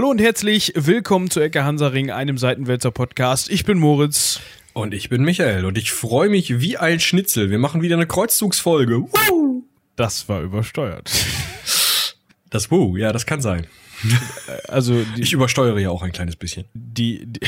[0.00, 3.50] Hallo und herzlich willkommen zu Ecke Hansaring, einem Seitenwälzer Podcast.
[3.50, 4.40] Ich bin Moritz.
[4.72, 7.50] Und ich bin Michael und ich freue mich wie ein Schnitzel.
[7.50, 9.02] Wir machen wieder eine Kreuzzugsfolge.
[9.02, 9.62] Woo!
[9.96, 11.10] Das war übersteuert.
[12.48, 13.66] Das Woo, ja, das kann sein.
[14.68, 16.64] Also die, Ich übersteuere ja auch ein kleines bisschen.
[16.72, 17.40] die, die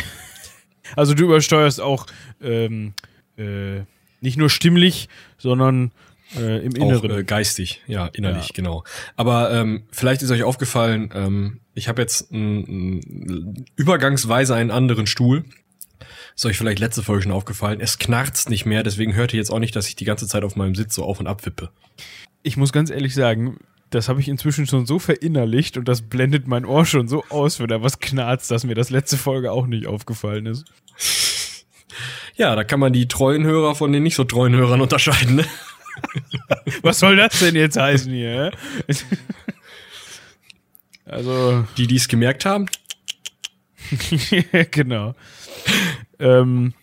[0.95, 2.07] also du übersteuerst auch
[2.43, 2.93] ähm,
[3.39, 3.81] äh,
[4.21, 5.91] nicht nur stimmlich, sondern
[6.37, 7.13] äh, im Inneren.
[7.13, 8.53] Auch äh, geistig, ja, innerlich, Ja.
[8.55, 8.85] genau.
[9.17, 15.07] Aber ähm, vielleicht ist euch aufgefallen, ähm, ich habe jetzt n, n, übergangsweise einen anderen
[15.07, 15.45] Stuhl.
[16.35, 17.81] Ist euch vielleicht letzte Folge schon aufgefallen.
[17.81, 20.45] Es knarzt nicht mehr, deswegen hört ihr jetzt auch nicht, dass ich die ganze Zeit
[20.45, 21.71] auf meinem Sitz so auf und ab wippe.
[22.43, 23.59] ich muss ganz ehrlich sagen,
[23.91, 27.61] das habe ich inzwischen schon so verinnerlicht und das blendet mein Ohr schon so aus,
[27.61, 30.65] wenn da was knarzt, dass mir das letzte Folge auch nicht aufgefallen ist.
[32.37, 35.37] Ja, da kann man die treuen Hörer von den nicht so treuen Hörern unterscheiden.
[35.37, 35.45] Ne?
[36.83, 38.53] Was soll das denn jetzt heißen hier?
[41.13, 42.67] Also, Die, die es gemerkt haben,
[44.71, 45.15] genau.
[46.19, 46.75] ähm,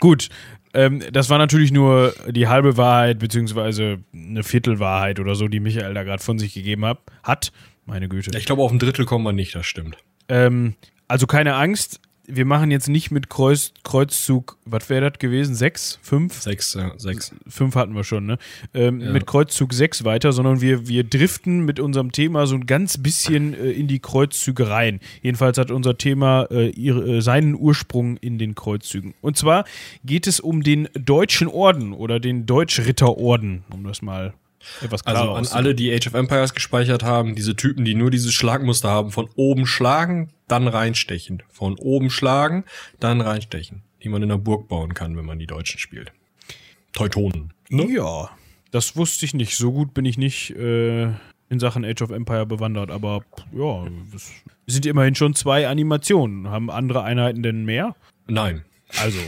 [0.00, 0.28] gut.
[0.72, 5.94] Ähm, das war natürlich nur die halbe Wahrheit, beziehungsweise eine Viertelwahrheit oder so, die Michael
[5.94, 6.98] da gerade von sich gegeben hat.
[7.22, 7.52] hat.
[7.86, 8.36] Meine Güte.
[8.36, 9.98] ich glaube, auf ein Drittel kommen wir nicht, das stimmt.
[10.28, 10.74] Ähm,
[11.06, 15.54] also keine Angst, wir machen jetzt nicht mit Kreuz, Kreuzzug, was wäre das gewesen?
[15.54, 15.98] Sechs?
[16.02, 16.40] Fünf?
[16.40, 17.32] Sechs, ja, sechs.
[17.46, 18.38] Fünf hatten wir schon, ne?
[18.72, 19.10] Ähm, Ja.
[19.10, 23.54] Mit Kreuzzug 6 weiter, sondern wir, wir driften mit unserem Thema so ein ganz bisschen
[23.54, 25.00] äh, in die Kreuzzüge rein.
[25.22, 29.14] Jedenfalls hat unser Thema äh, ihre, äh, seinen Ursprung in den Kreuzzügen.
[29.20, 29.64] Und zwar
[30.04, 34.34] geht es um den Deutschen Orden oder den Deutschritterorden, um das mal
[34.80, 38.10] etwas klarer Also an alle, die Age of Empires gespeichert haben, diese Typen, die nur
[38.10, 41.42] dieses Schlagmuster haben, von oben schlagen, dann reinstechen.
[41.50, 42.64] Von oben schlagen,
[43.00, 43.82] dann reinstechen.
[44.02, 46.12] Die man in der Burg bauen kann, wenn man die Deutschen spielt.
[46.92, 47.52] Teutonen.
[47.70, 47.90] Ne?
[47.90, 48.30] Ja,
[48.70, 49.56] das wusste ich nicht.
[49.56, 51.04] So gut bin ich nicht äh,
[51.48, 54.30] in Sachen Age of Empire bewandert, aber ja, das
[54.66, 56.48] sind immerhin schon zwei Animationen.
[56.48, 57.94] Haben andere Einheiten denn mehr?
[58.26, 58.64] Nein.
[59.00, 59.18] Also,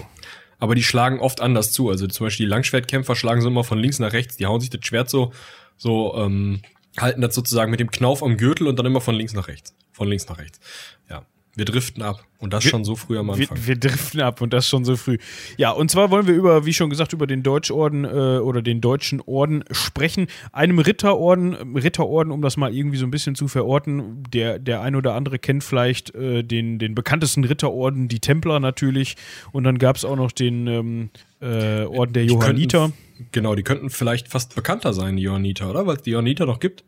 [0.58, 1.90] Aber die schlagen oft anders zu.
[1.90, 4.36] Also zum Beispiel die Langschwertkämpfer schlagen so immer von links nach rechts.
[4.36, 5.32] Die hauen sich das Schwert so,
[5.76, 6.60] so, ähm,
[6.98, 9.74] halten das sozusagen mit dem Knauf am Gürtel und dann immer von links nach rechts.
[9.96, 10.60] Von links nach rechts.
[11.08, 11.24] Ja.
[11.58, 12.22] Wir driften ab.
[12.38, 13.56] Und das Wir- schon so früh am wir, Anfang.
[13.66, 15.16] wir driften ab und das schon so früh.
[15.56, 18.82] Ja, und zwar wollen wir über, wie schon gesagt, über den Deutschorden äh, oder den
[18.82, 20.26] Deutschen Orden sprechen.
[20.52, 24.22] Einem Ritterorden, Ritterorden, um das mal irgendwie so ein bisschen zu verorten.
[24.34, 29.16] Der, der ein oder andere kennt vielleicht äh, den, den bekanntesten Ritterorden, die Templer natürlich.
[29.50, 32.80] Und dann gab es auch noch den ähm, äh, Orden der Die Johanniter.
[32.90, 32.98] könnten-
[33.32, 35.86] Genau, die könnten vielleicht fast bekannter sein, die Johanniter, oder?
[35.86, 36.84] Weil es die Johanniter noch gibt.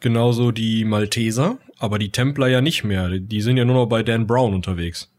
[0.00, 3.08] Genauso die Malteser, aber die Templer ja nicht mehr.
[3.08, 5.10] Die- Die sind ja nur noch bei Dan Brown unterwegs.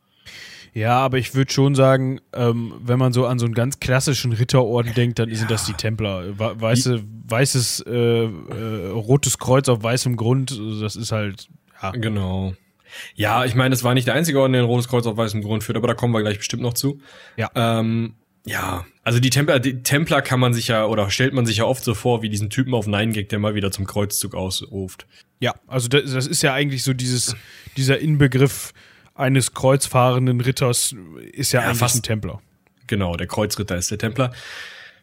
[0.74, 4.32] Ja, aber ich würde schon sagen, ähm, wenn man so an so einen ganz klassischen
[4.34, 6.38] Ritterorden denkt, dann sind das die Templer.
[6.38, 10.52] Weiße, weißes, äh, äh, rotes Kreuz auf weißem Grund,
[10.82, 11.48] das ist halt,
[11.82, 11.92] ja.
[11.92, 12.54] Genau.
[13.16, 15.42] Ja, ich meine, es war nicht der einzige Orden, der ein rotes Kreuz auf weißem
[15.42, 17.00] Grund führt, aber da kommen wir gleich bestimmt noch zu.
[17.38, 17.50] Ja.
[17.56, 18.14] Ähm,
[18.46, 21.64] ja, also die Templer, die Templer kann man sich ja, oder stellt man sich ja
[21.64, 25.08] oft so vor, wie diesen Typen auf Nein Gag, der mal wieder zum Kreuzzug ausruft.
[25.40, 27.34] Ja, also das, das ist ja eigentlich so dieses,
[27.78, 28.74] dieser Inbegriff
[29.16, 30.94] eines kreuzfahrenden Ritters
[31.32, 31.96] ist ja, Ja, eigentlich fast.
[31.96, 32.42] ein Templer.
[32.88, 34.34] Genau, der Kreuzritter ist der Templer.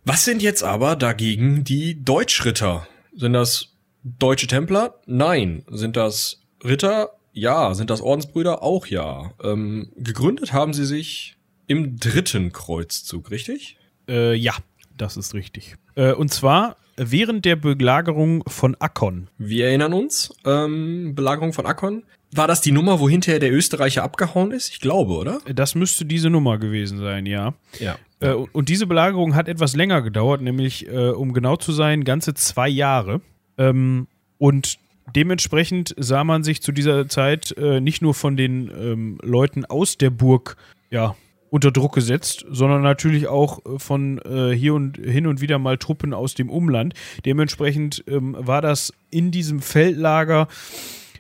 [0.04, 2.86] Was sind jetzt aber dagegen die Deutschritter?
[3.16, 3.68] Sind das
[4.02, 5.00] deutsche Templer?
[5.06, 5.64] Nein.
[5.70, 7.14] Sind das Ritter?
[7.32, 7.72] Ja.
[7.72, 8.62] Sind das Ordensbrüder?
[8.62, 9.32] Auch ja.
[9.42, 11.38] Ähm, gegründet haben sie sich
[11.68, 13.78] im dritten Kreuzzug, richtig?
[14.08, 14.54] Äh, ja,
[14.96, 15.76] das ist richtig.
[15.94, 19.28] Äh, und zwar während der Belagerung von Akkon.
[19.38, 22.04] Wir erinnern uns, ähm, Belagerung von Akkon.
[22.32, 24.70] War das die Nummer, wo hinterher der Österreicher abgehauen ist?
[24.70, 25.38] Ich glaube, oder?
[25.52, 27.54] Das müsste diese Nummer gewesen sein, ja.
[27.78, 27.96] Ja.
[28.20, 32.34] Äh, und diese Belagerung hat etwas länger gedauert, nämlich, äh, um genau zu sein, ganze
[32.34, 33.20] zwei Jahre.
[33.56, 34.78] Ähm, und
[35.14, 39.96] dementsprechend sah man sich zu dieser Zeit äh, nicht nur von den ähm, Leuten aus
[39.96, 40.56] der Burg
[40.90, 41.16] ja,
[41.54, 45.78] unter Druck gesetzt, sondern natürlich auch äh, von äh, hier und hin und wieder mal
[45.78, 46.94] Truppen aus dem Umland.
[47.24, 50.48] Dementsprechend ähm, war das in diesem Feldlager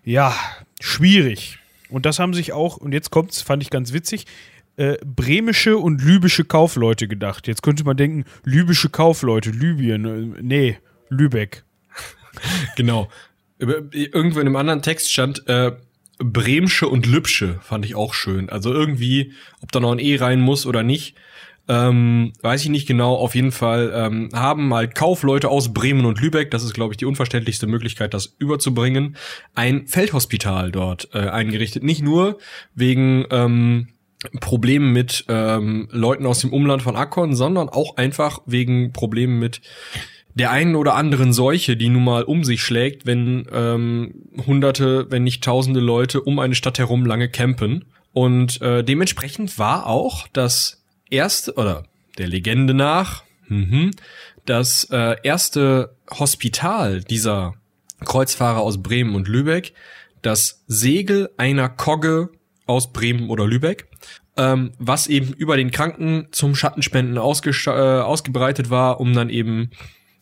[0.04, 0.34] ja
[0.80, 1.60] schwierig.
[1.88, 4.26] Und das haben sich auch, und jetzt kommt's, fand ich ganz witzig,
[4.76, 7.46] äh, bremische und lübische Kaufleute gedacht.
[7.46, 10.34] Jetzt könnte man denken, lübische Kaufleute, Libyen.
[10.34, 10.78] Äh, nee,
[11.10, 11.62] Lübeck.
[12.74, 13.08] Genau.
[13.60, 15.70] Irgendwo in einem anderen Text stand äh,
[16.18, 18.48] Bremsche und Lübsche, fand ich auch schön.
[18.48, 21.16] Also irgendwie, ob da noch ein E rein muss oder nicht,
[21.66, 23.14] ähm, weiß ich nicht genau.
[23.14, 26.98] Auf jeden Fall ähm, haben halt Kaufleute aus Bremen und Lübeck, das ist, glaube ich,
[26.98, 29.16] die unverständlichste Möglichkeit, das überzubringen,
[29.54, 31.82] ein Feldhospital dort äh, eingerichtet.
[31.82, 32.38] Nicht nur
[32.74, 33.88] wegen ähm,
[34.40, 39.60] Problemen mit ähm, Leuten aus dem Umland von Akkon, sondern auch einfach wegen Problemen mit
[40.34, 44.14] der einen oder anderen Seuche, die nun mal um sich schlägt, wenn ähm,
[44.46, 47.84] hunderte, wenn nicht tausende Leute um eine Stadt herum lange campen.
[48.12, 51.84] Und äh, dementsprechend war auch das erste, oder
[52.18, 53.92] der Legende nach, mhm,
[54.44, 57.54] das äh, erste Hospital dieser
[58.04, 59.72] Kreuzfahrer aus Bremen und Lübeck,
[60.22, 62.30] das Segel einer Kogge
[62.66, 63.88] aus Bremen oder Lübeck,
[64.36, 69.70] ähm, was eben über den Kranken zum Schattenspenden ausge äh, ausgebreitet war, um dann eben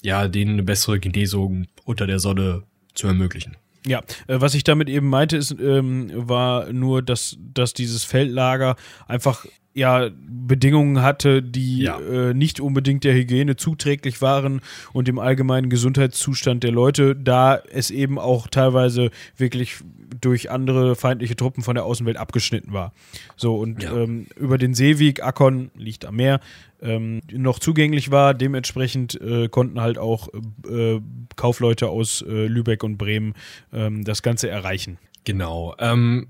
[0.02, 2.64] ja denen eine bessere Genesung unter der Sonne
[2.94, 3.56] zu ermöglichen.
[3.86, 8.76] Ja, äh, was ich damit eben meinte, ist, ähm, war nur, dass, dass dieses Feldlager
[9.08, 9.44] einfach
[9.74, 11.98] ja Bedingungen hatte, die ja.
[11.98, 14.60] äh, nicht unbedingt der Hygiene zuträglich waren
[14.92, 19.76] und dem allgemeinen Gesundheitszustand der Leute, da es eben auch teilweise wirklich
[20.20, 22.92] durch andere feindliche Truppen von der Außenwelt abgeschnitten war.
[23.36, 23.96] So und ja.
[23.96, 26.40] ähm, über den Seeweg, Akkon liegt am Meer,
[26.82, 28.34] ähm, noch zugänglich war.
[28.34, 30.28] Dementsprechend äh, konnten halt auch
[30.68, 31.00] äh,
[31.36, 33.34] Kaufleute aus äh, Lübeck und Bremen
[33.72, 34.98] ähm, das Ganze erreichen.
[35.24, 35.74] Genau.
[35.78, 36.26] Ähm,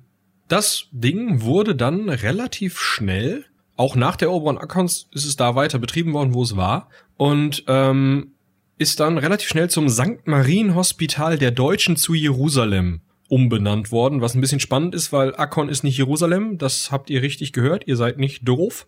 [0.52, 5.78] das Ding wurde dann relativ schnell, auch nach der Eroberung Akkons ist es da weiter
[5.78, 6.90] betrieben worden, wo es war.
[7.16, 8.32] Und ähm,
[8.76, 10.26] ist dann relativ schnell zum St.
[10.26, 15.84] Marienhospital der Deutschen zu Jerusalem umbenannt worden, was ein bisschen spannend ist, weil Akkon ist
[15.84, 18.87] nicht Jerusalem, das habt ihr richtig gehört, ihr seid nicht doof.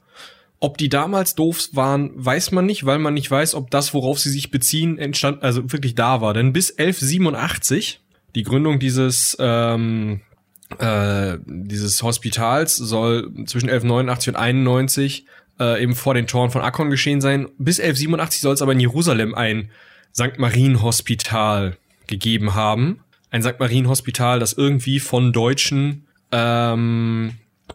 [0.60, 4.19] Ob die damals doof waren, weiß man nicht, weil man nicht weiß, ob das, worauf
[4.19, 6.34] sie sich beziehen, entstand, also wirklich da war.
[6.34, 8.02] Denn bis 1187,
[8.34, 10.20] die Gründung dieses ähm,
[10.78, 15.26] äh, dieses Hospitals soll zwischen 1189 und 91
[15.61, 17.49] äh, eben vor den Toren von Akkon geschehen sein.
[17.58, 19.70] Bis 1187 soll es aber in Jerusalem ein
[20.14, 20.38] St.
[20.38, 21.76] Marien-Hospital
[22.06, 23.00] gegeben haben.
[23.31, 23.58] Ein St.
[23.58, 27.32] Marien-Hospital, das irgendwie von Deutschen ähm,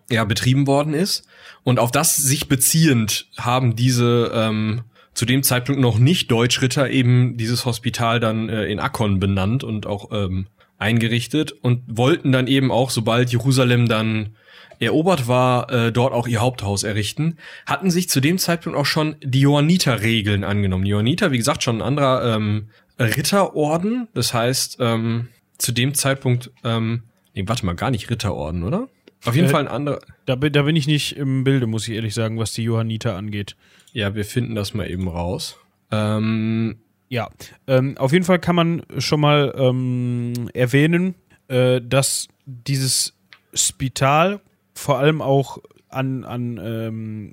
[0.09, 1.27] ja, betrieben worden ist.
[1.63, 4.81] Und auf das sich beziehend haben diese ähm,
[5.13, 9.85] zu dem Zeitpunkt noch nicht Deutschritter eben dieses Hospital dann äh, in Akkon benannt und
[9.85, 10.47] auch ähm,
[10.79, 14.35] eingerichtet und wollten dann eben auch, sobald Jerusalem dann
[14.79, 19.17] erobert war, äh, dort auch ihr Haupthaus errichten, hatten sich zu dem Zeitpunkt auch schon
[19.21, 20.85] die Johanniter-Regeln angenommen.
[20.85, 25.27] Die Johanniter, wie gesagt, schon ein anderer ähm, Ritterorden, das heißt, ähm,
[25.57, 27.03] zu dem Zeitpunkt, ähm,
[27.35, 28.87] nee, warte mal, gar nicht Ritterorden, oder?
[29.25, 29.99] Auf jeden äh, Fall ein anderer.
[30.25, 33.57] Da, da bin ich nicht im Bilde, muss ich ehrlich sagen, was die Johanniter angeht.
[33.91, 35.57] Ja, wir finden das mal eben raus.
[35.91, 36.77] Ähm,
[37.09, 37.27] ja,
[37.67, 41.15] ähm, auf jeden Fall kann man schon mal ähm, erwähnen,
[41.47, 43.15] äh, dass dieses
[43.53, 44.39] Spital
[44.73, 45.57] vor allem auch
[45.89, 47.31] an, an ähm,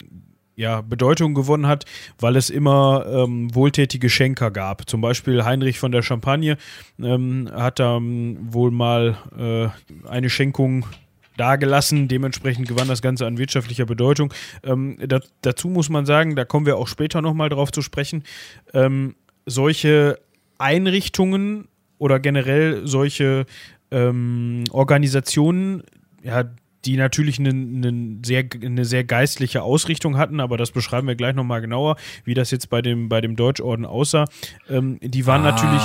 [0.57, 1.85] ja, Bedeutung gewonnen hat,
[2.19, 4.89] weil es immer ähm, wohltätige Schenker gab.
[4.89, 6.57] Zum Beispiel Heinrich von der Champagne
[6.99, 10.87] ähm, hat da ähm, wohl mal äh, eine Schenkung
[11.37, 12.09] dagelassen.
[12.09, 14.33] Dementsprechend gewann das Ganze an wirtschaftlicher Bedeutung.
[14.65, 18.25] Ähm, da, dazu muss man sagen, da kommen wir auch später nochmal drauf zu sprechen.
[18.73, 19.15] Ähm,
[19.47, 20.19] solche
[20.59, 23.47] Einrichtungen oder generell solche
[23.91, 25.83] ähm, Organisationen,
[26.23, 26.45] ja,
[26.85, 31.35] die natürlich eine, eine, sehr, eine sehr geistliche Ausrichtung hatten, aber das beschreiben wir gleich
[31.35, 34.27] nochmal genauer, wie das jetzt bei dem, bei dem Deutschorden aussah.
[34.69, 35.51] Ähm, die waren ah.
[35.51, 35.83] natürlich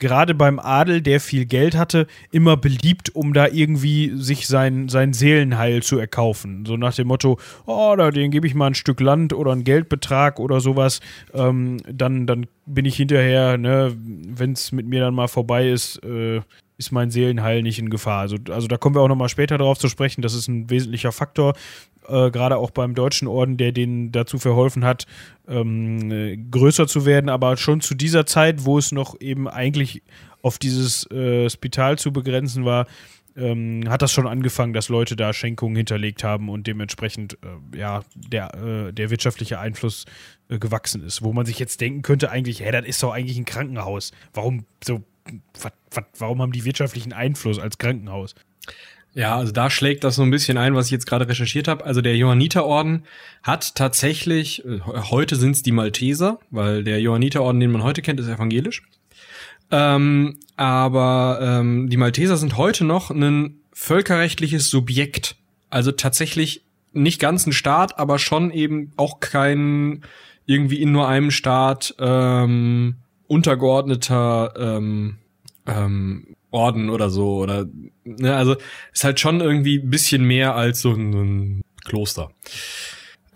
[0.00, 5.12] gerade beim Adel, der viel Geld hatte, immer beliebt, um da irgendwie sich sein, sein
[5.12, 6.64] Seelenheil zu erkaufen.
[6.66, 9.62] So nach dem Motto, oh, da den gebe ich mal ein Stück Land oder einen
[9.62, 11.00] Geldbetrag oder sowas.
[11.32, 16.02] Ähm, dann, dann bin ich hinterher, ne, wenn es mit mir dann mal vorbei ist,
[16.02, 16.40] äh,
[16.80, 18.20] ist mein Seelenheil nicht in Gefahr.
[18.20, 20.22] Also, also da kommen wir auch nochmal später darauf zu sprechen.
[20.22, 21.52] Das ist ein wesentlicher Faktor,
[22.08, 25.06] äh, gerade auch beim deutschen Orden, der denen dazu verholfen hat,
[25.46, 27.28] ähm, äh, größer zu werden.
[27.28, 30.02] Aber schon zu dieser Zeit, wo es noch eben eigentlich
[30.42, 32.86] auf dieses äh, Spital zu begrenzen war,
[33.36, 38.02] ähm, hat das schon angefangen, dass Leute da Schenkungen hinterlegt haben und dementsprechend äh, ja
[38.14, 40.06] der, äh, der wirtschaftliche Einfluss
[40.48, 41.22] äh, gewachsen ist.
[41.22, 44.12] Wo man sich jetzt denken könnte, eigentlich, hä, das ist doch eigentlich ein Krankenhaus.
[44.32, 45.02] Warum so
[46.18, 48.34] warum haben die wirtschaftlichen Einfluss als Krankenhaus?
[49.12, 51.84] Ja, also da schlägt das so ein bisschen ein, was ich jetzt gerade recherchiert habe.
[51.84, 53.04] Also der Johanniterorden
[53.42, 58.20] hat tatsächlich, äh, heute sind es die Malteser, weil der Johanniterorden, den man heute kennt,
[58.20, 58.82] ist evangelisch.
[59.72, 65.36] Ähm, aber ähm, die Malteser sind heute noch ein völkerrechtliches Subjekt.
[65.70, 70.02] Also tatsächlich nicht ganz ein Staat, aber schon eben auch kein
[70.46, 72.96] irgendwie in nur einem Staat ähm,
[73.30, 75.18] untergeordneter ähm,
[75.66, 77.66] ähm, Orden oder so oder
[78.04, 78.56] ne, also
[78.92, 82.30] ist halt schon irgendwie ein bisschen mehr als so ein, ein Kloster.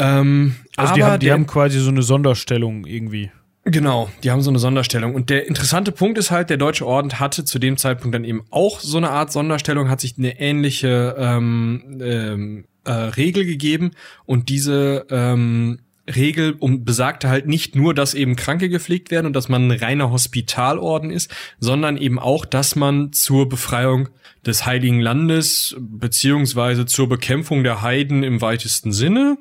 [0.01, 3.31] Ähm, also die, haben, die der, haben quasi so eine Sonderstellung irgendwie.
[3.63, 5.15] Genau, die haben so eine Sonderstellung.
[5.15, 8.43] Und der interessante Punkt ist halt, der Deutsche Orden hatte zu dem Zeitpunkt dann eben
[8.51, 13.93] auch so eine Art Sonderstellung, hat sich eine ähnliche ähm, ähm, äh, Regel gegeben
[14.27, 19.33] und diese ähm, Regel um besagte halt nicht nur, dass eben Kranke gepflegt werden und
[19.33, 21.31] dass man ein reiner Hospitalorden ist,
[21.61, 24.09] sondern eben auch, dass man zur Befreiung
[24.45, 29.39] des Heiligen Landes beziehungsweise zur Bekämpfung der Heiden im weitesten Sinne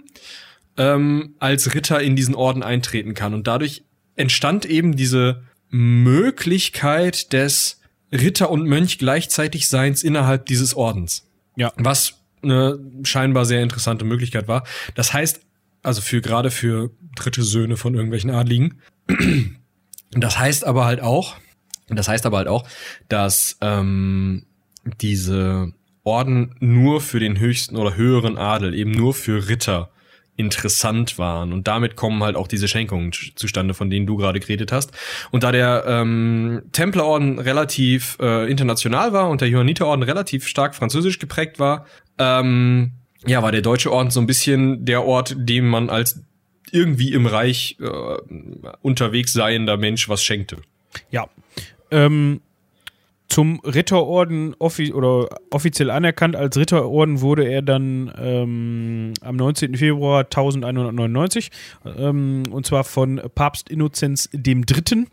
[0.78, 3.34] ähm, als Ritter in diesen Orden eintreten kann.
[3.34, 3.84] Und dadurch
[4.16, 11.28] entstand eben diese Möglichkeit des Ritter und Mönch gleichzeitig Seins innerhalb dieses Ordens.
[11.56, 11.74] Ja.
[11.76, 14.66] Was eine scheinbar sehr interessante Möglichkeit war.
[14.96, 15.42] Das heißt,
[15.84, 18.82] also für gerade für dritte Söhne von irgendwelchen Adligen.
[20.12, 21.36] Das heißt aber halt auch,
[21.88, 22.68] das heißt aber halt auch,
[23.10, 24.46] dass ähm,
[25.02, 25.74] diese
[26.04, 29.90] Orden nur für den höchsten oder höheren Adel, eben nur für Ritter
[30.36, 31.54] interessant waren.
[31.54, 34.92] Und damit kommen halt auch diese Schenkungen zustande, von denen du gerade geredet hast.
[35.32, 41.20] Und da der ähm, Templerorden relativ äh, international war und der Johanniterorden relativ stark französisch
[41.20, 41.86] geprägt war,
[42.18, 42.94] ähm,
[43.26, 46.22] ja, war der Deutsche Orden so ein bisschen der Ort, dem man als
[46.72, 47.88] irgendwie im Reich äh,
[48.82, 50.58] unterwegs seiender Mensch was schenkte.
[51.12, 51.28] Ja.
[51.92, 52.42] Ähm,
[53.28, 59.76] zum Ritterorden offi oder offiziell anerkannt als Ritterorden wurde er dann ähm, am 19.
[59.76, 61.50] Februar 1199
[61.98, 65.08] ähm, und zwar von Papst Innozenz III.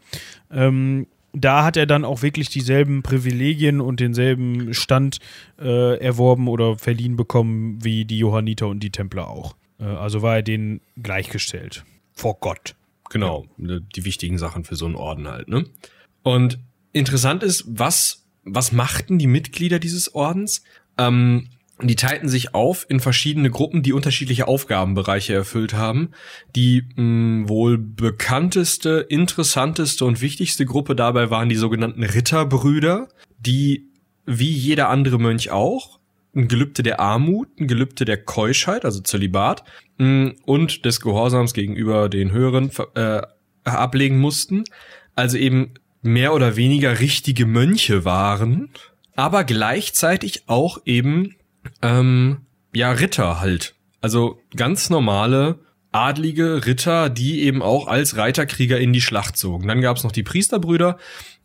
[0.50, 5.19] Ähm, da hat er dann auch wirklich dieselben Privilegien und denselben Stand
[5.59, 9.55] äh, erworben oder verliehen bekommen wie die Johanniter und die Templer auch.
[9.79, 11.85] Äh, also war er denen gleichgestellt.
[12.13, 12.75] Vor Gott.
[13.11, 13.79] Genau, ja.
[13.95, 15.65] die wichtigen Sachen für so einen Orden halt, ne?
[16.23, 16.61] Und
[16.93, 20.63] interessant ist, was, was machten die Mitglieder dieses Ordens?
[20.97, 21.49] Ähm,
[21.89, 26.11] die teilten sich auf in verschiedene Gruppen, die unterschiedliche Aufgabenbereiche erfüllt haben.
[26.55, 33.09] Die mh, wohl bekannteste, interessanteste und wichtigste Gruppe dabei waren die sogenannten Ritterbrüder,
[33.39, 33.89] die
[34.27, 35.99] wie jeder andere Mönch auch
[36.35, 39.65] ein Gelübde der Armut, ein Gelübde der Keuschheit, also Zölibat,
[39.99, 43.23] mh, und des Gehorsams gegenüber den Höheren äh,
[43.65, 44.65] ablegen mussten.
[45.17, 48.71] Also eben mehr oder weniger richtige Mönche waren,
[49.17, 51.35] aber gleichzeitig auch eben
[51.83, 52.43] ähm,
[52.75, 53.75] ja Ritter halt.
[54.00, 55.59] Also ganz normale
[55.93, 59.69] adlige Ritter, die eben auch als Reiterkrieger in die Schlacht zogen.
[59.69, 60.99] Dann gab's noch die Priesterbrüder,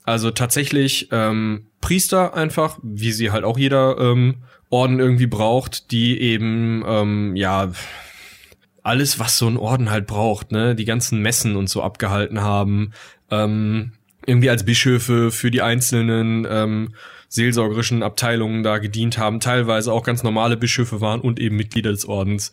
[0.03, 6.19] also tatsächlich ähm, Priester einfach, wie sie halt auch jeder ähm, Orden irgendwie braucht, die
[6.19, 7.71] eben ähm, ja
[8.83, 12.91] alles, was so ein Orden halt braucht, ne, die ganzen Messen und so abgehalten haben,
[13.31, 13.93] ähm,
[14.27, 16.93] irgendwie als Bischöfe für die einzelnen ähm,
[17.29, 22.05] seelsorgerischen Abteilungen da gedient haben, teilweise auch ganz normale Bischöfe waren und eben Mitglieder des
[22.05, 22.51] Ordens.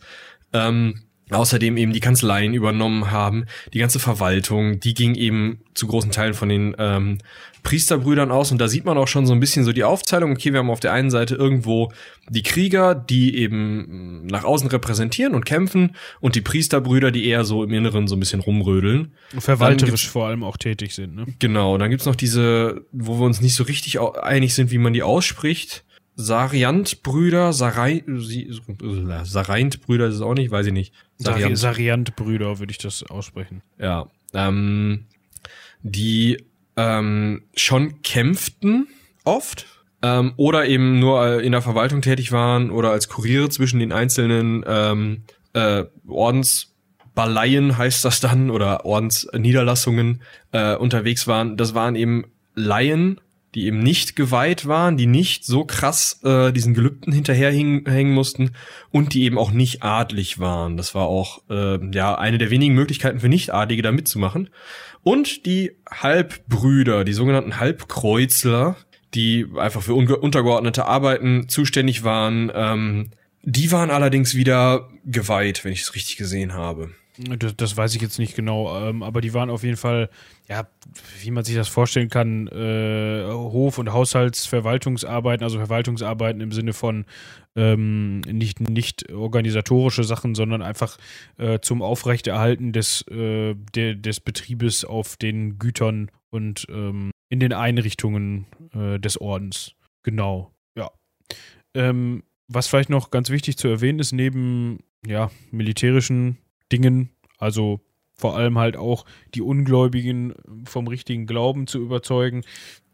[0.51, 6.11] Ähm, außerdem eben die Kanzleien übernommen haben, die ganze Verwaltung, die ging eben zu großen
[6.11, 7.17] Teilen von den ähm,
[7.63, 10.33] Priesterbrüdern aus und da sieht man auch schon so ein bisschen so die Aufteilung.
[10.33, 11.91] Okay, wir haben auf der einen Seite irgendwo
[12.29, 17.63] die Krieger, die eben nach außen repräsentieren und kämpfen und die Priesterbrüder, die eher so
[17.63, 19.13] im Inneren so ein bisschen rumrödeln.
[19.39, 21.25] Verwalterisch vor allem auch tätig sind, ne?
[21.39, 24.77] Genau, und dann gibt's noch diese, wo wir uns nicht so richtig einig sind, wie
[24.77, 25.85] man die ausspricht.
[26.15, 28.03] Sariant-Brüder, Sarai,
[29.23, 30.93] Sareint-Brüder ist es auch nicht, weiß ich nicht.
[31.17, 33.63] Sariant-Brüder würde ich das aussprechen.
[33.79, 35.05] Ja, ähm,
[35.81, 36.37] die
[36.77, 38.87] ähm, schon kämpften
[39.23, 39.67] oft
[40.01, 43.91] ähm, oder eben nur äh, in der Verwaltung tätig waren oder als Kuriere zwischen den
[43.91, 51.57] einzelnen ähm, äh, Ordensbaleien heißt das dann oder Ordensniederlassungen äh, unterwegs waren.
[51.57, 52.25] Das waren eben
[52.55, 53.19] Laien,
[53.55, 58.51] die eben nicht geweiht waren, die nicht so krass äh, diesen Gelübden hinterherhängen mussten
[58.89, 60.77] und die eben auch nicht adlig waren.
[60.77, 64.49] Das war auch äh, ja eine der wenigen Möglichkeiten für Nicht-Adlige da mitzumachen.
[65.03, 68.75] Und die Halbbrüder, die sogenannten Halbkreuzler,
[69.13, 73.11] die einfach für untergeordnete Arbeiten zuständig waren, ähm,
[73.43, 76.91] die waren allerdings wieder geweiht, wenn ich es richtig gesehen habe.
[77.17, 80.09] Das, das, weiß ich jetzt nicht genau, ähm, aber die waren auf jeden Fall,
[80.49, 80.67] ja,
[81.21, 87.05] wie man sich das vorstellen kann, äh, Hof- und Haushaltsverwaltungsarbeiten, also Verwaltungsarbeiten im Sinne von
[87.55, 90.97] ähm, nicht, nicht organisatorische Sachen, sondern einfach
[91.37, 97.53] äh, zum Aufrechterhalten des, äh, de, des Betriebes auf den Gütern und ähm, in den
[97.53, 99.75] Einrichtungen äh, des Ordens.
[100.01, 100.89] Genau, ja.
[101.75, 106.37] Ähm, was vielleicht noch ganz wichtig zu erwähnen ist, neben ja, militärischen
[106.71, 107.81] Dingen, also
[108.13, 110.33] vor allem halt auch die Ungläubigen
[110.65, 112.43] vom richtigen Glauben zu überzeugen,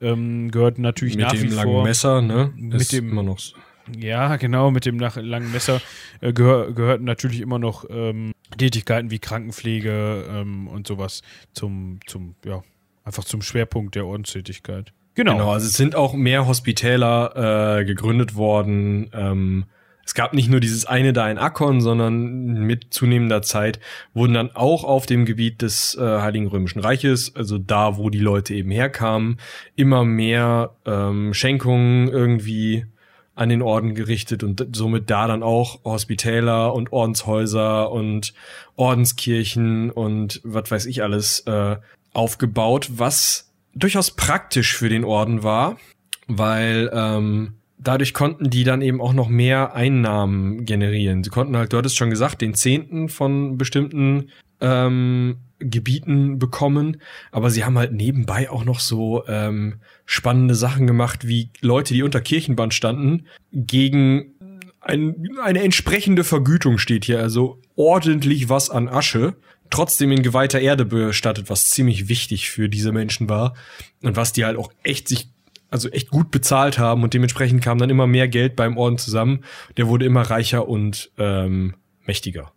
[0.02, 2.54] ähm, gehört natürlich mit nach dem wie langen vor Messer, ne?
[2.56, 3.56] mit Ist dem immer noch so.
[3.98, 5.82] ja, genau, mit dem nach, langen Messer
[6.22, 11.22] äh, gehör, gehörten natürlich immer noch ähm, Tätigkeiten wie Krankenpflege ähm, und sowas
[11.54, 12.64] zum, zum, ja,
[13.04, 14.94] einfach zum Schwerpunkt der Ordenstätigkeit.
[15.16, 15.34] Genau.
[15.34, 19.10] Genau, also es sind auch mehr Hospitäler äh, gegründet worden.
[19.14, 19.66] Ähm,
[20.10, 23.80] es gab nicht nur dieses eine da in Akkon, sondern mit zunehmender Zeit
[24.16, 28.18] wurden dann auch auf dem Gebiet des äh, Heiligen Römischen Reiches, also da, wo die
[28.18, 29.38] Leute eben herkamen,
[29.76, 32.88] immer mehr ähm, Schenkungen irgendwie
[33.36, 38.34] an den Orden gerichtet und somit da dann auch Hospitäler und Ordenshäuser und
[38.78, 41.76] Ordenskirchen und was weiß ich alles äh,
[42.14, 45.78] aufgebaut, was durchaus praktisch für den Orden war,
[46.26, 51.24] weil ähm, dadurch konnten die dann eben auch noch mehr Einnahmen generieren.
[51.24, 54.30] Sie konnten halt, du hattest schon gesagt, den Zehnten von bestimmten
[54.62, 61.28] ähm, Gebieten bekommen, aber sie haben halt nebenbei auch noch so ähm, spannende Sachen gemacht,
[61.28, 64.34] wie Leute, die unter Kirchenband standen, gegen
[64.82, 69.36] ein, eine entsprechende Vergütung steht hier, also ordentlich was an Asche,
[69.70, 73.56] trotzdem in geweihter Erde bestattet, was ziemlich wichtig für diese Menschen war
[74.02, 75.30] und was die halt auch echt sich
[75.70, 79.42] also echt gut bezahlt haben und dementsprechend kam dann immer mehr Geld beim Orden zusammen.
[79.78, 82.52] Der wurde immer reicher und ähm, mächtiger.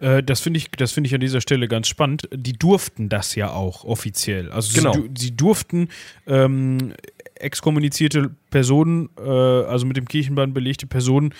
[0.00, 2.28] Äh, das finde ich, das finde ich an dieser Stelle ganz spannend.
[2.32, 4.50] Die durften das ja auch offiziell.
[4.50, 4.92] Also genau.
[4.92, 5.88] sie, sie durften
[6.26, 6.94] ähm,
[7.34, 11.34] exkommunizierte Personen, äh, also mit dem Kirchenbann belegte Personen,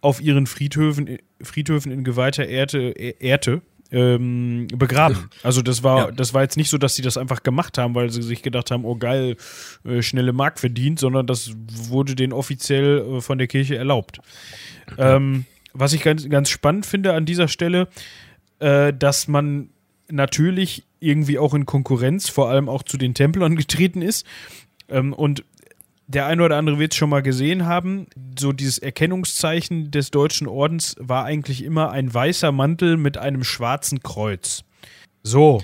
[0.00, 5.30] auf ihren Friedhöfen, Friedhöfen in geweihter Erde, Erde ähm, begraben.
[5.42, 6.10] Also das war, ja.
[6.12, 8.70] das war jetzt nicht so, dass sie das einfach gemacht haben, weil sie sich gedacht
[8.70, 9.36] haben, oh geil,
[9.84, 14.20] äh, schnelle Mark verdient, sondern das wurde denen offiziell äh, von der Kirche erlaubt.
[14.92, 15.16] Okay.
[15.16, 17.88] Ähm, was ich ganz, ganz spannend finde an dieser Stelle,
[18.58, 19.70] äh, dass man
[20.08, 24.26] natürlich irgendwie auch in Konkurrenz, vor allem auch zu den Templern getreten ist.
[24.88, 25.44] Ähm, und
[26.08, 28.06] der eine oder andere wird es schon mal gesehen haben.
[28.38, 34.02] So dieses Erkennungszeichen des Deutschen Ordens war eigentlich immer ein weißer Mantel mit einem schwarzen
[34.02, 34.64] Kreuz.
[35.22, 35.62] So.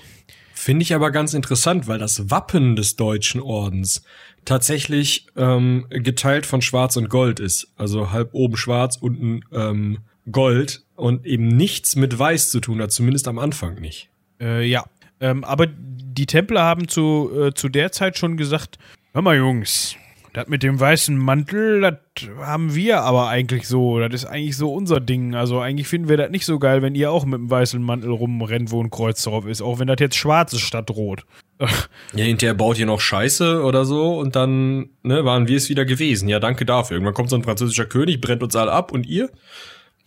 [0.54, 4.04] Finde ich aber ganz interessant, weil das Wappen des Deutschen Ordens
[4.44, 7.72] tatsächlich ähm, geteilt von Schwarz und Gold ist.
[7.76, 9.98] Also halb oben schwarz, unten ähm,
[10.30, 14.08] Gold und eben nichts mit Weiß zu tun hat, zumindest am Anfang nicht.
[14.40, 14.84] Äh, ja,
[15.20, 18.78] ähm, aber die Templer haben zu, äh, zu der Zeit schon gesagt,
[19.12, 19.96] hör mal Jungs,
[20.32, 23.98] das mit dem weißen Mantel, das haben wir aber eigentlich so.
[23.98, 25.34] Das ist eigentlich so unser Ding.
[25.34, 28.10] Also eigentlich finden wir das nicht so geil, wenn ihr auch mit dem weißen Mantel
[28.10, 29.60] rumrennt, wo ein Kreuz drauf ist.
[29.60, 31.24] Auch wenn das jetzt schwarz ist statt rot.
[32.14, 35.84] Ja, hinterher baut ihr noch Scheiße oder so und dann ne, waren wir es wieder
[35.84, 36.28] gewesen.
[36.28, 36.96] Ja, danke dafür.
[36.96, 39.30] Irgendwann kommt so ein französischer König, brennt uns alle ab und ihr?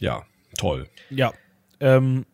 [0.02, 0.24] Ja,
[0.58, 0.88] toll.
[1.10, 1.34] Ja.
[1.80, 2.26] Ähm,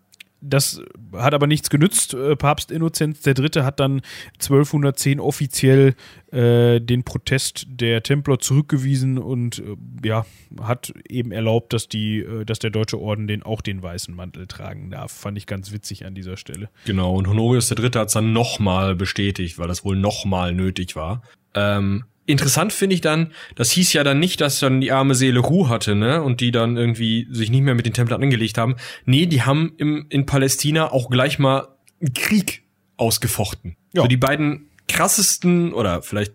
[0.41, 0.82] das
[1.13, 2.13] hat aber nichts genützt.
[2.13, 3.63] Äh, Papst Innozenz III.
[3.63, 4.01] hat dann
[4.34, 5.95] 1210 offiziell
[6.32, 10.25] äh, den Protest der Templer zurückgewiesen und äh, ja,
[10.60, 14.47] hat eben erlaubt, dass die, äh, dass der Deutsche Orden den auch den weißen Mantel
[14.47, 15.12] tragen darf.
[15.12, 16.69] Fand ich ganz witzig an dieser Stelle.
[16.86, 17.91] Genau, und Honorius III.
[17.95, 21.21] hat es dann nochmal bestätigt, weil das wohl nochmal nötig war.
[21.54, 25.39] Ähm, interessant finde ich dann, das hieß ja dann nicht, dass dann die arme Seele
[25.39, 26.22] Ruhe hatte, ne?
[26.22, 28.76] Und die dann irgendwie sich nicht mehr mit den Templern angelegt haben.
[29.06, 31.67] Nee, die haben im, in Palästina auch gleich mal
[32.00, 32.63] einen Krieg
[32.98, 33.76] ausgefochten.
[33.94, 34.04] Ja.
[34.04, 36.34] So die beiden krassesten oder vielleicht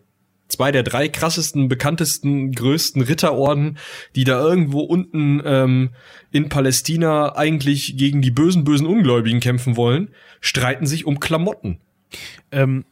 [0.48, 3.78] zwei der drei krassesten, bekanntesten, größten Ritterorden,
[4.14, 5.90] die da irgendwo unten ähm,
[6.32, 11.80] in Palästina eigentlich gegen die bösen, bösen Ungläubigen kämpfen wollen, streiten sich um Klamotten.
[12.52, 12.85] Ähm,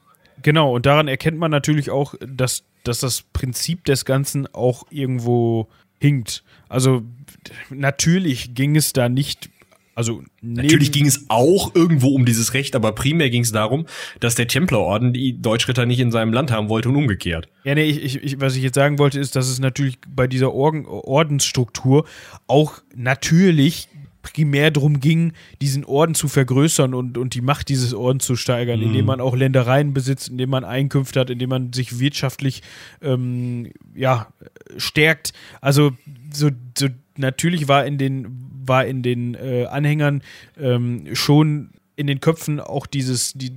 [0.44, 5.68] genau, und daran erkennt man natürlich auch, dass dass das Prinzip des Ganzen auch irgendwo
[6.00, 6.44] hinkt.
[6.68, 7.02] Also
[7.70, 9.50] natürlich ging es da nicht
[9.96, 13.86] also natürlich ging es auch irgendwo um dieses Recht, aber primär ging es darum,
[14.18, 17.48] dass der Templerorden die Deutschritter nicht in seinem Land haben wollte und umgekehrt.
[17.62, 20.52] Ja, nee, ich, ich, was ich jetzt sagen wollte, ist, dass es natürlich bei dieser
[20.52, 22.06] Orden, Ordensstruktur
[22.48, 23.88] auch natürlich
[24.32, 28.80] primär darum ging, diesen Orden zu vergrößern und, und die Macht dieses Ordens zu steigern,
[28.80, 28.86] mhm.
[28.86, 32.62] indem man auch Ländereien besitzt, indem man Einkünfte hat, indem man sich wirtschaftlich
[33.02, 34.28] ähm, ja,
[34.76, 35.32] stärkt.
[35.60, 35.92] Also
[36.32, 38.26] so, so natürlich war in den,
[38.66, 40.22] war in den äh, Anhängern
[40.58, 43.52] ähm, schon in den Köpfen auch dieses, die,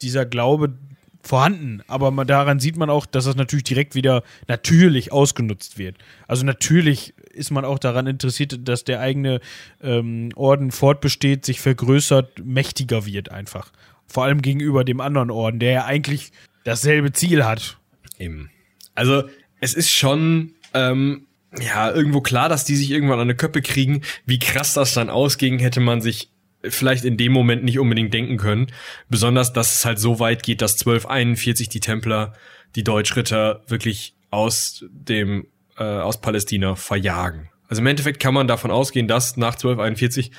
[0.00, 0.74] dieser Glaube
[1.22, 5.96] vorhanden, aber man, daran sieht man auch, dass das natürlich direkt wieder natürlich ausgenutzt wird.
[6.28, 9.40] Also natürlich ist man auch daran interessiert, dass der eigene
[9.82, 13.72] ähm, Orden fortbesteht, sich vergrößert, mächtiger wird einfach.
[14.06, 16.32] Vor allem gegenüber dem anderen Orden, der ja eigentlich
[16.64, 17.78] dasselbe Ziel hat.
[18.18, 18.50] Eben.
[18.94, 19.24] Also
[19.60, 21.26] es ist schon ähm,
[21.58, 24.02] ja irgendwo klar, dass die sich irgendwann an eine Köppe kriegen.
[24.26, 26.30] Wie krass das dann ausging, hätte man sich
[26.62, 28.68] vielleicht in dem Moment nicht unbedingt denken können.
[29.08, 32.32] Besonders, dass es halt so weit geht, dass 1241 die Templer
[32.74, 35.46] die Deutschritter wirklich aus dem
[35.78, 37.50] äh, aus Palästina verjagen.
[37.68, 40.30] Also im Endeffekt kann man davon ausgehen, dass nach 1241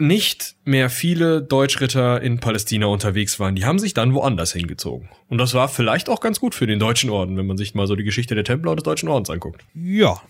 [0.00, 3.54] nicht mehr viele Deutschritter in Palästina unterwegs waren.
[3.54, 5.08] Die haben sich dann woanders hingezogen.
[5.28, 7.86] Und das war vielleicht auch ganz gut für den Deutschen Orden, wenn man sich mal
[7.86, 9.62] so die Geschichte der Templer und des Deutschen Ordens anguckt.
[9.74, 10.20] Ja,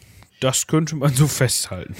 [0.41, 1.95] das könnte man so festhalten.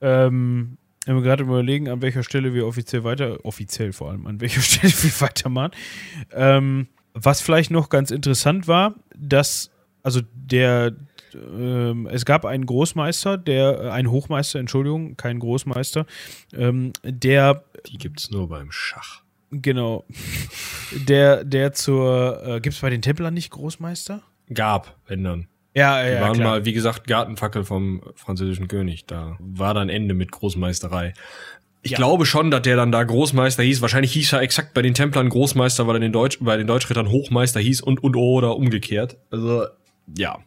[0.00, 4.40] Ähm, wenn wir gerade überlegen, an welcher Stelle wir offiziell weiter, offiziell vor allem, an
[4.40, 5.72] welcher Stelle wir weitermachen.
[6.32, 9.70] Ähm, was vielleicht noch ganz interessant war, dass,
[10.02, 10.92] also der,
[11.34, 16.06] ähm, es gab einen Großmeister, der, äh, einen Hochmeister, Entschuldigung, kein Großmeister,
[16.54, 17.64] ähm, der.
[17.88, 19.22] Die gibt es nur beim Schach.
[19.50, 20.04] Genau.
[21.08, 24.22] Der, der zur, äh, gibt es bei den Templern nicht Großmeister?
[24.52, 25.48] Gab, wenn dann.
[25.74, 26.50] Ja, ja, Die waren klar.
[26.50, 29.04] mal, wie gesagt, Gartenfackel vom französischen König.
[29.06, 31.12] Da war dann Ende mit Großmeisterei.
[31.82, 31.98] Ich Ja.
[31.98, 33.82] glaube schon, dass der dann da Großmeister hieß.
[33.82, 37.08] Wahrscheinlich hieß er exakt bei den Templern Großmeister, weil er den Deutsch, bei den Deutschrittern
[37.10, 39.18] Hochmeister hieß und und oder umgekehrt.
[39.30, 39.66] Also
[40.16, 40.38] ja,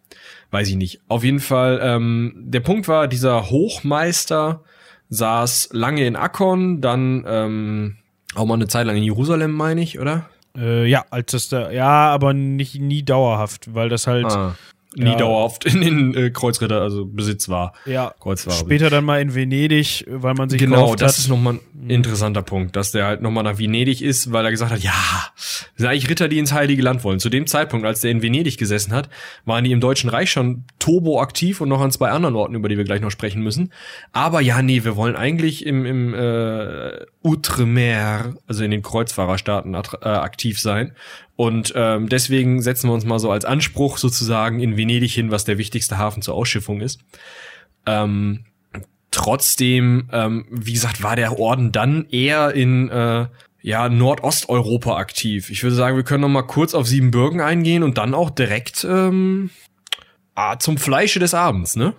[0.52, 1.02] weiß ich nicht.
[1.08, 4.64] Auf jeden Fall, ähm, der Punkt war, dieser Hochmeister
[5.10, 7.98] saß lange in Akkon, dann ähm,
[8.36, 10.30] auch mal eine Zeit lang in Jerusalem, meine ich, oder?
[10.58, 14.56] Äh, ja, als das da, ja, aber nicht nie dauerhaft, weil das halt, Ah,
[14.96, 15.16] nie Ja.
[15.18, 17.74] dauerhaft in den äh, Kreuzritter, also Besitz war.
[17.86, 18.58] ja, Kreuzfahrer.
[18.58, 22.42] später dann mal in Venedig, weil man sich Genau, das hat, ist nochmal ein interessanter
[22.42, 24.92] Punkt, dass der halt nochmal nach Venedig ist, weil er gesagt hat, ja,
[25.36, 27.20] das sind eigentlich Ritter, die ins Heilige Land wollen.
[27.20, 29.10] Zu dem Zeitpunkt, als der in Venedig gesessen hat,
[29.46, 32.68] waren die im Deutschen Reich schon turbo aktiv und noch an zwei anderen Orten, über
[32.68, 33.72] die wir gleich noch sprechen müssen.
[34.12, 39.78] Aber ja, nee, wir wollen eigentlich im, im äh, Outremer, also in den Kreuzfahrerstaaten äh,
[40.08, 40.94] aktiv sein.
[41.40, 45.46] Und ähm, deswegen setzen wir uns mal so als Anspruch sozusagen in Venedig hin, was
[45.46, 47.00] der wichtigste Hafen zur Ausschiffung ist.
[47.86, 48.44] Ähm,
[49.10, 53.28] trotzdem, ähm, wie gesagt, war der Orden dann eher in äh,
[53.62, 55.50] ja, Nordosteuropa aktiv.
[55.50, 58.84] Ich würde sagen, wir können noch mal kurz auf Siebenbürgen eingehen und dann auch direkt
[58.84, 59.50] ähm,
[60.36, 61.94] ah, zum Fleische des Abends, ne?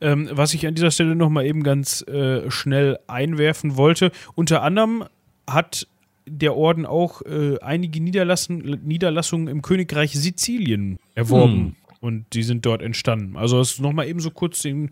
[0.00, 4.12] Ähm, was ich an dieser Stelle noch mal eben ganz äh, schnell einwerfen wollte.
[4.36, 5.04] Unter anderem
[5.50, 5.88] hat
[6.26, 11.52] der Orden auch äh, einige Niederlassen, Niederlassungen im Königreich Sizilien erworben.
[11.52, 11.76] Hm.
[12.00, 13.34] Und die sind dort entstanden.
[13.34, 14.90] Also es ist noch mal eben so kurz den,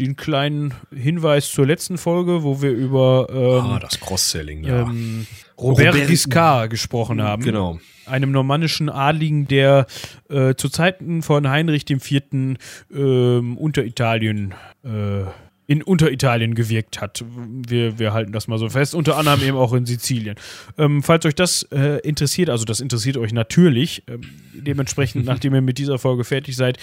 [0.00, 4.80] den kleinen Hinweis zur letzten Folge, wo wir über ähm, ah, das Cross-Selling, ja.
[4.80, 5.26] ähm,
[5.58, 7.42] Robert, Robert- Giscard gesprochen haben.
[7.42, 7.78] genau.
[8.06, 9.86] einem normannischen Adligen, der
[10.30, 12.56] äh, zu Zeiten von Heinrich IV.
[12.94, 15.24] Ähm, Unteritalien äh,
[15.66, 17.24] in Unteritalien gewirkt hat.
[17.26, 20.36] Wir, wir halten das mal so fest, unter anderem eben auch in Sizilien.
[20.76, 24.20] Ähm, falls euch das äh, interessiert, also das interessiert euch natürlich, ähm,
[24.52, 26.78] dementsprechend, nachdem ihr mit dieser Folge fertig seid,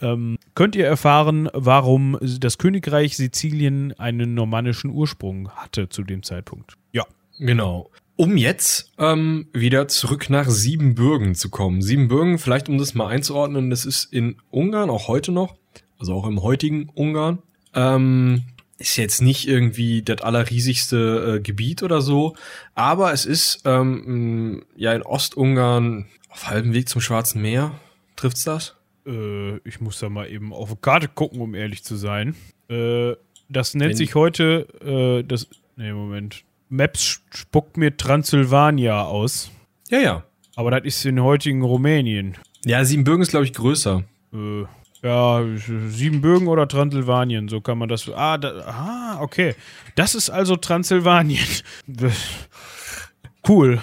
[0.00, 6.76] ähm, könnt ihr erfahren, warum das Königreich Sizilien einen normannischen Ursprung hatte zu dem Zeitpunkt.
[6.92, 7.04] Ja.
[7.38, 7.90] Genau.
[8.16, 11.82] Um jetzt ähm, wieder zurück nach Siebenbürgen zu kommen.
[11.82, 15.54] Siebenbürgen, vielleicht um das mal einzuordnen, das ist in Ungarn, auch heute noch,
[15.98, 17.42] also auch im heutigen Ungarn.
[17.76, 18.42] Ähm,
[18.78, 22.34] ist jetzt nicht irgendwie das allerriesigste äh, Gebiet oder so,
[22.74, 27.72] aber es ist ähm, mh, ja in Ostungarn auf halbem Weg zum Schwarzen Meer.
[28.16, 28.74] Trifft's das?
[29.06, 32.34] Äh, ich muss da mal eben auf die Karte gucken, um ehrlich zu sein.
[32.68, 33.12] Äh,
[33.48, 36.42] das nennt Wenn- sich heute, äh, das, nee, Moment.
[36.68, 39.50] Maps spuckt mir Transsilvania aus.
[39.88, 40.24] Ja, ja.
[40.56, 42.36] Aber das ist in heutigen Rumänien.
[42.64, 44.02] Ja, Siebenbürgen ist, glaube ich, größer.
[44.34, 44.64] Äh,
[45.06, 45.44] ja,
[45.88, 48.10] Siebenbürgen oder Transsilvanien, so kann man das.
[48.10, 49.54] Ah, da, ah, okay.
[49.94, 51.46] Das ist also Transsilvanien.
[53.48, 53.80] cool.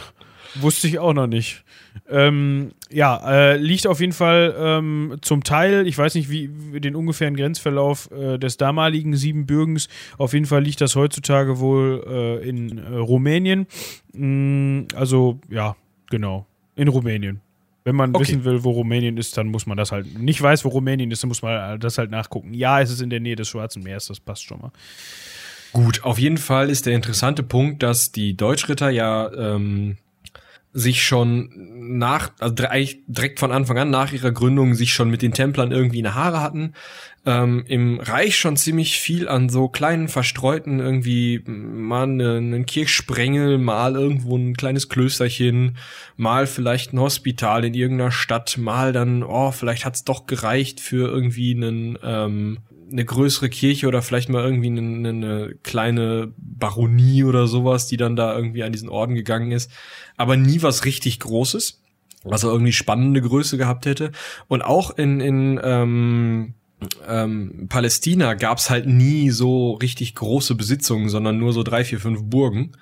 [0.55, 1.63] Wusste ich auch noch nicht.
[2.09, 6.81] Ähm, ja, äh, liegt auf jeden Fall ähm, zum Teil, ich weiß nicht, wie, wie
[6.81, 12.49] den ungefähren Grenzverlauf äh, des damaligen Siebenbürgens, auf jeden Fall liegt das heutzutage wohl äh,
[12.49, 13.67] in äh, Rumänien.
[14.11, 15.75] Mm, also, ja,
[16.09, 17.41] genau, in Rumänien.
[17.85, 18.21] Wenn man Okay.
[18.21, 21.23] wissen will, wo Rumänien ist, dann muss man das halt, nicht weiß, wo Rumänien ist,
[21.23, 22.53] dann muss man das halt nachgucken.
[22.53, 24.71] Ja, es ist in der Nähe des Schwarzen Meeres, das passt schon mal.
[25.73, 29.97] Gut, auf jeden Fall ist der interessante Punkt, dass die Deutschritter ja ähm,
[30.73, 31.49] sich schon
[31.97, 35.71] nach, also eigentlich direkt von Anfang an nach ihrer Gründung sich schon mit den Templern
[35.71, 36.73] irgendwie in Haare hatten.
[37.25, 43.59] Ähm, Im Reich schon ziemlich viel an so kleinen verstreuten irgendwie mal ne- einen Kirchsprengel,
[43.59, 45.77] mal irgendwo ein kleines Klösterchen,
[46.17, 51.07] mal vielleicht ein Hospital in irgendeiner Stadt, mal dann, oh, vielleicht hat's doch gereicht für
[51.07, 52.57] irgendwie einen ähm,
[52.93, 58.15] eine größere Kirche oder vielleicht mal irgendwie eine, eine kleine Baronie oder sowas, die dann
[58.15, 59.69] da irgendwie an diesen Orden gegangen ist.
[60.15, 61.81] Aber nie was richtig Großes,
[62.23, 64.11] was er irgendwie spannende Größe gehabt hätte.
[64.47, 66.53] Und auch in, in ähm,
[67.07, 72.21] ähm, Palästina gab's halt nie so richtig große Besitzungen, sondern nur so drei, vier, fünf
[72.23, 72.73] Burgen.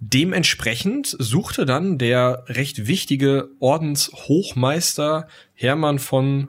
[0.00, 6.48] Dementsprechend suchte dann der recht wichtige Ordenshochmeister Hermann von.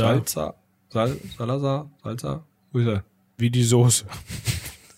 [0.00, 0.54] Salza,
[0.94, 3.02] Sal, Salazar, Salza, wo ist er?
[3.36, 4.04] Wie die Soße.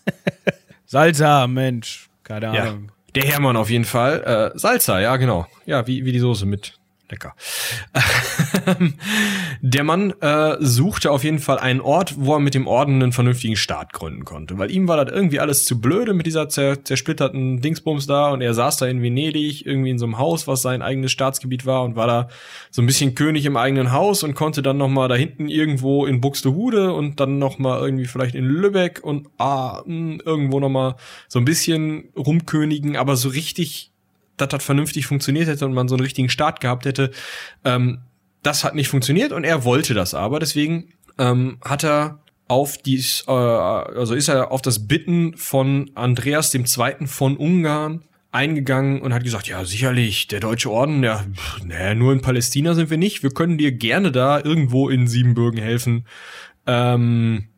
[0.84, 2.10] Salsa, Mensch.
[2.22, 2.64] Keine Ja.
[2.64, 2.92] Ahnung.
[3.14, 4.52] Der Hermann auf jeden Fall.
[4.54, 5.46] Äh, Salza, ja genau.
[5.64, 6.75] Ja, wie, wie die Soße mit
[7.10, 7.34] lecker.
[9.60, 13.12] der Mann äh, suchte auf jeden Fall einen Ort, wo er mit dem Orden einen
[13.12, 14.58] vernünftigen Staat gründen konnte.
[14.58, 18.40] Weil ihm war das irgendwie alles zu blöde mit dieser zer zersplitterten Dingsbums da und
[18.40, 21.82] er saß da in Venedig, irgendwie in so einem Haus, was sein eigenes Staatsgebiet war
[21.84, 22.28] und war da
[22.70, 26.20] so ein bisschen König im eigenen Haus und konnte dann nochmal da hinten irgendwo in
[26.20, 30.96] Buxtehude und dann nochmal irgendwie vielleicht in Lübeck und ah, mh, hm, irgendwo nochmal
[31.28, 33.92] so ein bisschen rumkönigen, aber so richtig
[34.36, 37.10] das vernünftig funktioniert hätte und man so einen richtigen Start gehabt hätte.
[37.64, 38.00] Ähm,
[38.42, 40.38] das hat nicht funktioniert und er wollte das aber.
[40.38, 46.50] Deswegen ähm, hat er auf dies, äh, also ist er auf das Bitten von Andreas
[46.50, 51.24] dem Zweiten von Ungarn eingegangen und hat gesagt, ja, sicherlich, der Deutsche Orden, ja,
[51.64, 53.22] naja, nur in Palästina sind wir nicht.
[53.22, 56.06] Wir können dir gerne da irgendwo in Siebenbürgen helfen.
[56.66, 57.48] Ähm,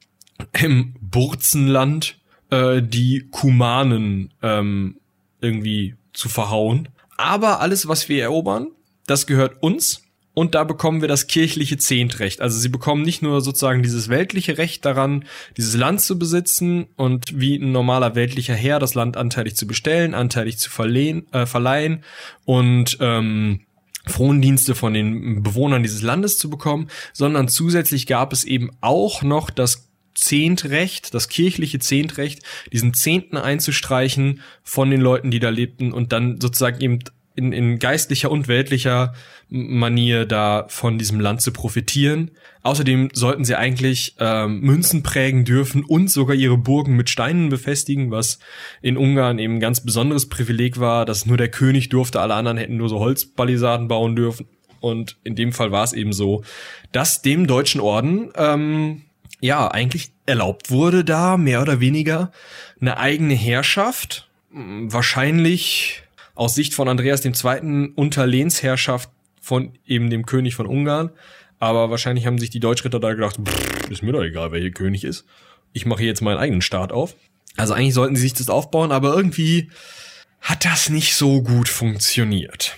[0.52, 2.18] Im Burzenland
[2.50, 5.00] äh, die Kumanen ähm,
[5.40, 6.88] irgendwie zu verhauen.
[7.16, 8.68] Aber alles, was wir erobern,
[9.06, 10.02] das gehört uns.
[10.34, 12.40] Und da bekommen wir das kirchliche Zehntrecht.
[12.40, 15.24] Also sie bekommen nicht nur sozusagen dieses weltliche Recht daran,
[15.56, 20.14] dieses Land zu besitzen und wie ein normaler weltlicher Herr das Land anteilig zu bestellen,
[20.14, 22.04] anteilig zu verlehen, äh, verleihen
[22.44, 23.62] und ähm,
[24.06, 29.50] Frondienste von den Bewohnern dieses Landes zu bekommen, sondern zusätzlich gab es eben auch noch
[29.50, 29.88] das
[30.20, 36.40] Zehntrecht, das kirchliche Zehntrecht, diesen Zehnten einzustreichen von den Leuten, die da lebten und dann
[36.40, 37.00] sozusagen eben
[37.38, 39.14] in, in geistlicher und weltlicher
[39.48, 42.33] Manier da von diesem Land zu profitieren.
[42.62, 48.11] Außerdem sollten sie eigentlich ähm, Münzen prägen dürfen und sogar ihre Burgen mit Steinen befestigen,
[48.11, 48.40] was
[48.83, 52.59] in Ungarn eben ein ganz besonderes Privileg war, dass nur der König durfte, alle anderen
[52.59, 54.48] hätten nur so Holzpalisaden bauen dürfen.
[54.81, 56.42] Und in dem Fall war es eben so,
[56.90, 59.02] dass dem deutschen Orden ähm,
[59.40, 62.33] ja, eigentlich erlaubt wurde da mehr oder weniger
[62.81, 66.03] eine eigene Herrschaft, wahrscheinlich
[66.35, 67.92] aus Sicht von Andreas II.
[67.94, 71.11] unter Lehnsherrschaft von eben dem König von Ungarn.
[71.59, 73.37] Aber wahrscheinlich haben sich die Deutschritter da gedacht,
[73.90, 75.24] ist mir doch egal, wer hier König ist.
[75.72, 77.14] Ich mache jetzt meinen eigenen Staat auf.
[77.57, 79.70] Also eigentlich sollten sie sich das aufbauen, aber irgendwie
[80.40, 82.77] hat das nicht so gut funktioniert.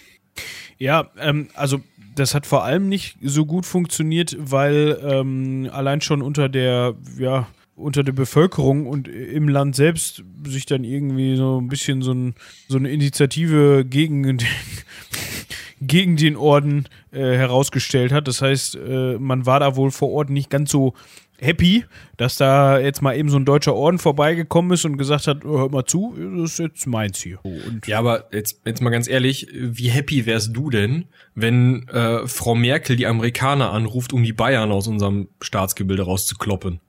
[0.79, 1.83] Ja, ähm, also
[2.21, 7.49] das hat vor allem nicht so gut funktioniert, weil ähm, allein schon unter der, ja,
[7.75, 12.35] unter der Bevölkerung und im Land selbst sich dann irgendwie so ein bisschen so, ein,
[12.69, 14.39] so eine Initiative gegen den,
[15.81, 18.29] gegen den Orden äh, herausgestellt hat.
[18.29, 20.95] Das heißt, äh, man war da wohl vor Ort nicht ganz so
[21.41, 21.85] happy,
[22.17, 25.59] dass da jetzt mal eben so ein deutscher Orden vorbeigekommen ist und gesagt hat, oh,
[25.59, 27.39] hör mal zu, das ist jetzt meins hier.
[27.45, 32.27] Und ja, aber jetzt, jetzt mal ganz ehrlich, wie happy wärst du denn, wenn äh,
[32.27, 36.81] Frau Merkel die Amerikaner anruft, um die Bayern aus unserem Staatsgebilde rauszukloppen?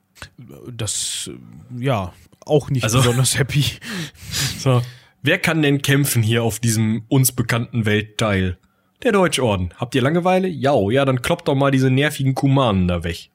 [0.72, 1.32] Das,
[1.78, 2.14] ja,
[2.46, 3.66] auch nicht also, besonders happy.
[4.60, 4.82] so.
[5.24, 8.58] Wer kann denn kämpfen hier auf diesem uns bekannten Weltteil?
[9.04, 9.74] Der Deutschorden.
[9.78, 10.48] Habt ihr Langeweile?
[10.48, 13.30] Ja, ja, dann kloppt doch mal diese nervigen Kumanen da weg.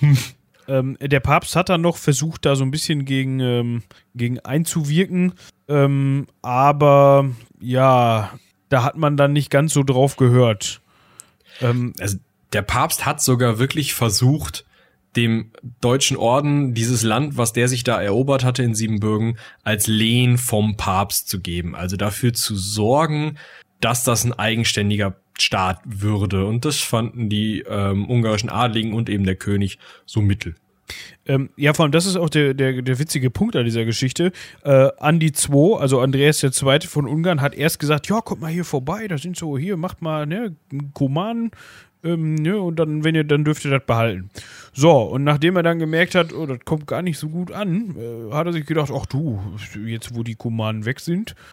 [0.68, 3.82] Ähm, der Papst hat dann noch versucht, da so ein bisschen gegen, ähm,
[4.14, 5.34] gegen einzuwirken.
[5.68, 8.32] Ähm, aber ja,
[8.68, 10.80] da hat man dann nicht ganz so drauf gehört.
[11.60, 12.18] Ähm, also
[12.52, 14.64] der Papst hat sogar wirklich versucht,
[15.16, 20.36] dem deutschen Orden dieses Land, was der sich da erobert hatte in Siebenbürgen, als Lehen
[20.36, 21.74] vom Papst zu geben.
[21.74, 23.38] Also dafür zu sorgen,
[23.80, 26.46] dass das ein eigenständiger Staat würde.
[26.46, 30.54] Und das fanden die ähm, ungarischen Adligen und eben der König so mittel.
[31.26, 34.32] Ähm, ja, vor allem, das ist auch der, der, der witzige Punkt an dieser Geschichte.
[34.62, 36.80] Äh, Andi II, also Andreas II.
[36.86, 40.02] von Ungarn, hat erst gesagt, ja, kommt mal hier vorbei, da sind so, hier, macht
[40.02, 40.54] mal, ne,
[40.94, 41.50] Kuman,
[42.04, 44.30] ähm, ne, und dann, wenn ihr, dann dürft ihr das behalten.
[44.72, 47.96] So, und nachdem er dann gemerkt hat, oh, das kommt gar nicht so gut an,
[47.96, 49.40] äh, hat er sich gedacht, ach du,
[49.86, 51.34] jetzt wo die Kumanen weg sind.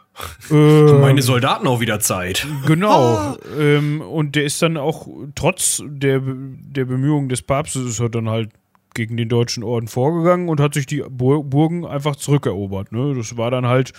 [0.51, 2.45] Äh, meine Soldaten auch wieder Zeit.
[2.67, 3.35] Genau.
[3.59, 8.29] Ähm, und der ist dann auch, trotz der, der Bemühungen des Papstes, ist er dann
[8.29, 8.49] halt
[8.93, 12.91] gegen den deutschen Orden vorgegangen und hat sich die Burgen einfach zurückerobert.
[12.91, 13.13] Ne?
[13.15, 13.93] Das war dann halt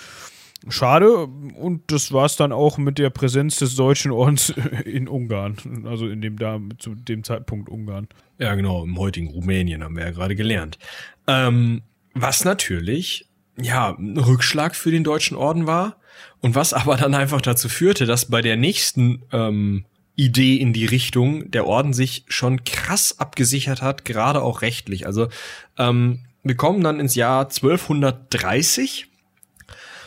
[0.68, 4.50] schade und das war es dann auch mit der Präsenz des deutschen Ordens
[4.84, 8.08] in Ungarn, also in dem da zu dem Zeitpunkt Ungarn.
[8.38, 10.78] Ja, genau, im heutigen Rumänien haben wir ja gerade gelernt.
[11.26, 11.82] Ähm,
[12.14, 13.26] was natürlich
[13.60, 15.96] ja ein Rückschlag für den deutschen Orden war
[16.40, 19.84] und was aber dann einfach dazu führte, dass bei der nächsten ähm,
[20.16, 25.06] Idee in die Richtung der Orden sich schon krass abgesichert hat, gerade auch rechtlich.
[25.06, 25.28] Also
[25.76, 29.08] ähm, wir kommen dann ins Jahr 1230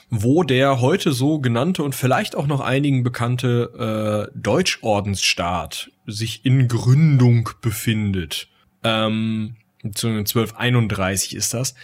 [0.10, 6.68] wo der heute so genannte und vielleicht auch noch einigen bekannte äh, Deutschordensstaat sich in
[6.68, 8.48] Gründung befindet.
[8.84, 11.76] Ähm, 1231 ist das.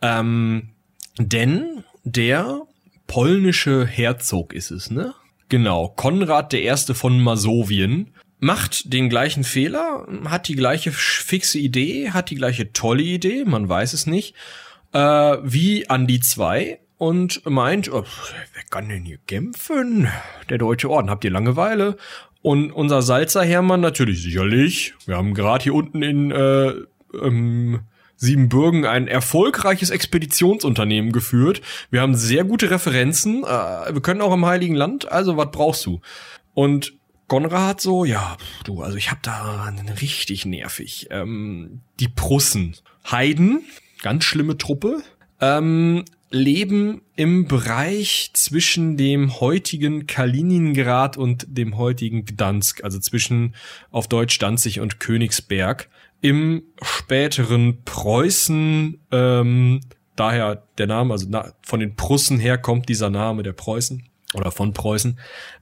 [0.00, 0.70] Ähm,
[1.18, 2.62] denn der
[3.06, 5.14] polnische Herzog ist es, ne?
[5.48, 12.30] Genau, Konrad Erste von Masowien macht den gleichen Fehler, hat die gleiche fixe Idee, hat
[12.30, 14.34] die gleiche tolle Idee, man weiß es nicht,
[14.92, 18.04] äh, wie Andi 2 und meint, oh,
[18.54, 20.06] wer kann denn hier kämpfen?
[20.48, 21.96] Der Deutsche Orden, habt ihr Langeweile?
[22.42, 24.94] Und unser Salzer Hermann natürlich sicherlich.
[25.06, 26.74] Wir haben gerade hier unten in äh,
[27.20, 27.80] ähm,
[28.14, 31.60] Siebenbürgen ein erfolgreiches Expeditionsunternehmen geführt.
[31.90, 33.42] Wir haben sehr gute Referenzen.
[33.42, 33.48] Äh,
[33.92, 35.10] wir können auch im Heiligen Land.
[35.10, 36.00] Also was brauchst du?
[36.54, 36.94] Und
[37.26, 41.08] Konrad so, ja, du, also ich hab da richtig nervig.
[41.10, 42.76] Ähm, die Prussen,
[43.10, 43.64] Heiden,
[44.02, 45.02] ganz schlimme Truppe,
[45.40, 53.54] ähm, leben im Bereich zwischen dem heutigen Kaliningrad und dem heutigen Gdansk, also zwischen
[53.90, 55.88] auf Deutsch Danzig und Königsberg,
[56.22, 59.80] im späteren Preußen, ähm,
[60.16, 64.02] daher der Name, also na, von den Prussen her kommt dieser Name der Preußen
[64.34, 65.18] oder von Preußen.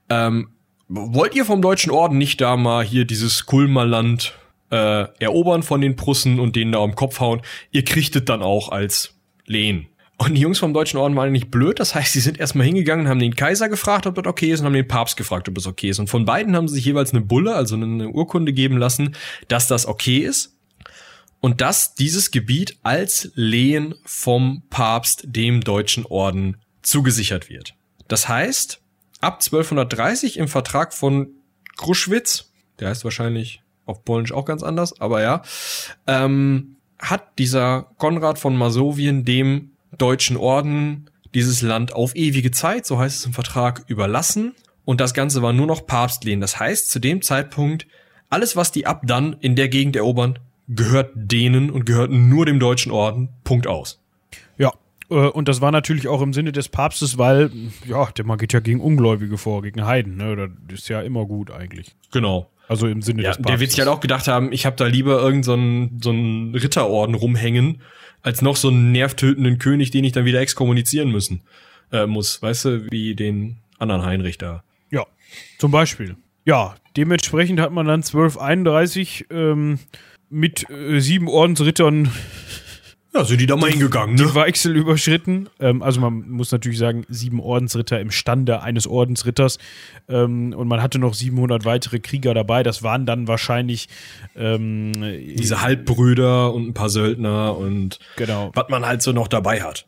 [0.08, 0.50] Ähm,
[0.88, 4.34] wollt ihr vom Deutschen Orden nicht da mal hier dieses Kulmerland
[4.70, 7.42] äh, erobern von den Prussen und denen da am Kopf hauen?
[7.70, 9.14] Ihr kriegtet dann auch als
[9.46, 9.89] Lehen.
[10.22, 13.08] Und die Jungs vom Deutschen Orden waren nicht blöd, das heißt, sie sind erstmal hingegangen,
[13.08, 15.66] haben den Kaiser gefragt, ob das okay ist, und haben den Papst gefragt, ob das
[15.66, 15.98] okay ist.
[15.98, 19.16] Und von beiden haben sie sich jeweils eine Bulle, also eine Urkunde geben lassen,
[19.48, 20.58] dass das okay ist.
[21.40, 27.74] Und dass dieses Gebiet als Lehen vom Papst dem Deutschen Orden zugesichert wird.
[28.06, 28.82] Das heißt,
[29.22, 31.28] ab 1230 im Vertrag von
[31.78, 35.40] Kruschwitz, der heißt wahrscheinlich auf Polnisch auch ganz anders, aber ja,
[36.06, 42.98] ähm, hat dieser Konrad von Masowien dem Deutschen Orden dieses Land auf ewige Zeit, so
[42.98, 44.54] heißt es im Vertrag, überlassen.
[44.84, 46.40] Und das Ganze war nur noch Papstlehen.
[46.40, 47.86] Das heißt, zu dem Zeitpunkt,
[48.28, 52.58] alles, was die ab dann in der Gegend erobern, gehört denen und gehört nur dem
[52.58, 53.28] Deutschen Orden.
[53.44, 54.00] Punkt aus.
[55.10, 57.50] Äh, und das war natürlich auch im Sinne des Papstes, weil,
[57.86, 60.50] ja, der man geht ja gegen Ungläubige vor, gegen Heiden, ne?
[60.68, 61.94] Das ist ja immer gut eigentlich.
[62.12, 62.48] Genau.
[62.68, 63.50] Also im Sinne ja, des Papstes.
[63.50, 66.54] Der wird sich halt auch gedacht haben, ich habe da lieber irgendeinen so, so einen
[66.54, 67.82] Ritterorden rumhängen,
[68.22, 71.42] als noch so einen nervtötenden König, den ich dann wieder exkommunizieren müssen
[71.92, 72.40] äh, muss.
[72.42, 74.62] Weißt du, wie den anderen Heinrich da.
[74.90, 75.06] Ja,
[75.58, 76.16] zum Beispiel.
[76.44, 79.78] Ja, dementsprechend hat man dann 1231 ähm,
[80.28, 82.10] mit äh, sieben Ordensrittern
[83.12, 84.22] ja, sind die da mal hingegangen, ne?
[84.22, 85.48] Die Weichsel überschritten.
[85.58, 89.58] Ähm, also man muss natürlich sagen, sieben Ordensritter im Stande eines Ordensritters.
[90.08, 92.62] Ähm, und man hatte noch 700 weitere Krieger dabei.
[92.62, 93.88] Das waren dann wahrscheinlich
[94.36, 94.92] ähm,
[95.36, 98.52] diese Halbbrüder und ein paar Söldner und genau.
[98.54, 99.86] was man halt so noch dabei hat.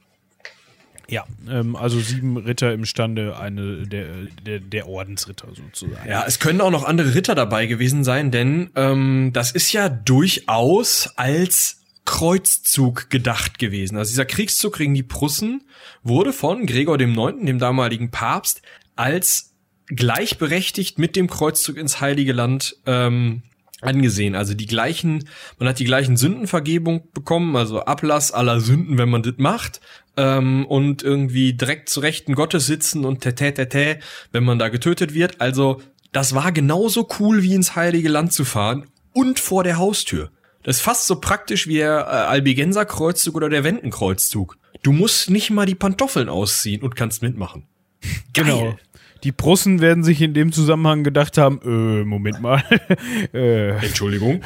[1.08, 4.06] Ja, ähm, also sieben Ritter im Stande eine der,
[4.46, 6.08] der, der Ordensritter sozusagen.
[6.08, 9.88] Ja, es können auch noch andere Ritter dabei gewesen sein, denn ähm, das ist ja
[9.90, 13.96] durchaus als Kreuzzug gedacht gewesen.
[13.96, 15.62] Also dieser Kriegszug gegen die Prussen
[16.02, 18.62] wurde von Gregor dem Neunten, dem damaligen Papst,
[18.96, 19.54] als
[19.86, 23.42] gleichberechtigt mit dem Kreuzzug ins Heilige Land ähm,
[23.82, 24.34] angesehen.
[24.34, 29.22] Also die gleichen, man hat die gleichen Sündenvergebung bekommen, also Ablass aller Sünden, wenn man
[29.22, 29.80] das macht,
[30.16, 33.98] ähm, und irgendwie direkt zu Rechten Gottes sitzen und tete tete,
[34.30, 35.40] wenn man da getötet wird.
[35.40, 35.80] Also
[36.12, 40.30] das war genauso cool wie ins Heilige Land zu fahren und vor der Haustür.
[40.62, 44.58] Das ist fast so praktisch wie der äh, Albigenser Kreuzzug oder der Wendenkreuzzug.
[44.82, 47.64] Du musst nicht mal die Pantoffeln ausziehen und kannst mitmachen.
[48.34, 48.44] Geil.
[48.44, 48.76] Genau.
[49.24, 52.62] Die Prussen werden sich in dem Zusammenhang gedacht haben, äh, Moment mal.
[53.32, 54.40] äh, Entschuldigung.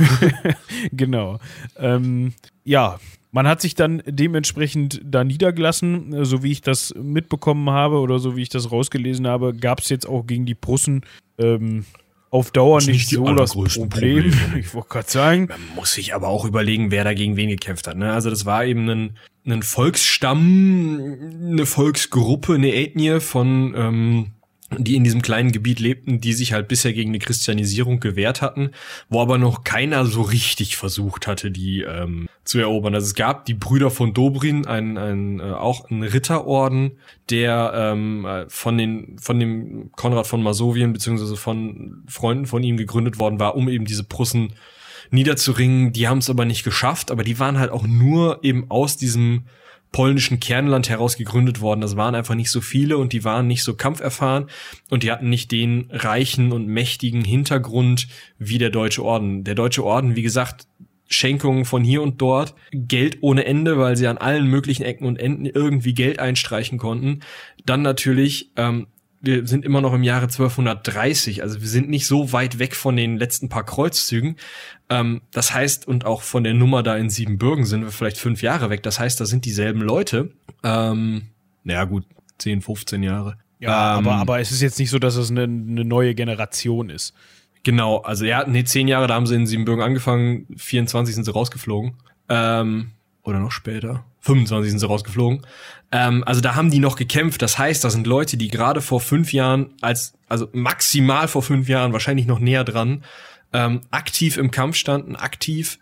[0.92, 1.38] genau.
[1.78, 2.98] Ähm, ja,
[3.32, 8.36] man hat sich dann dementsprechend da niedergelassen, so wie ich das mitbekommen habe oder so
[8.36, 11.06] wie ich das rausgelesen habe, gab es jetzt auch gegen die Prussen
[11.38, 11.86] ähm,
[12.36, 13.88] auf Dauer nicht, nicht so das Problem.
[13.88, 14.36] Probleme.
[14.58, 15.46] Ich wollte gerade sagen.
[15.48, 17.96] Man muss sich aber auch überlegen, wer da gegen wen gekämpft hat.
[17.96, 18.12] Ne?
[18.12, 21.16] Also das war eben ein, ein Volksstamm,
[21.50, 24.30] eine Volksgruppe, eine Ethnie von ähm,
[24.78, 28.70] die in diesem kleinen Gebiet lebten, die sich halt bisher gegen eine Christianisierung gewehrt hatten,
[29.08, 32.94] wo aber noch keiner so richtig versucht hatte, die ähm, zu erobern.
[32.94, 36.98] Also es gab die Brüder von Dobrin, ein, ein äh, auch ein Ritterorden,
[37.30, 42.76] der ähm, äh, von den von dem Konrad von Masowien beziehungsweise von Freunden von ihm
[42.76, 44.54] gegründet worden war, um eben diese Prussen
[45.10, 45.92] niederzuringen.
[45.92, 49.44] Die haben es aber nicht geschafft, aber die waren halt auch nur eben aus diesem
[49.96, 51.80] polnischen Kernland heraus gegründet worden.
[51.80, 54.50] Das waren einfach nicht so viele und die waren nicht so kampferfahren
[54.90, 58.06] und die hatten nicht den reichen und mächtigen Hintergrund
[58.38, 59.42] wie der Deutsche Orden.
[59.42, 60.66] Der Deutsche Orden, wie gesagt,
[61.08, 65.18] Schenkungen von hier und dort, Geld ohne Ende, weil sie an allen möglichen Ecken und
[65.18, 67.20] Enden irgendwie Geld einstreichen konnten.
[67.64, 68.88] Dann natürlich ähm,
[69.20, 72.96] wir sind immer noch im Jahre 1230, also wir sind nicht so weit weg von
[72.96, 74.36] den letzten paar Kreuzzügen.
[74.88, 78.42] Ähm, das heißt, und auch von der Nummer da in Siebenbürgen sind wir vielleicht fünf
[78.42, 78.82] Jahre weg.
[78.82, 80.30] Das heißt, da sind dieselben Leute.
[80.62, 81.28] Ähm,
[81.64, 82.04] naja, gut,
[82.38, 83.38] 10, 15 Jahre.
[83.58, 86.90] Ja, ähm, aber, aber es ist jetzt nicht so, dass es eine, eine neue Generation
[86.90, 87.14] ist.
[87.62, 91.32] Genau, also ja, nee, zehn Jahre, da haben sie in Siebenbürgen angefangen, 24 sind sie
[91.32, 91.94] rausgeflogen.
[92.28, 92.92] Ähm,
[93.24, 94.04] oder noch später.
[94.26, 95.46] 25 sind sie rausgeflogen.
[95.92, 97.42] Ähm, also da haben die noch gekämpft.
[97.42, 101.68] Das heißt, da sind Leute, die gerade vor fünf Jahren, als, also maximal vor fünf
[101.68, 103.04] Jahren, wahrscheinlich noch näher dran,
[103.52, 105.78] ähm, aktiv im Kampf standen, aktiv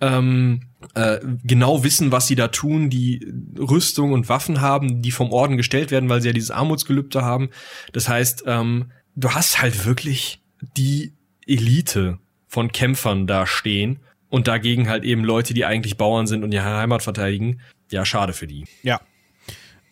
[0.00, 0.60] ähm,
[0.94, 5.56] äh, genau wissen, was sie da tun, die Rüstung und Waffen haben, die vom Orden
[5.56, 7.48] gestellt werden, weil sie ja dieses Armutsgelübde haben.
[7.92, 10.42] Das heißt, ähm, du hast halt wirklich
[10.76, 11.12] die
[11.46, 16.52] Elite von Kämpfern da stehen und dagegen halt eben Leute, die eigentlich Bauern sind und
[16.52, 17.60] ihre Heimat verteidigen.
[17.90, 18.64] Ja, schade für die.
[18.82, 19.00] Ja.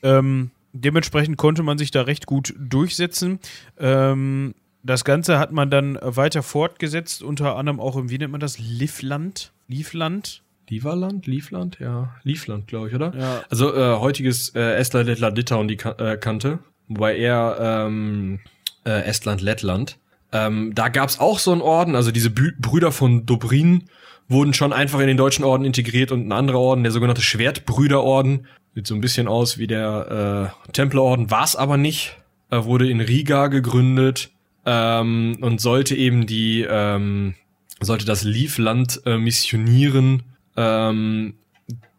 [0.03, 3.39] Ähm, dementsprechend konnte man sich da recht gut durchsetzen.
[3.79, 8.41] Ähm, das Ganze hat man dann weiter fortgesetzt, unter anderem auch im, wie nennt man
[8.41, 9.53] das, Livland?
[9.67, 10.43] Livland?
[10.69, 11.27] Lieferland?
[11.27, 11.79] Liefland?
[11.79, 13.15] Ja, Liefland, glaube ich, oder?
[13.17, 13.45] Ja.
[13.51, 18.41] Also äh, heutiges äh, Estland, Lettland, Litauen die äh, kannte, wobei er ähm,
[18.85, 19.99] äh, Estland, Lettland.
[20.33, 23.85] Ähm, da gab's auch so einen Orden, also diese Bü Brüder von Dobrin
[24.29, 28.47] wurden schon einfach in den deutschen Orden integriert und ein anderer Orden, der sogenannte Schwertbrüderorden,
[28.75, 32.17] sieht so ein bisschen aus wie der äh, Templerorden, war's aber nicht.
[32.51, 34.31] Er wurde in Riga gegründet
[34.65, 37.35] ähm, und sollte eben die ähm,
[37.81, 40.23] sollte das Livland äh, missionieren
[40.57, 41.35] ähm,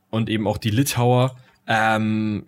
[0.10, 1.36] und eben auch die Litauer.
[1.68, 2.46] Ähm,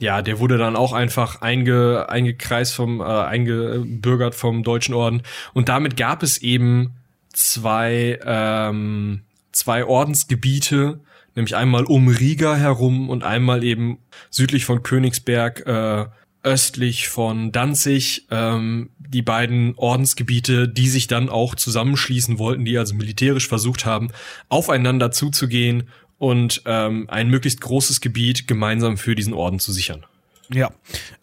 [0.00, 5.22] ja, der wurde dann auch einfach einge, eingekreist vom, äh, eingebürgert vom Deutschen Orden.
[5.54, 6.94] Und damit gab es eben
[7.32, 9.22] zwei, ähm,
[9.52, 11.00] zwei Ordensgebiete,
[11.34, 13.98] nämlich einmal um Riga herum und einmal eben
[14.30, 16.06] südlich von Königsberg, äh,
[16.42, 22.94] östlich von Danzig, ähm, die beiden Ordensgebiete, die sich dann auch zusammenschließen wollten, die also
[22.94, 24.08] militärisch versucht haben,
[24.48, 30.04] aufeinander zuzugehen und ähm, ein möglichst großes Gebiet gemeinsam für diesen Orden zu sichern.
[30.52, 30.70] Ja,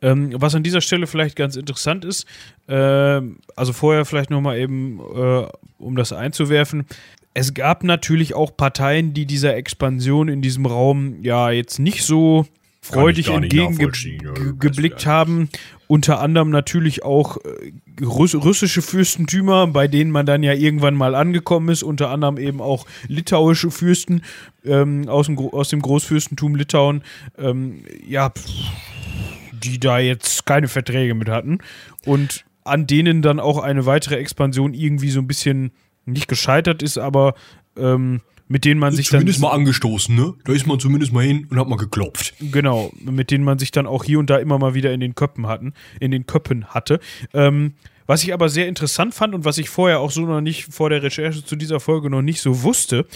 [0.01, 2.25] ähm, was an dieser Stelle vielleicht ganz interessant ist,
[2.67, 2.73] äh,
[3.55, 5.47] also vorher vielleicht nochmal eben, äh,
[5.79, 6.85] um das einzuwerfen,
[7.33, 12.45] es gab natürlich auch Parteien, die dieser Expansion in diesem Raum ja jetzt nicht so
[12.85, 15.49] freudig entgegengeblickt haben.
[15.87, 21.69] Unter anderem natürlich auch äh, russische Fürstentümer, bei denen man dann ja irgendwann mal angekommen
[21.69, 21.83] ist.
[21.83, 24.21] Unter anderem eben auch litauische Fürsten
[24.63, 27.03] ähm, aus, dem, aus dem Großfürstentum Litauen.
[27.37, 28.31] Ähm, ja,
[29.51, 31.59] die da jetzt keine Verträge mit hatten.
[32.05, 35.71] Und an denen dann auch eine weitere Expansion irgendwie so ein bisschen
[36.05, 37.33] nicht gescheitert ist, aber
[37.77, 39.41] ähm, mit denen man sich zumindest dann.
[39.41, 40.33] Zumindest mal angestoßen, ne?
[40.45, 42.33] Da ist man zumindest mal hin und hat mal geklopft.
[42.39, 45.15] Genau, mit denen man sich dann auch hier und da immer mal wieder in den
[45.15, 46.99] Köppen hatten, in den Köppen hatte.
[47.33, 47.73] Ähm,
[48.07, 50.89] was ich aber sehr interessant fand und was ich vorher auch so noch nicht vor
[50.89, 53.07] der Recherche zu dieser Folge noch nicht so wusste,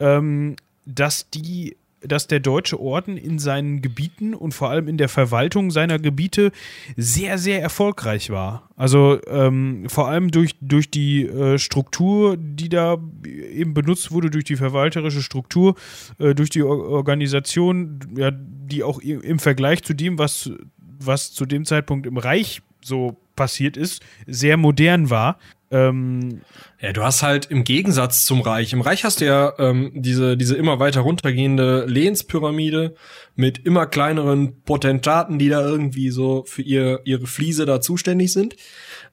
[0.00, 1.76] ähm, dass die
[2.06, 6.52] dass der Deutsche Orden in seinen Gebieten und vor allem in der Verwaltung seiner Gebiete
[6.96, 8.68] sehr, sehr erfolgreich war.
[8.76, 14.44] Also ähm, vor allem durch, durch die äh, Struktur, die da eben benutzt wurde, durch
[14.44, 15.74] die verwalterische Struktur,
[16.18, 21.46] äh, durch die Or Organisation, ja, die auch im Vergleich zu dem, was, was zu
[21.46, 25.38] dem Zeitpunkt im Reich so passiert ist, sehr modern war.
[25.70, 26.42] Ähm,
[26.80, 30.36] ja, du hast halt im Gegensatz zum Reich, im Reich hast du ja ähm, diese,
[30.36, 32.94] diese immer weiter runtergehende Lehnspyramide
[33.34, 38.54] mit immer kleineren Potentaten, die da irgendwie so für ihr, ihre Fliese da zuständig sind.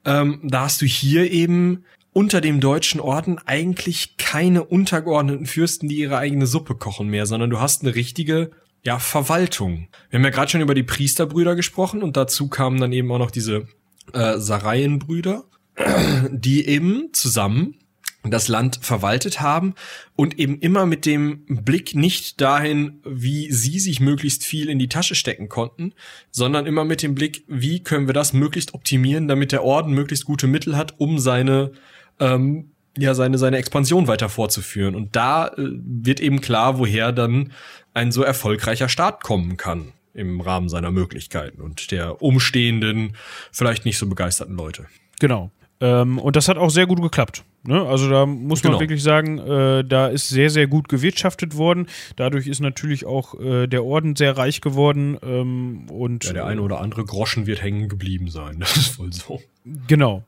[0.04, 5.96] Ähm, da hast du hier eben unter dem deutschen Orden eigentlich keine untergeordneten Fürsten, die
[5.96, 8.50] ihre eigene Suppe kochen mehr, sondern du hast eine richtige
[8.84, 9.88] ja, Verwaltung.
[10.10, 13.18] Wir haben ja gerade schon über die Priesterbrüder gesprochen und dazu kamen dann eben auch
[13.18, 13.66] noch diese
[14.12, 15.44] äh, Sareienbrüder
[16.30, 17.76] die eben zusammen
[18.24, 19.74] das Land verwaltet haben
[20.14, 24.88] und eben immer mit dem Blick nicht dahin, wie sie sich möglichst viel in die
[24.88, 25.92] Tasche stecken konnten,
[26.30, 30.24] sondern immer mit dem Blick, wie können wir das möglichst optimieren, damit der Orden möglichst
[30.24, 31.72] gute Mittel hat, um seine
[32.20, 34.94] ähm, ja seine seine Expansion weiter fortzuführen.
[34.94, 37.52] Und da äh, wird eben klar, woher dann
[37.92, 43.16] ein so erfolgreicher Staat kommen kann im Rahmen seiner Möglichkeiten und der umstehenden,
[43.50, 44.86] vielleicht nicht so begeisterten Leute.
[45.20, 45.50] Genau.
[45.80, 47.44] Ähm, und das hat auch sehr gut geklappt.
[47.64, 47.80] Ne?
[47.80, 48.80] Also da muss man genau.
[48.80, 51.86] wirklich sagen, äh, da ist sehr, sehr gut gewirtschaftet worden.
[52.16, 55.16] Dadurch ist natürlich auch äh, der Orden sehr reich geworden.
[55.22, 58.58] Ähm, und ja, der eine oder andere Groschen wird hängen geblieben sein.
[58.72, 59.40] Das ist wohl so.
[59.86, 60.24] Genau.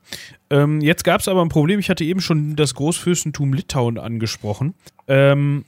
[0.49, 1.79] Ähm, jetzt gab es aber ein Problem.
[1.79, 4.75] Ich hatte eben schon das Großfürstentum Litauen angesprochen.
[5.07, 5.65] Ähm,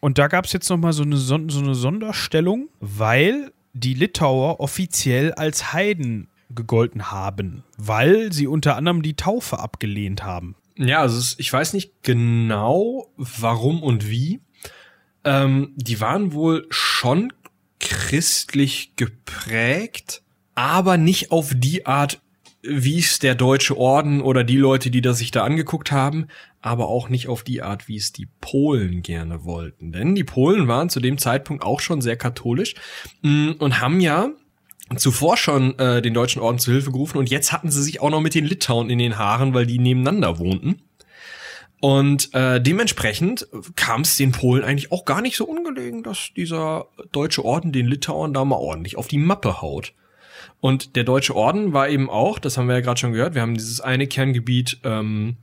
[0.00, 5.32] und da gab es jetzt nochmal so eine, so eine Sonderstellung, weil die Litauer offiziell
[5.32, 10.56] als Heiden gegolten haben, weil sie unter anderem die Taufe abgelehnt haben.
[10.76, 14.40] Ja, also ich weiß nicht genau, warum und wie.
[15.24, 17.32] Ähm, die waren wohl schon
[17.78, 20.22] christlich geprägt,
[20.54, 22.20] aber nicht auf die Art,
[22.62, 26.26] wie es der Deutsche Orden oder die Leute, die das sich da angeguckt haben,
[26.60, 29.92] aber auch nicht auf die Art, wie es die Polen gerne wollten.
[29.92, 32.74] Denn die Polen waren zu dem Zeitpunkt auch schon sehr katholisch
[33.22, 34.30] mm, und haben ja
[34.96, 38.10] zuvor schon äh, den Deutschen Orden zu Hilfe gerufen und jetzt hatten sie sich auch
[38.10, 40.82] noch mit den Litauen in den Haaren, weil die nebeneinander wohnten.
[41.80, 46.88] Und äh, dementsprechend kam es den Polen eigentlich auch gar nicht so ungelegen, dass dieser
[47.10, 49.94] Deutsche Orden den Litauern da mal ordentlich auf die Mappe haut.
[50.60, 53.42] Und der Deutsche Orden war eben auch, das haben wir ja gerade schon gehört, wir
[53.42, 55.36] haben dieses eine Kerngebiet ähm,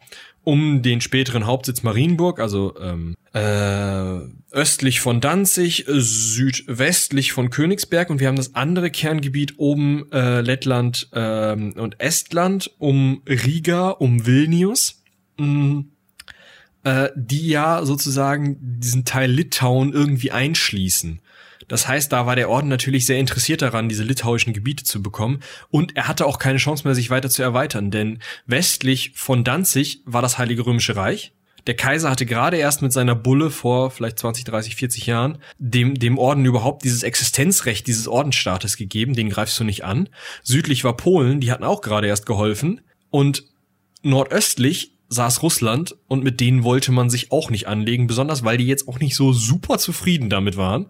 [0.44, 4.20] um den späteren Hauptsitz Marienburg, also ähm, äh,
[4.52, 11.10] östlich von Danzig, südwestlich von Königsberg und wir haben das andere Kerngebiet oben äh, Lettland
[11.12, 15.04] äh, und Estland um Riga, um Vilnius.
[15.38, 15.84] Mh,
[16.88, 21.20] äh, die ja sozusagen diesen Teil Litauen irgendwie einschließen.
[21.68, 25.42] Das heißt, da war der Orden natürlich sehr interessiert daran, diese litauischen Gebiete zu bekommen.
[25.70, 30.02] Und er hatte auch keine Chance mehr, sich weiter zu erweitern, denn westlich von Danzig
[30.06, 31.34] war das Heilige Römische Reich.
[31.68, 35.96] Der Kaiser hatte gerade erst mit seiner Bulle vor vielleicht 20, 30, 40 Jahren dem,
[35.96, 40.08] dem Orden überhaupt dieses Existenzrecht dieses Ordensstaates gegeben, den greifst du nicht an.
[40.44, 42.80] Südlich war Polen, die hatten auch gerade erst geholfen.
[43.10, 43.44] Und
[44.02, 48.66] nordöstlich saß Russland und mit denen wollte man sich auch nicht anlegen, besonders weil die
[48.66, 50.88] jetzt auch nicht so super zufrieden damit waren,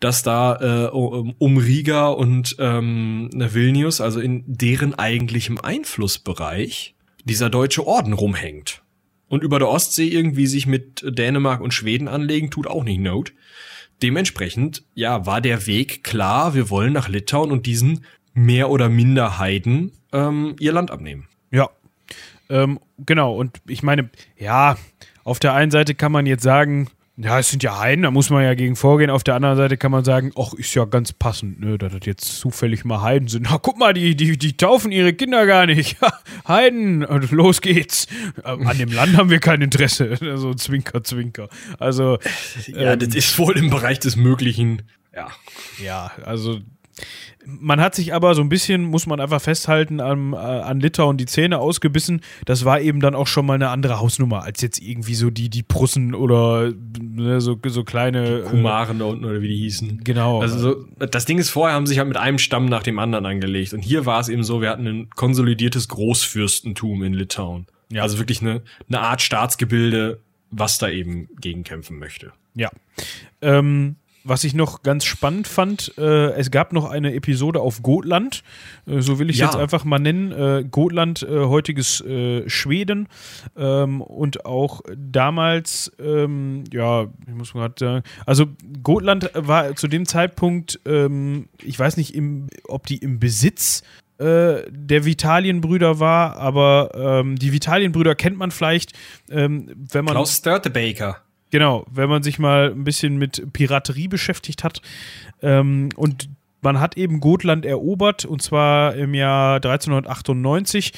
[0.00, 6.94] dass da äh, um Riga und ähm, Vilnius, also in deren eigentlichem Einflussbereich,
[7.24, 8.82] dieser deutsche Orden rumhängt.
[9.28, 13.34] Und über der Ostsee irgendwie sich mit Dänemark und Schweden anlegen, tut auch nicht Not.
[14.02, 19.38] Dementsprechend, ja, war der Weg klar, wir wollen nach Litauen und diesen mehr oder minder
[19.38, 21.28] Heiden ähm, ihr Land abnehmen.
[22.50, 24.76] Ähm, genau, und ich meine, ja,
[25.24, 26.88] auf der einen Seite kann man jetzt sagen,
[27.20, 29.10] ja, es sind ja Heiden, da muss man ja gegen vorgehen.
[29.10, 32.02] Auf der anderen Seite kann man sagen, ach, ist ja ganz passend, ne, dass das
[32.04, 33.48] jetzt zufällig mal Heiden sind.
[33.50, 35.96] Na, guck mal, die, die, die taufen ihre Kinder gar nicht.
[36.48, 38.06] Heiden, los geht's.
[38.44, 40.16] An dem Land haben wir kein Interesse.
[40.28, 41.48] Also Zwinker, Zwinker.
[41.78, 42.18] Also.
[42.66, 44.82] Ja, ähm, das ist wohl im Bereich des Möglichen.
[45.14, 45.28] Ja.
[45.82, 46.60] Ja, also
[47.46, 51.16] man hat sich aber so ein bisschen, muss man einfach festhalten, an, äh, an Litauen
[51.16, 52.20] die Zähne ausgebissen.
[52.44, 55.48] Das war eben dann auch schon mal eine andere Hausnummer als jetzt irgendwie so die,
[55.48, 58.42] die Prussen oder ne, so, so kleine.
[58.42, 60.04] Die Kumaren äh, da unten oder wie die hießen.
[60.04, 60.42] Genau.
[60.42, 63.24] Also so, das Ding ist, vorher haben sich halt mit einem Stamm nach dem anderen
[63.24, 63.72] angelegt.
[63.72, 67.66] Und hier war es eben so, wir hatten ein konsolidiertes Großfürstentum in Litauen.
[67.90, 68.02] Ja.
[68.02, 70.20] Also wirklich eine, eine Art Staatsgebilde,
[70.50, 72.32] was da eben gegenkämpfen möchte.
[72.54, 72.70] Ja.
[73.40, 78.42] Ähm, was ich noch ganz spannend fand, äh, es gab noch eine Episode auf Gotland,
[78.86, 79.46] äh, so will ich ja.
[79.46, 80.32] jetzt einfach mal nennen.
[80.32, 83.08] Äh, Gotland, äh, heutiges äh, Schweden
[83.56, 88.46] ähm, und auch damals, ähm, ja, ich muss mal gerade sagen, also
[88.82, 93.82] Gotland war zu dem Zeitpunkt, ähm, ich weiß nicht, im, ob die im Besitz
[94.18, 98.92] äh, der Vitalienbrüder war, aber ähm, die Vitalienbrüder kennt man vielleicht,
[99.30, 100.14] ähm, wenn man.
[100.14, 101.22] Klaus Störtebaker.
[101.50, 104.82] Genau, wenn man sich mal ein bisschen mit Piraterie beschäftigt hat.
[105.42, 106.28] Ähm, und
[106.60, 110.92] man hat eben Gotland erobert, und zwar im Jahr 1398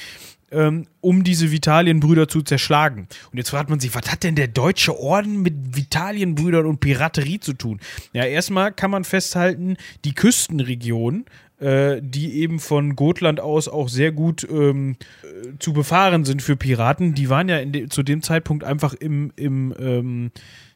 [0.53, 3.07] ähm, um diese Vitalienbrüder zu zerschlagen.
[3.31, 7.41] Und jetzt fragt man sich, was hat denn der deutsche Orden mit Vitalienbrüdern und Piraterie
[7.41, 7.81] zu tun?
[8.13, 11.25] Ja, erstmal kann man festhalten, die Küstenregion
[11.61, 16.57] äh, die eben von Gotland aus auch sehr gut ähm, äh, zu befahren sind für
[16.57, 17.15] Piraten.
[17.15, 20.31] Die waren ja de zu dem Zeitpunkt einfach im, im ähm,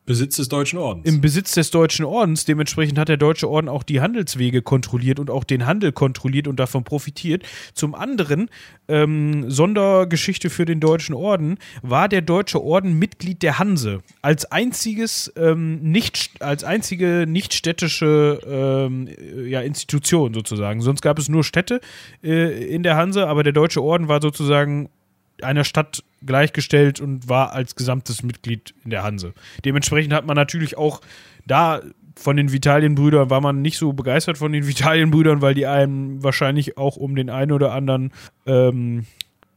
[0.07, 1.07] Besitz des Deutschen Ordens.
[1.07, 2.45] Im Besitz des Deutschen Ordens.
[2.45, 6.61] Dementsprechend hat der Deutsche Orden auch die Handelswege kontrolliert und auch den Handel kontrolliert und
[6.61, 7.45] davon profitiert.
[7.73, 8.51] Zum anderen,
[8.87, 14.01] ähm, Sondergeschichte für den Deutschen Orden, war der Deutsche Orden Mitglied der Hanse.
[14.21, 19.09] Als einziges, ähm, nicht, als einzige nichtstädtische ähm,
[19.47, 20.83] ja, Institution sozusagen.
[20.83, 21.81] Sonst gab es nur Städte
[22.23, 24.91] äh, in der Hanse, aber der Deutsche Orden war sozusagen
[25.45, 29.35] einer Stadt gleichgestellt und war als gesamtes Mitglied in der Hanse.
[29.65, 31.01] Dementsprechend hat man natürlich auch
[31.47, 31.83] da
[32.17, 36.79] von den Vitalienbrüdern war man nicht so begeistert von den Vitalienbrüdern, weil die einem wahrscheinlich
[36.79, 38.13] auch um den einen oder anderen
[38.47, 39.07] ähm,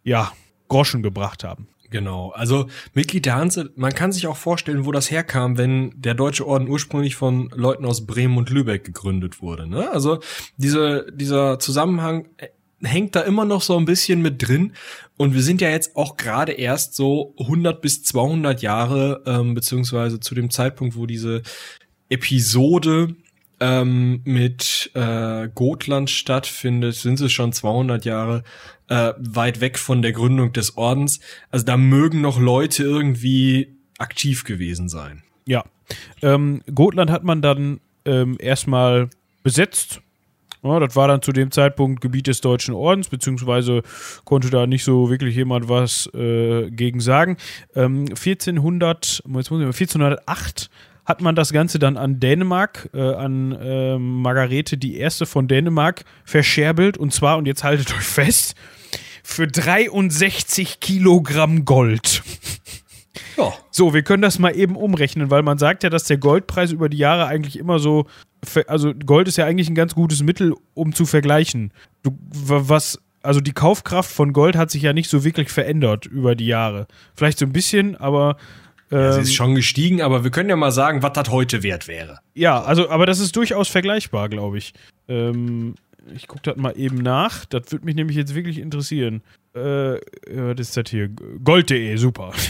[0.04, 0.32] ja,
[0.68, 1.68] Groschen gebracht haben.
[1.90, 6.16] Genau, also Mitglied der Hanse, man kann sich auch vorstellen, wo das herkam, wenn der
[6.16, 9.68] Deutsche Orden ursprünglich von Leuten aus Bremen und Lübeck gegründet wurde.
[9.68, 9.90] Ne?
[9.92, 10.20] Also
[10.58, 12.28] diese, dieser Zusammenhang
[12.84, 14.74] hängt da immer noch so ein bisschen mit drin.
[15.18, 20.20] Und wir sind ja jetzt auch gerade erst so 100 bis 200 Jahre, ähm, beziehungsweise
[20.20, 21.42] zu dem Zeitpunkt, wo diese
[22.10, 23.16] Episode
[23.60, 28.44] ähm, mit äh, Gotland stattfindet, sind es schon 200 Jahre
[28.90, 31.20] äh, weit weg von der Gründung des Ordens.
[31.50, 35.24] Also da mögen noch Leute irgendwie aktiv gewesen sein.
[35.46, 35.66] Ja.
[36.22, 39.10] Ähm, Gotland hat man dann ähm, erstmal
[39.42, 40.02] besetzt
[40.64, 43.84] Ja, das war dann zu dem Zeitpunkt Gebiet des Deutschen Ordens, beziehungsweise
[44.24, 47.38] konnte da nicht so wirklich jemand was äh, gegen sagen.
[47.76, 50.70] Ähm, 1400, jetzt muss ich mal, 1408
[51.06, 56.04] hat man das Ganze dann an Dänemark, äh, an äh, Margarete die erste von Dänemark
[56.26, 58.56] verscherbelt und zwar, und jetzt haltet euch fest,
[59.24, 62.24] für 63 Kilogramm Gold.
[63.38, 63.54] Ja.
[63.72, 66.90] So, wir können das mal eben umrechnen, weil man sagt ja, dass der Goldpreis über
[66.90, 68.08] die Jahre eigentlich immer so,
[68.68, 71.72] also Gold ist ja eigentlich ein ganz gutes Mittel, um zu vergleichen.
[72.04, 76.06] Du, wa- was, also die Kaufkraft von Gold hat sich ja nicht so wirklich verändert
[76.08, 76.88] über die Jahre.
[77.16, 78.38] Vielleicht so ein bisschen, aber
[78.90, 81.88] Es ähm, ist schon gestiegen, aber wir können ja mal sagen, was das heute wert
[81.88, 82.20] wäre.
[82.34, 84.74] ja, also, aber das ist durchaus vergleichbar, glaube ich.
[85.08, 85.76] Ähm,
[86.16, 87.44] ich gucke das mal eben nach.
[87.46, 89.22] Das würde mich nämlich jetzt wirklich interessieren.
[89.54, 90.00] Äh, ja,
[90.36, 91.10] was ist das hier?
[91.44, 92.32] Gold.de, super.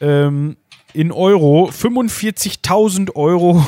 [0.00, 0.56] ähm,
[0.92, 3.64] in Euro 45.000 Euro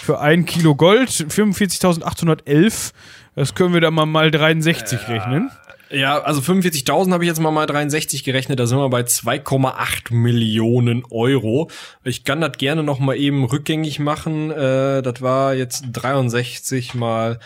[0.00, 2.92] für ein Kilo Gold, 45.811.
[3.34, 5.50] Das können wir dann mal mal 63 rechnen.
[5.90, 10.12] Ja, also 45.000 habe ich jetzt mal mal 63 gerechnet, da sind wir bei 2,8
[10.12, 11.70] Millionen Euro.
[12.02, 14.50] Ich kann das gerne noch mal eben rückgängig machen.
[14.50, 17.38] Äh, das war jetzt 63 mal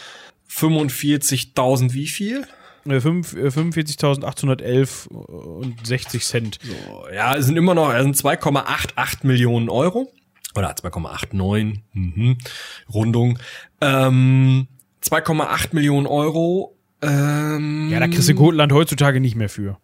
[0.51, 2.47] 45.000 wie viel?
[2.87, 6.59] Äh, fünf- äh, 45.811 und 60 Cent.
[6.63, 10.11] So, ja, es sind immer noch, sind 2,88 Millionen Euro.
[10.57, 12.39] Oder 2,89, mhm.
[12.93, 13.39] Rundung.
[13.81, 14.67] Ähm,
[15.03, 16.77] 2,8 Millionen Euro.
[17.03, 19.79] Ähm, Ja, da kriegst du Gotland heutzutage nicht mehr für.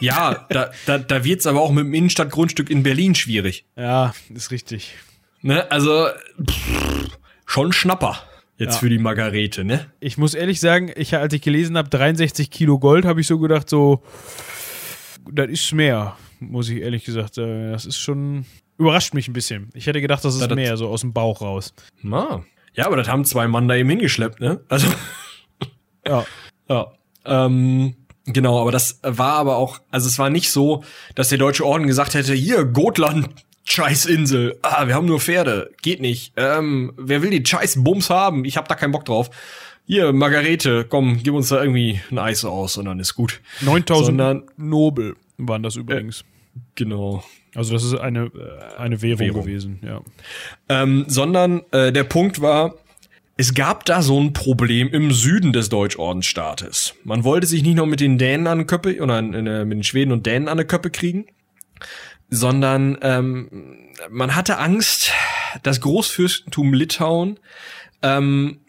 [0.00, 3.64] Ja, da, da, da wird's aber auch mit dem Innenstadtgrundstück in Berlin schwierig.
[3.76, 4.94] Ja, ist richtig.
[5.42, 5.70] Ne?
[5.70, 6.06] Also
[6.48, 7.08] pff,
[7.46, 8.18] schon Schnapper
[8.58, 8.80] jetzt Ja.
[8.80, 9.86] für die Margarete, ne?
[10.00, 13.38] Ich muss ehrlich sagen, ich, als ich gelesen habe, 63 Kilo Gold, habe ich so
[13.38, 14.02] gedacht, so,
[15.30, 17.72] das ist mehr, muss ich ehrlich gesagt sagen.
[17.72, 18.46] Das ist schon,
[18.78, 19.68] überrascht mich ein bisschen.
[19.74, 21.74] Ich hätte gedacht, das ist das- mehr, so aus dem Bauch raus.
[22.02, 22.44] Na.
[22.74, 24.60] Ja, aber das haben zwei Mann da eben hingeschleppt, ne?
[24.68, 24.86] Also
[26.06, 26.24] Ja.
[26.68, 26.86] Ja.
[27.24, 27.94] Ähm,
[28.24, 30.84] genau, aber das war aber auch, also es war nicht so,
[31.14, 33.28] dass der Deutsche Orden gesagt hätte, hier, Gotland,
[33.64, 36.32] Scheißinsel, ah, wir haben nur Pferde, geht nicht.
[36.36, 38.44] Ähm, wer will die scheiß Bums haben?
[38.44, 39.28] Ich hab da keinen Bock drauf.
[39.86, 43.40] Hier, Margarete, komm, gib uns da irgendwie ein Eis aus und dann ist gut.
[43.62, 46.24] 9000 Sondern- Nobel waren das übrigens.
[46.76, 47.22] Genau.
[47.54, 48.30] Also das ist eine,
[48.78, 49.40] eine Währung, Währung.
[49.42, 50.00] gewesen, ja.
[50.68, 52.74] Ähm, sondern äh, der Punkt war,
[53.36, 56.94] es gab da so ein Problem im Süden des Deutschordensstaates.
[57.04, 59.84] Man wollte sich nicht noch mit den Dänen an die Köppe oder äh, mit den
[59.84, 61.26] Schweden und Dänen an die Köppe kriegen,
[62.30, 65.12] sondern ähm, man hatte Angst,
[65.62, 67.38] das Großfürstentum Litauen
[68.02, 68.60] ähm,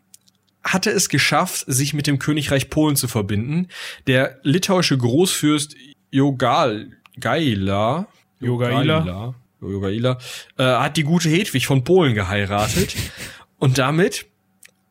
[0.64, 3.70] hatte es geschafft, sich mit dem Königreich Polen zu verbinden.
[4.06, 5.76] Der litauische Großfürst
[6.12, 8.08] Jogal Gaila
[8.40, 9.34] Jogaila.
[9.62, 10.18] Jogaila
[10.58, 12.96] äh, hat die gute Hedwig von Polen geheiratet
[13.58, 14.26] und damit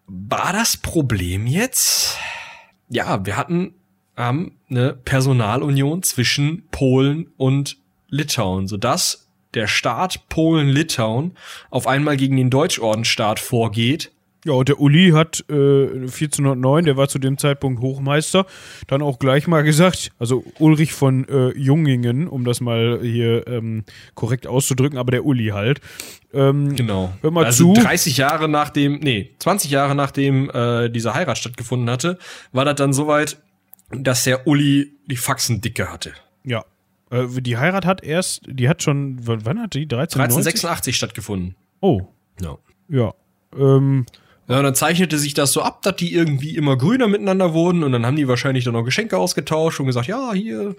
[0.07, 2.19] war das Problem jetzt
[2.89, 3.75] ja, wir hatten
[4.17, 7.79] ähm, eine Personalunion zwischen Polen und
[8.09, 11.37] Litauen, sodass der Staat Polen-Litauen
[11.71, 14.13] auf einmal gegen den Deutschordenstaat vorgeht.
[14.47, 18.47] Ja, und der Uli hat äh, 1409, der war zu dem Zeitpunkt Hochmeister,
[18.87, 23.83] dann auch gleich mal gesagt, also Ulrich von äh, Jungingen, um das mal hier ähm,
[24.15, 25.81] korrekt auszudrücken, aber der Uli halt.
[26.33, 27.13] Ähm, Genau.
[27.23, 27.83] Hör mal also zu.
[27.83, 32.17] 30 Jahre nachdem, nee, 20 Jahre nachdem äh, diese Heirat stattgefunden hatte,
[32.53, 33.39] war das dann soweit,
[33.91, 36.13] dass der Uli die Faxen dicke hatte.
[36.45, 36.65] Ja.
[37.11, 39.83] Äh, die Heirat hat erst, die hat schon, wann, hat die?
[39.83, 40.21] 1390?
[40.21, 41.57] 1386 stattgefunden.
[41.81, 42.03] Oh,
[42.41, 42.59] Ja.
[42.89, 43.13] ja.
[43.59, 44.07] Ähm,
[44.49, 47.83] Ja, und dann zeichnete sich das so ab, dass die irgendwie immer grüner miteinander wurden
[47.83, 50.77] und dann haben die wahrscheinlich dann noch Geschenke ausgetauscht und gesagt, ja, hier,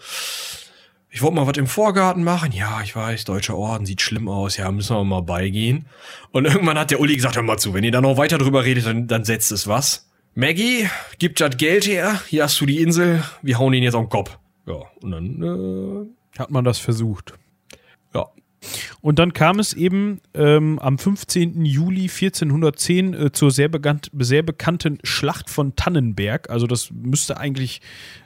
[1.09, 2.51] ich wollte mal was im Vorgarten machen.
[2.51, 4.57] Ja, ich weiß, deutscher Orden sieht schlimm aus.
[4.57, 5.86] Ja, müssen wir mal beigehen.
[6.32, 8.63] Und irgendwann hat der Uli gesagt, hör mal zu, wenn ihr da noch weiter drüber
[8.63, 10.09] redet, dann, dann setzt es was.
[10.36, 10.88] Maggie,
[11.18, 14.09] gib das Geld her, hier hast du die Insel, wir hauen ihn jetzt auf den
[14.09, 14.38] Kopf.
[14.68, 17.34] Ja, und dann, hat man das versucht.
[17.72, 18.28] äh, ja.
[19.01, 21.65] Und dann kam es eben ähm, am 15.
[21.65, 26.49] Juli 1410 äh, zur sehr, bekannt, sehr bekannten Schlacht von Tannenberg.
[26.49, 27.82] Also das müsste eigentlich,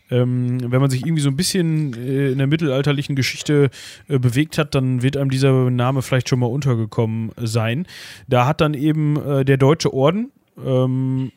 [0.10, 3.70] ähm, wenn man sich irgendwie so ein bisschen äh, in der mittelalterlichen Geschichte
[4.08, 7.88] äh, bewegt hat, dann wird einem dieser Name vielleicht schon mal untergekommen sein.
[8.28, 10.32] Da hat dann eben äh, der Deutsche Orden
[10.64, 11.32] ähm,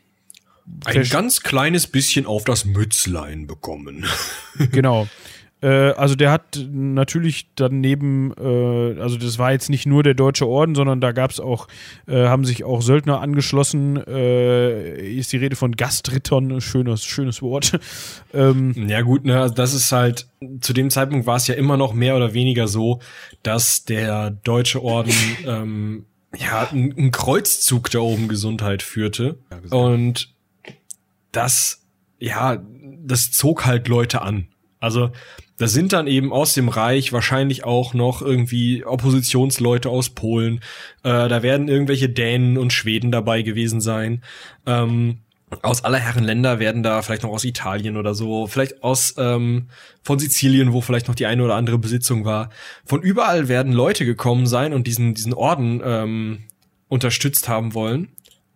[0.85, 4.07] Ein ganz kleines bisschen auf das Mützlein bekommen.
[4.71, 5.09] genau.
[5.61, 10.47] Äh, also der hat natürlich daneben, äh, also das war jetzt nicht nur der Deutsche
[10.47, 11.69] Orden, sondern da gab es auch,
[12.07, 13.97] äh, haben sich auch Söldner angeschlossen.
[14.07, 17.79] Äh, ist die Rede von Gastrittern, schönes, schönes Wort.
[18.35, 20.29] ähm, ja gut, ne, also das ist halt,
[20.61, 23.01] zu dem Zeitpunkt war es ja immer noch mehr oder weniger so,
[23.43, 25.15] dass der Deutsche Orden
[25.47, 29.39] ähm, ja, ein, Kreuzzug da oben Gesundheit führte.
[29.51, 30.35] Ja, und
[31.33, 31.85] das,
[32.19, 32.63] ja,
[33.05, 34.49] das zog halt Leute an.
[34.85, 35.12] Also
[35.57, 40.59] da sind dann eben aus dem Reich wahrscheinlich auch noch irgendwie Oppositionsleute aus Polen.
[41.03, 44.22] Äh, da werden irgendwelche Dänen und Schweden dabei gewesen sein.
[44.66, 45.20] Ähm,
[45.62, 49.68] aus aller Herren Länder werden da vielleicht noch aus Italien oder so, vielleicht aus ähm,
[50.03, 52.51] von Sizilien, wo vielleicht noch die eine oder andere Besitzung war.
[52.85, 56.45] Von überall werden Leute gekommen sein und diesen diesen Orden ähm,
[56.89, 58.09] unterstützt haben wollen.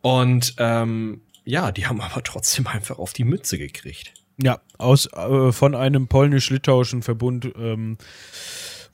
[0.02, 4.12] Und ähm, ja, die haben aber trotzdem einfach auf die Mütze gekriegt.
[4.40, 7.98] Ja, aus äh, von einem polnisch-litauischen Verbund ähm,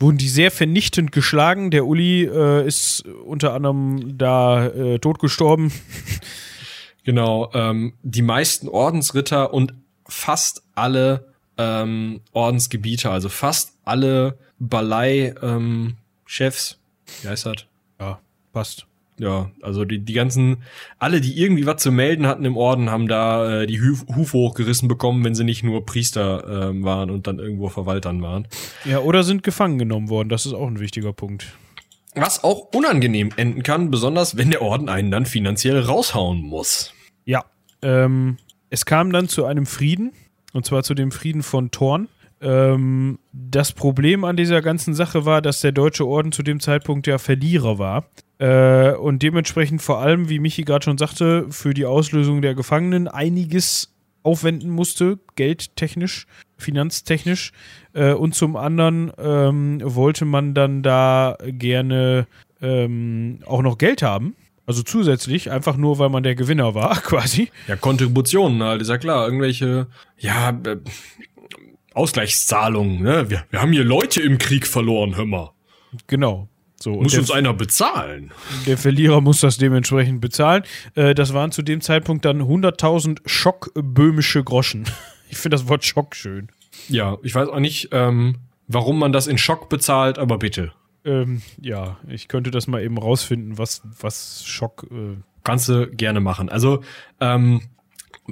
[0.01, 1.71] wurden die sehr vernichtend geschlagen.
[1.71, 5.73] Der Uli äh, ist unter anderem da äh, tot gestorben.
[7.07, 9.75] Genau, ähm, die meisten Ordensritter und
[10.09, 15.35] fast alle ähm, Ordensgebiete, also fast alle Balei-Chefs,
[16.73, 16.77] ähm,
[17.21, 17.67] wie heißt das?
[18.01, 18.21] Ja,
[18.55, 18.87] passt
[19.19, 20.62] ja, also die, die ganzen,
[20.99, 24.37] alle, die irgendwie was zu melden hatten im Orden, haben da äh, die Huf, Hufe
[24.39, 28.49] hochgerissen bekommen, wenn sie nicht nur Priester äh, waren und dann irgendwo Verwaltern waren.
[28.85, 31.57] Ja, oder sind gefangen genommen worden, das ist auch ein wichtiger Punkt.
[32.17, 36.93] Was auch unangenehm enden kann, besonders wenn der Orden einen dann finanziell raushauen muss.
[37.25, 37.45] Ja,
[37.83, 38.37] ähm,
[38.71, 40.12] es kam dann zu einem Frieden,
[40.53, 42.09] und zwar zu dem Frieden von Thorn.
[42.41, 47.07] Ähm, das Problem an dieser ganzen Sache war, dass der Deutsche Orden zu dem Zeitpunkt
[47.07, 48.07] ja Verlierer war.
[48.39, 53.09] Äh, und dementsprechend vor allem, wie Michi gerade schon sagte, für die Auslösung der Gefangenen
[53.09, 56.26] einiges aufwenden musste, geldtechnisch,
[56.57, 57.53] finanztechnisch.
[57.93, 62.26] Äh, und zum anderen ähm, wollte man dann da gerne
[62.61, 64.35] ähm, auch noch Geld haben.
[64.66, 67.51] Also zusätzlich, einfach nur, weil man der Gewinner war, quasi.
[67.68, 69.26] Ja, Kontributionen halt, ist ja klar.
[69.26, 69.87] Irgendwelche,
[70.18, 70.78] ja, äh,
[71.93, 73.30] Ausgleichszahlungen, ne?
[73.30, 75.53] Wir, wir haben hier Leute im Krieg verloren, hör mal.
[76.09, 76.49] Genau.
[76.85, 78.30] So, muss uns einer bezahlen.
[78.66, 80.64] Der Verlierer muss das dementsprechend bezahlen.
[80.95, 84.85] Äh, das waren zu dem Zeitpunkt dann 100.000 schockböhmische Groschen.
[85.30, 86.49] Ich finde das Wort Schock schön.
[86.89, 88.37] Ja, ich weiß auch nicht, ähm,
[88.68, 90.70] warum man das in Schock bezahlt, aber bitte.
[91.05, 94.87] Ähm, ja, ich könnte das mal eben rausfinden, was, was Schock.
[94.93, 96.51] Äh Kannst du gerne machen.
[96.51, 96.85] Also,
[97.20, 97.62] ähm,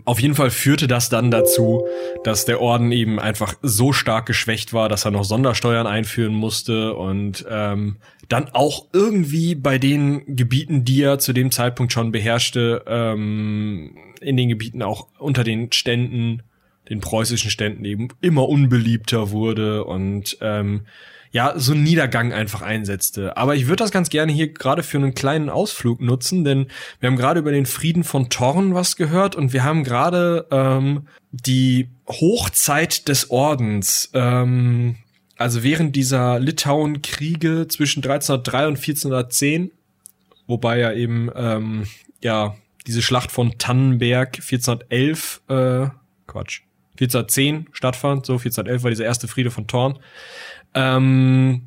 [0.05, 1.87] auf jeden Fall führte das dann dazu,
[2.25, 6.95] dass der Orden eben einfach so stark geschwächt war, dass er noch Sondersteuern einführen musste
[6.95, 7.97] und ähm,
[8.33, 14.39] dann auch irgendwie bei den Gebieten, die er zu dem Zeitpunkt schon beherrschte, ähm, in
[14.39, 16.43] den Gebieten auch unter den Ständen,
[16.89, 20.87] den preußischen Ständen eben immer unbeliebter wurde und ähm,
[21.31, 23.37] ja, so ein Niedergang einfach einsetzte.
[23.37, 26.69] Aber ich würde das ganz gerne hier gerade für einen kleinen Ausflug nutzen, denn
[27.01, 31.07] wir haben gerade über den Frieden von Thorn was gehört und wir haben gerade ähm,
[31.33, 34.11] die Hochzeit des Ordens.
[34.15, 34.97] Ähm,
[35.43, 39.73] also während dieser Litauen-Kriege zwischen 1303 und 1410,
[40.47, 41.87] wobei ja eben ähm,
[42.23, 45.87] ja diese Schlacht von Tannenberg 1411, äh,
[46.27, 46.63] Quatsch,
[46.93, 49.99] 1410 stattfand, so 1411 war dieser erste Friede von Thorn.
[50.75, 51.63] Ähm,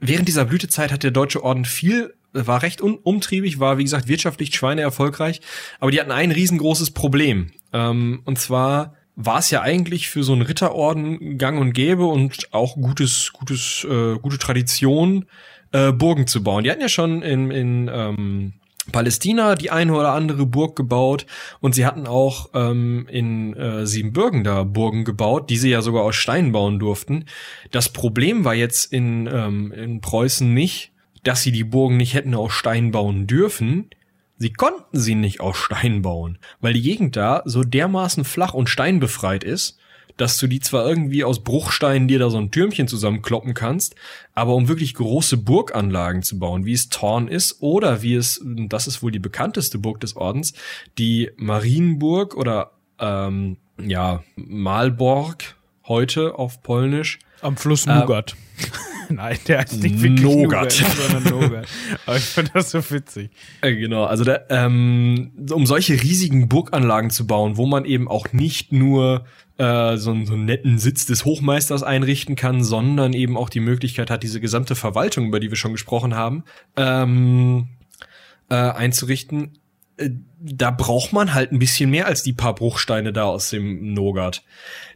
[0.00, 4.08] während dieser Blütezeit hat der Deutsche Orden viel, war recht un umtriebig, war wie gesagt
[4.08, 5.40] wirtschaftlich Schweine erfolgreich,
[5.80, 7.52] aber die hatten ein riesengroßes Problem.
[7.72, 12.52] Ähm, und zwar war es ja eigentlich für so einen Ritterorden gang und gäbe und
[12.52, 15.26] auch gutes, gutes, äh, gute Tradition,
[15.72, 16.64] äh, Burgen zu bauen.
[16.64, 18.52] Die hatten ja schon in, in ähm,
[18.92, 21.26] Palästina die eine oder andere Burg gebaut
[21.60, 26.02] und sie hatten auch ähm, in äh, Siebenbürgen da Burgen gebaut, die sie ja sogar
[26.02, 27.24] aus Stein bauen durften.
[27.70, 30.92] Das Problem war jetzt in, ähm, in Preußen nicht,
[31.22, 33.88] dass sie die Burgen nicht hätten aus Stein bauen dürfen.
[34.36, 38.68] Sie konnten sie nicht aus Stein bauen, weil die Gegend da so dermaßen flach und
[38.68, 39.78] steinbefreit ist,
[40.16, 43.96] dass du die zwar irgendwie aus Bruchsteinen dir da so ein Türmchen zusammenkloppen kannst,
[44.34, 48.86] aber um wirklich große Burganlagen zu bauen, wie es Thorn ist oder wie es, das
[48.86, 50.54] ist wohl die bekannteste Burg des Ordens,
[50.98, 55.56] die Marienburg oder ähm, ja, Malborg
[55.86, 57.18] heute auf Polnisch.
[57.40, 58.32] Am Fluss Nugat.
[58.32, 58.64] Äh,
[59.12, 61.68] Nein, der heißt nicht wirklich Nougat, sondern Nougat.
[62.06, 63.30] Aber ich finde das so witzig.
[63.60, 68.32] Äh, genau, also da, ähm, um solche riesigen Burganlagen zu bauen, wo man eben auch
[68.32, 69.26] nicht nur
[69.58, 73.60] äh, so, einen, so einen netten Sitz des Hochmeisters einrichten kann, sondern eben auch die
[73.60, 76.44] Möglichkeit hat, diese gesamte Verwaltung, über die wir schon gesprochen haben,
[76.76, 77.68] ähm,
[78.48, 79.58] äh, einzurichten,
[79.96, 84.42] da braucht man halt ein bisschen mehr als die paar Bruchsteine da aus dem Nogat.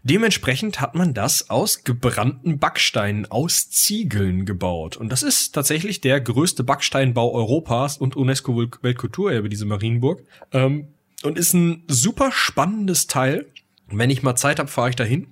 [0.03, 4.97] Dementsprechend hat man das aus gebrannten Backsteinen aus Ziegeln gebaut.
[4.97, 10.25] Und das ist tatsächlich der größte Backsteinbau Europas und UNESCO Weltkulturerbe, diese Marienburg.
[10.53, 10.89] Ähm,
[11.23, 13.47] und ist ein super spannendes Teil.
[13.89, 15.29] Wenn ich mal Zeit habe, fahre ich dahin.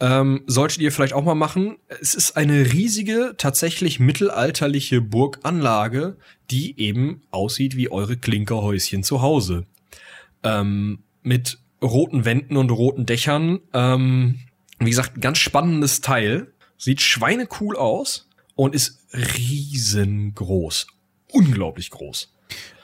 [0.00, 1.76] Ähm, solltet ihr vielleicht auch mal machen.
[2.00, 6.16] Es ist eine riesige, tatsächlich mittelalterliche Burganlage,
[6.50, 9.66] die eben aussieht wie eure Klinkerhäuschen zu Hause.
[10.42, 13.60] Ähm, mit roten Wänden und roten Dächern.
[13.74, 14.40] Ähm,
[14.78, 16.52] wie gesagt, ganz spannendes Teil.
[16.78, 20.86] Sieht schweinecool aus und ist riesengroß.
[21.30, 22.32] Unglaublich groß.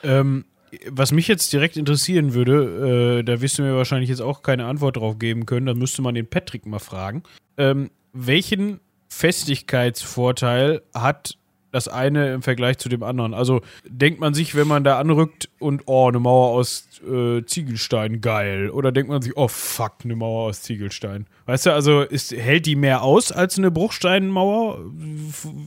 [0.03, 0.45] Ähm,
[0.89, 4.65] was mich jetzt direkt interessieren würde, äh, da wirst du mir wahrscheinlich jetzt auch keine
[4.65, 7.23] Antwort drauf geben können, da müsste man den Patrick mal fragen.
[7.57, 11.37] Ähm, welchen Festigkeitsvorteil hat
[11.71, 13.33] das eine im Vergleich zu dem anderen?
[13.33, 18.21] Also denkt man sich, wenn man da anrückt und oh, eine Mauer aus äh, Ziegelstein,
[18.21, 18.69] geil.
[18.69, 21.27] Oder denkt man sich, oh fuck, eine Mauer aus Ziegelstein.
[21.45, 24.79] Weißt du, also ist, hält die mehr aus als eine Bruchsteinmauer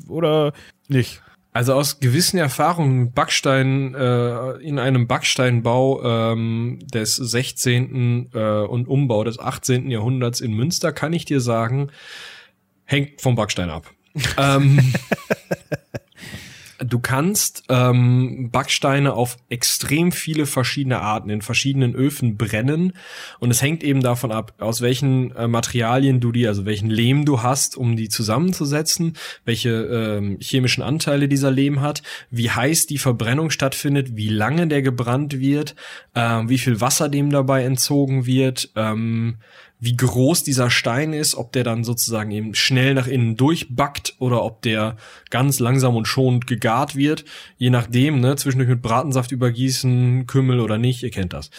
[0.09, 0.53] oder
[0.89, 1.23] nicht?
[1.53, 8.31] Also aus gewissen Erfahrungen Backstein äh, in einem Backsteinbau ähm, des 16.
[8.33, 9.91] Äh, und Umbau des 18.
[9.91, 11.91] Jahrhunderts in Münster kann ich dir sagen,
[12.85, 13.91] hängt vom Backstein ab.
[14.39, 14.93] ähm,
[16.85, 22.95] du kannst ähm, Backsteine auf extrem viele verschiedene Arten in verschiedenen Öfen brennen.
[23.39, 27.25] Und es hängt eben davon ab, aus welchen äh, Materialien du die, also welchen Lehm
[27.25, 29.15] du hast, um die zusammenzusetzen,
[29.45, 34.83] welche ähm, chemischen Anteile dieser Lehm hat, wie heiß die Verbrennung stattfindet, wie lange der
[34.83, 35.75] gebrannt wird,
[36.15, 39.37] äh, wie viel Wasser dem dabei entzogen wird, ähm,
[39.81, 44.45] wie groß dieser Stein ist, ob der dann sozusagen eben schnell nach innen durchbackt oder
[44.45, 44.97] ob der
[45.31, 47.25] ganz langsam und schonend gegart wird,
[47.57, 51.51] je nachdem, ne, zwischendurch mit Bratensaft übergießen, Kümmel oder nicht, ihr kennt das.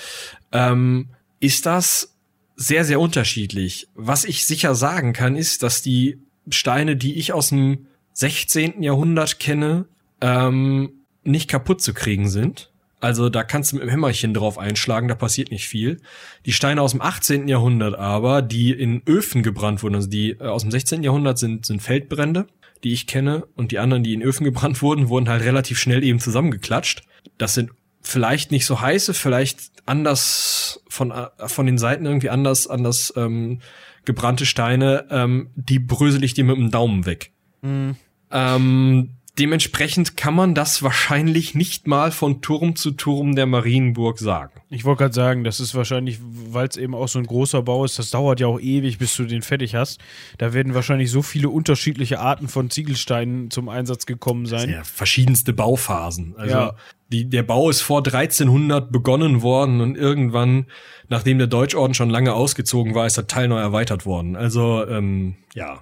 [0.52, 1.10] Ähm,
[1.40, 2.16] ist das
[2.56, 3.88] sehr, sehr unterschiedlich.
[3.96, 6.20] Was ich sicher sagen kann, ist, dass die
[6.50, 8.84] Steine, die ich aus dem 16.
[8.84, 9.86] Jahrhundert kenne,
[10.22, 10.92] ähm,
[11.24, 12.71] nicht kaputt zu kriegen sind
[13.02, 16.00] also da kannst du mit dem Hämmerchen drauf einschlagen, da passiert nicht viel.
[16.46, 17.48] Die Steine aus dem 18.
[17.48, 21.04] Jahrhundert aber, die in Öfen gebrannt wurden, also die äh, aus dem 16.
[21.04, 22.46] Jahrhundert sind, sind Feldbrände,
[22.84, 26.04] die ich kenne, und die anderen, die in Öfen gebrannt wurden, wurden halt relativ schnell
[26.04, 27.04] eben zusammengeklatscht.
[27.38, 27.72] Das sind
[28.04, 33.62] vielleicht nicht so heiße, vielleicht anders von, äh, von den Seiten irgendwie anders, anders ähm,
[34.06, 37.32] gebrannte Steine, ähm, die brösel ich dir mit dem Daumen weg.
[37.62, 37.96] Mhm.
[38.32, 39.10] Ähm,
[39.42, 44.52] Dementsprechend kann man das wahrscheinlich nicht mal von Turm zu Turm der Marienburg sagen.
[44.70, 47.84] Ich wollte gerade sagen, das ist wahrscheinlich, weil es eben auch so ein großer Bau
[47.84, 50.00] ist, das dauert ja auch ewig, bis du den fertig hast.
[50.38, 54.70] Da werden wahrscheinlich so viele unterschiedliche Arten von Ziegelsteinen zum Einsatz gekommen sein.
[54.70, 56.36] Ja, verschiedenste Bauphasen.
[56.38, 56.76] Also ja.
[57.12, 60.68] die, der Bau ist vor 1300 begonnen worden und irgendwann,
[61.10, 64.36] nachdem der Deutschorden schon lange ausgezogen war, ist der Teil neu erweitert worden.
[64.36, 65.80] Also ähm, ja,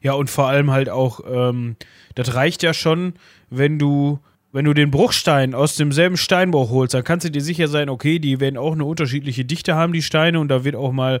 [0.00, 1.76] ja, und vor allem halt auch, ähm,
[2.14, 3.14] das reicht ja schon,
[3.50, 4.18] wenn du,
[4.52, 8.18] wenn du den Bruchstein aus demselben Steinbruch holst, dann kannst du dir sicher sein, okay,
[8.18, 11.20] die werden auch eine unterschiedliche Dichte haben, die Steine, und da wird auch mal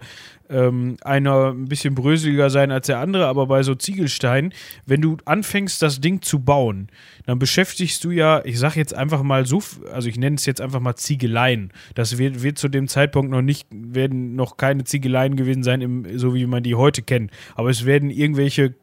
[0.50, 4.52] ähm, einer ein bisschen bröseliger sein als der andere, aber bei so Ziegelsteinen,
[4.84, 6.88] wenn du anfängst, das Ding zu bauen,
[7.24, 10.60] dann beschäftigst du ja, ich sag jetzt einfach mal so, also ich nenne es jetzt
[10.60, 11.72] einfach mal Ziegeleien.
[11.94, 16.18] Das wird, wird zu dem Zeitpunkt noch nicht, werden noch keine Ziegeleien gewesen sein, im,
[16.18, 17.30] so wie man die heute kennt.
[17.54, 18.74] Aber es werden irgendwelche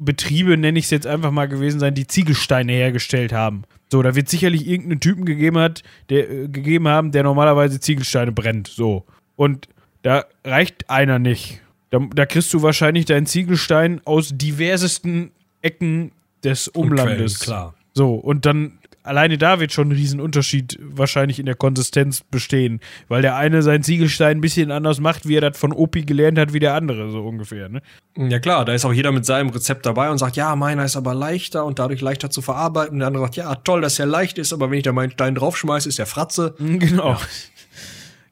[0.00, 3.62] Kleinstbetriebe, nenne ich es jetzt einfach mal gewesen sein, die Ziegelsteine hergestellt haben.
[3.90, 8.32] So, da wird sicherlich irgendeinen Typen gegeben, hat, der, äh, gegeben haben, der normalerweise Ziegelsteine
[8.32, 8.68] brennt.
[8.68, 9.04] So.
[9.36, 9.68] Und
[10.02, 11.60] da reicht einer nicht.
[11.90, 16.12] Da, da kriegst du wahrscheinlich deinen Ziegelstein aus diversesten Ecken
[16.44, 17.40] des Umlandes.
[17.40, 17.74] Quellen, klar.
[17.92, 23.22] So, und dann alleine da wird schon ein Riesenunterschied wahrscheinlich in der Konsistenz bestehen, weil
[23.22, 26.52] der eine seinen Ziegelstein ein bisschen anders macht, wie er das von Opi gelernt hat,
[26.52, 27.68] wie der andere, so ungefähr.
[27.68, 27.82] Ne?
[28.16, 30.96] Ja klar, da ist auch jeder mit seinem Rezept dabei und sagt, ja, meiner ist
[30.96, 32.94] aber leichter und dadurch leichter zu verarbeiten.
[32.94, 35.12] Und der andere sagt, ja, toll, dass er leicht ist, aber wenn ich da meinen
[35.12, 36.54] Stein draufschmeiße, ist der Fratze.
[36.80, 37.10] Genau.
[37.10, 37.20] Ja.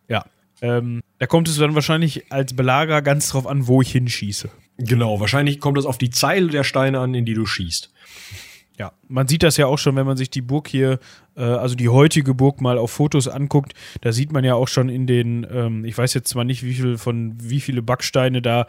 [0.08, 0.24] ja.
[0.60, 4.48] Ähm, da kommt es dann wahrscheinlich als Belager ganz drauf an, wo ich hinschieße.
[4.78, 7.90] Genau, wahrscheinlich kommt es auf die Zeile der Steine an, in die du schießt.
[8.78, 11.00] Ja, man sieht das ja auch schon, wenn man sich die Burg hier,
[11.36, 13.74] äh, also die heutige Burg mal auf Fotos anguckt.
[14.02, 16.74] Da sieht man ja auch schon in den, ähm, ich weiß jetzt zwar nicht, wie
[16.74, 18.66] viel von wie viele Backsteine da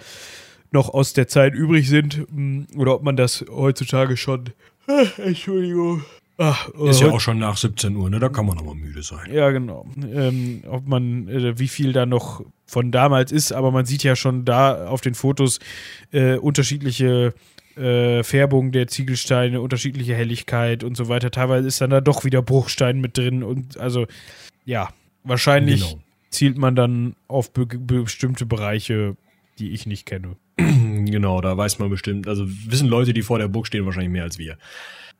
[0.71, 4.45] noch aus der Zeit übrig sind mm, oder ob man das heutzutage schon.
[4.87, 6.03] Äh, Entschuldigung.
[6.41, 8.17] Ach, ist ja auch schon nach 17 Uhr, ne?
[8.17, 9.29] Da kann man aber müde sein.
[9.29, 9.85] Ja, genau.
[10.01, 14.15] Ähm, ob man, äh, wie viel da noch von damals ist, aber man sieht ja
[14.15, 15.59] schon da auf den Fotos
[16.11, 17.33] äh, unterschiedliche
[17.77, 21.31] äh, Färbung der Ziegelsteine, unterschiedliche Helligkeit und so weiter.
[21.31, 24.07] Teilweise ist dann da doch wieder Bruchstein mit drin und also
[24.65, 24.89] ja,
[25.23, 26.03] wahrscheinlich genau.
[26.29, 29.15] zielt man dann auf be bestimmte Bereiche,
[29.59, 30.35] die ich nicht kenne.
[30.99, 34.23] Genau, da weiß man bestimmt, also wissen Leute, die vor der Burg stehen, wahrscheinlich mehr
[34.23, 34.57] als wir.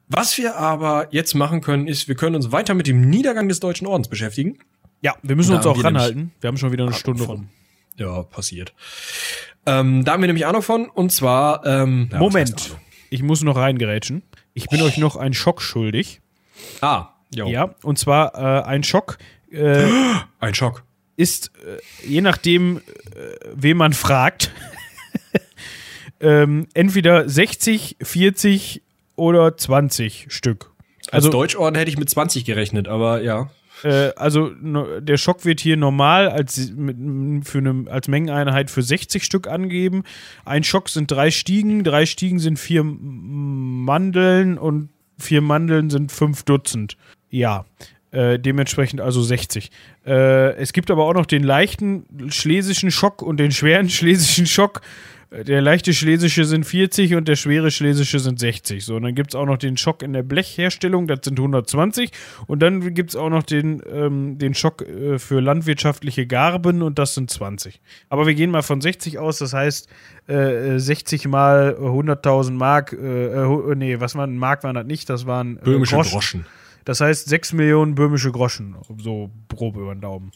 [0.08, 3.60] Was wir aber jetzt machen können, ist, wir können uns weiter mit dem Niedergang des
[3.60, 4.60] Deutschen Ordens beschäftigen.
[5.02, 6.32] Ja, wir müssen da uns auch ranhalten.
[6.41, 7.36] Wir haben schon wieder eine Stunde von.
[7.38, 7.50] rum.
[7.97, 8.74] Ja, passiert.
[9.70, 11.65] Ähm, da haben wir nämlich Ahnung von, und zwar.
[11.65, 12.78] Ähm, ja, Moment,
[13.09, 14.24] ich muss noch reingerätschen.
[14.53, 14.86] Ich bin oh.
[14.86, 16.22] euch noch einen Schock schuldig.
[16.82, 17.47] Ah, jo.
[17.47, 19.17] Ja, und zwar äh, ein Schock.
[19.51, 19.86] Äh,
[20.39, 20.84] ein Schock.
[21.15, 22.82] Ist, äh, je nachdem, äh,
[23.53, 24.51] wen man fragt,
[26.20, 28.82] ähm, entweder 60, 40
[29.15, 30.72] oder 20 Stück.
[31.11, 33.49] Also Als Deutschorden hätte ich mit 20 gerechnet, aber ja.
[33.84, 36.98] Äh, also der Schock wird hier normal als, mit,
[37.48, 40.04] für eine, als Mengeneinheit für 60 Stück angegeben.
[40.46, 46.44] Ein Schock sind drei Stiegen, drei Stiegen sind vier Mandeln und vier Mandeln sind fünf
[46.44, 46.98] Dutzend.
[47.30, 47.66] Ja.
[48.12, 49.70] Äh, dementsprechend also 60.
[50.05, 54.82] Äh, es gibt aber auch noch den leichten schlesischen Schock und den schweren schlesischen Schock.
[55.32, 58.84] Der leichte Schlesische sind 40 und der schwere Schlesische sind 60.
[58.84, 62.10] So, und dann gibt es auch noch den Schock in der Blechherstellung, das sind 120.
[62.47, 66.97] Und dann gibt es auch noch den, ähm, den Schock äh, für landwirtschaftliche Garben und
[66.97, 67.80] das sind 20.
[68.10, 69.88] Aber wir gehen mal von 60 aus, das heißt
[70.26, 75.28] äh, 60 mal 100.000 Mark, äh, äh, nee, was waren Mark waren das nicht, das
[75.28, 76.12] waren äh, böhmische Groschen.
[76.12, 76.45] Groschen.
[76.86, 80.32] Das heißt 6 Millionen böhmische Groschen, so grob über den Daumen.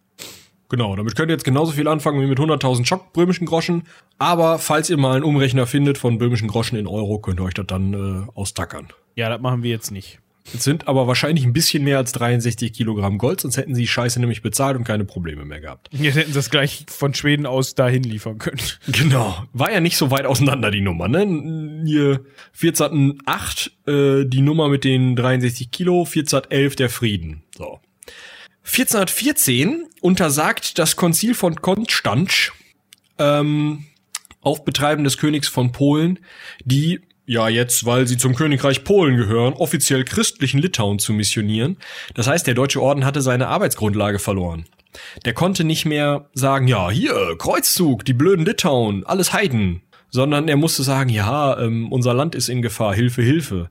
[0.69, 3.83] Genau, damit könnt ihr jetzt genauso viel anfangen wie mit 100.000 Schock böhmischen Groschen.
[4.17, 7.53] Aber falls ihr mal einen Umrechner findet von böhmischen Groschen in Euro, könnt ihr euch
[7.53, 8.87] das dann äh, austackern.
[9.15, 10.19] Ja, das machen wir jetzt nicht.
[10.53, 13.87] Es sind aber wahrscheinlich ein bisschen mehr als 63 Kilogramm Gold, sonst hätten sie die
[13.87, 15.89] Scheiße nämlich bezahlt und keine Probleme mehr gehabt.
[15.91, 18.59] Jetzt hätten sie es gleich von Schweden aus dahin liefern können.
[18.87, 19.43] Genau.
[19.53, 21.83] War ja nicht so weit auseinander, die Nummer, ne?
[21.85, 27.43] Hier 1408, äh, die Nummer mit den 63 Kilo, 1411 der Frieden.
[27.57, 27.79] So.
[28.65, 32.51] 1414 untersagt das Konzil von Konstanz
[33.17, 33.85] ähm,
[34.41, 36.19] auf Betreiben des Königs von Polen,
[36.63, 37.01] die
[37.33, 41.77] ja jetzt, weil sie zum Königreich Polen gehören, offiziell christlichen Litauen zu missionieren.
[42.13, 44.65] Das heißt, der Deutsche Orden hatte seine Arbeitsgrundlage verloren.
[45.25, 49.81] Der konnte nicht mehr sagen, ja, hier, Kreuzzug, die blöden Litauen, alles Heiden,
[50.11, 53.69] sondern er musste sagen, ja, ähm, unser Land ist in Gefahr, Hilfe, Hilfe.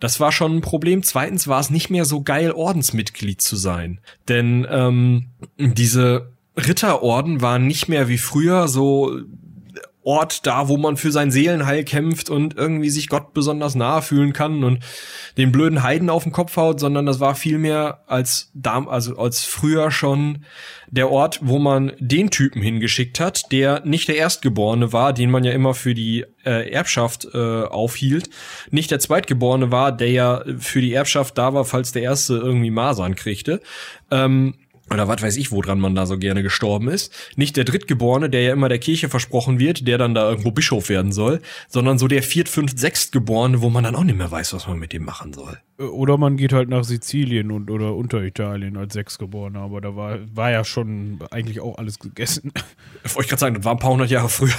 [0.00, 1.04] Das war schon ein Problem.
[1.04, 4.00] Zweitens war es nicht mehr so geil, Ordensmitglied zu sein.
[4.28, 9.16] Denn ähm, diese Ritterorden waren nicht mehr wie früher so
[10.04, 14.32] Ort da, wo man für sein Seelenheil kämpft und irgendwie sich Gott besonders nahe fühlen
[14.32, 14.84] kann und
[15.38, 19.44] den blöden Heiden auf den Kopf haut, sondern das war vielmehr als dam also als
[19.44, 20.44] früher schon
[20.88, 25.42] der Ort, wo man den Typen hingeschickt hat, der nicht der Erstgeborene war, den man
[25.42, 28.30] ja immer für die äh, Erbschaft äh, aufhielt,
[28.70, 32.70] nicht der Zweitgeborene war, der ja für die Erbschaft da war, falls der Erste irgendwie
[32.70, 33.60] Masern kriegte.
[34.10, 34.54] Ähm,
[34.90, 37.12] oder was weiß ich, woran man da so gerne gestorben ist.
[37.36, 40.88] Nicht der Drittgeborene, der ja immer der Kirche versprochen wird, der dann da irgendwo Bischof
[40.88, 44.52] werden soll, sondern so der Viert-, Fünft-, Sechstgeborene, wo man dann auch nicht mehr weiß,
[44.52, 45.58] was man mit dem machen soll.
[45.78, 50.18] Äh, oder man geht halt nach Sizilien und oder Unteritalien als Sechstgeborener, aber da war,
[50.34, 52.52] war ja schon eigentlich auch alles gegessen.
[53.04, 54.52] Wollte ich gerade sagen, das war ein paar hundert Jahre früher.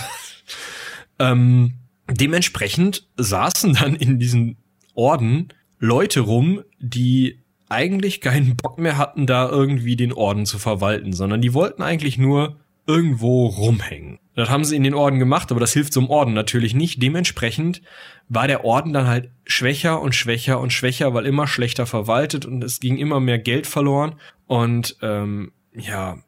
[1.20, 1.74] ähm,
[2.10, 4.58] dementsprechend saßen dann in diesen
[4.96, 5.50] Orden
[5.80, 11.42] Leute rum, die eigentlich keinen Bock mehr hatten, da irgendwie den Orden zu verwalten, sondern
[11.42, 12.58] die wollten eigentlich nur
[12.88, 14.20] irgendwo rumhängen.
[14.36, 17.02] Das haben sie in den Orden gemacht, aber das hilft einem Orden natürlich nicht.
[17.02, 17.82] Dementsprechend
[18.30, 22.64] war der Orden dann halt schwächer und schwächer und schwächer, weil immer schlechter verwaltet und
[22.64, 24.16] es ging immer mehr Geld verloren.
[24.46, 26.20] Und ähm, ja,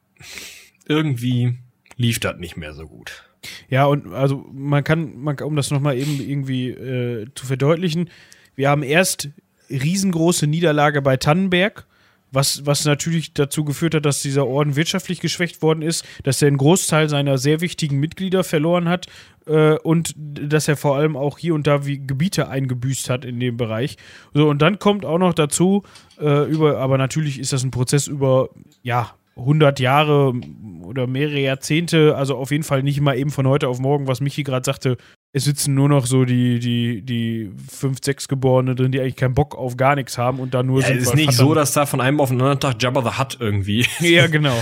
[0.88, 1.58] irgendwie
[1.96, 3.24] lief das nicht mehr so gut.
[3.70, 8.10] Ja, und also man kann, man, um das nochmal eben irgendwie äh, zu verdeutlichen,
[8.56, 9.30] wir haben erst
[9.70, 11.86] riesengroße Niederlage bei Tannenberg,
[12.32, 16.50] was, was natürlich dazu geführt hat, dass dieser Orden wirtschaftlich geschwächt worden ist, dass er
[16.50, 19.08] einen Großteil seiner sehr wichtigen Mitglieder verloren hat
[19.46, 23.40] äh, und dass er vor allem auch hier und da wie Gebiete eingebüßt hat in
[23.40, 23.98] dem Bereich.
[24.34, 25.84] So, und dann kommt auch noch dazu,
[26.20, 28.50] äh, über, aber natürlich ist das ein Prozess über,
[28.84, 30.34] ja, 100 Jahre
[30.82, 34.20] oder mehrere Jahrzehnte, also auf jeden Fall nicht mal eben von heute auf morgen, was
[34.20, 34.98] Michi gerade sagte,
[35.34, 39.34] es sitzen nur noch so die, die, die fünf, sechs Geborene drin, die eigentlich keinen
[39.34, 40.98] Bock auf gar nichts haben und da nur ja, sind.
[40.98, 43.38] Es ist nicht so, dass da von einem auf den anderen Tag Jabba the Hutt
[43.40, 43.86] irgendwie.
[44.00, 44.58] Ja, genau.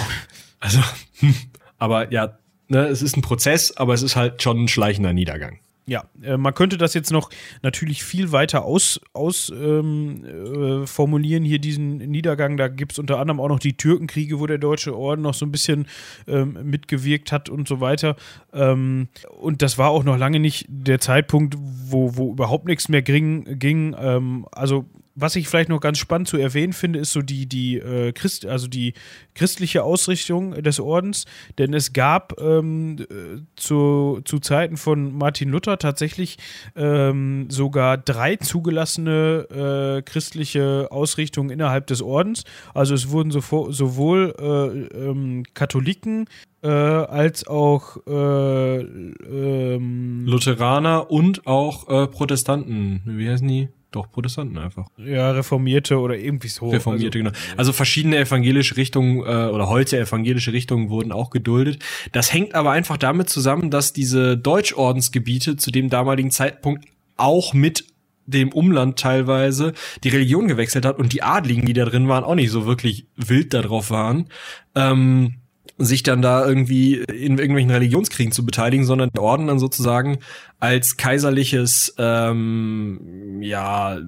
[0.59, 0.79] Also,
[1.19, 1.35] hm.
[1.77, 5.59] aber ja, ne, es ist ein Prozess, aber es ist halt schon ein schleichender Niedergang.
[5.87, 7.29] Ja, äh, man könnte das jetzt noch
[7.61, 12.57] natürlich viel weiter aus, aus ähm, äh, hier diesen Niedergang.
[12.57, 15.45] Da gibt es unter anderem auch noch die Türkenkriege, wo der Deutsche Orden noch so
[15.45, 15.87] ein bisschen
[16.27, 18.15] ähm, mitgewirkt hat und so weiter.
[18.51, 23.03] Ähm, und das war auch noch lange nicht der Zeitpunkt, wo, wo überhaupt nichts mehr
[23.03, 23.59] ging.
[23.59, 23.95] ging.
[23.99, 27.77] Ähm, also was ich vielleicht noch ganz spannend zu erwähnen finde, ist so die, die,
[27.77, 28.93] äh, Christ, also die
[29.33, 31.25] christliche Ausrichtung des Ordens.
[31.57, 36.37] Denn es gab ähm, äh, zu, zu Zeiten von Martin Luther tatsächlich
[36.75, 42.43] ähm, sogar drei zugelassene äh, christliche Ausrichtungen innerhalb des Ordens.
[42.73, 46.25] Also es wurden so, sowohl äh, ähm, Katholiken
[46.61, 53.01] äh, als auch äh, ähm, Lutheraner und auch äh, Protestanten.
[53.05, 53.69] Wie heißen die?
[53.95, 54.87] Doch, Protestanten einfach.
[54.97, 56.67] Ja, Reformierte oder irgendwie so.
[56.69, 57.55] Reformierte, also, genau.
[57.55, 61.81] Also verschiedene evangelische Richtungen äh, oder heute evangelische Richtungen wurden auch geduldet.
[62.11, 66.83] Das hängt aber einfach damit zusammen, dass diese Deutschordensgebiete zu dem damaligen Zeitpunkt
[67.15, 67.85] auch mit
[68.25, 69.71] dem Umland teilweise
[70.03, 73.07] die Religion gewechselt hat und die Adligen, die da drin waren, auch nicht so wirklich
[73.15, 74.27] wild darauf waren.
[74.75, 75.35] Ähm,
[75.77, 80.19] sich dann da irgendwie in irgendwelchen Religionskriegen zu beteiligen, sondern der Orden dann sozusagen
[80.59, 83.99] als kaiserliches ähm, ja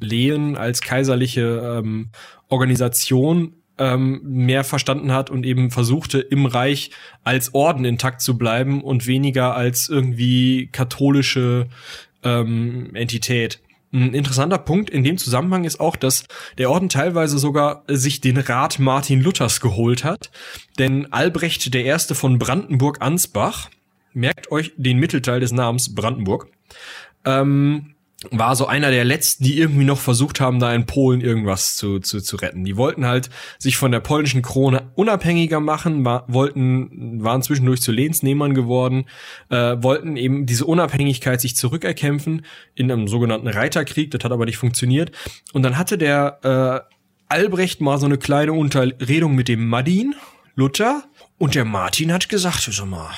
[0.00, 2.08] Lehen, als kaiserliche ähm,
[2.48, 6.90] Organisation ähm, mehr verstanden hat und eben versuchte im Reich
[7.22, 11.68] als Orden intakt zu bleiben und weniger als irgendwie katholische
[12.22, 13.60] ähm, Entität.
[13.92, 16.24] Ein interessanter Punkt in dem Zusammenhang ist auch, dass
[16.58, 20.30] der Orden teilweise sogar sich den Rat Martin Luthers geholt hat.
[20.78, 21.98] Denn Albrecht I.
[22.12, 23.70] von Brandenburg-Ansbach,
[24.12, 26.48] merkt euch den Mittelteil des Namens Brandenburg,
[27.24, 27.94] ähm,
[28.32, 32.00] war so einer der letzten, die irgendwie noch versucht haben, da in Polen irgendwas zu,
[32.00, 32.64] zu, zu retten.
[32.64, 37.92] Die wollten halt sich von der polnischen Krone unabhängiger machen, war, wollten, waren zwischendurch zu
[37.92, 39.04] Lehnsnehmern geworden,
[39.50, 42.44] äh, wollten eben diese Unabhängigkeit sich zurückerkämpfen
[42.74, 45.12] in einem sogenannten Reiterkrieg, das hat aber nicht funktioniert.
[45.52, 46.94] Und dann hatte der äh,
[47.28, 50.16] Albrecht mal so eine kleine Unterredung mit dem Madin,
[50.56, 51.04] Luther,
[51.38, 53.10] und der Martin hat gesagt, sag mal,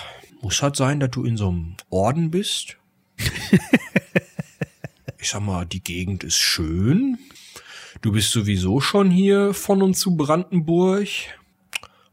[0.42, 2.76] muss halt sein, dass du in so einem Orden bist.
[5.20, 7.18] ich sag mal, die Gegend ist schön.
[8.00, 11.08] Du bist sowieso schon hier von und zu Brandenburg.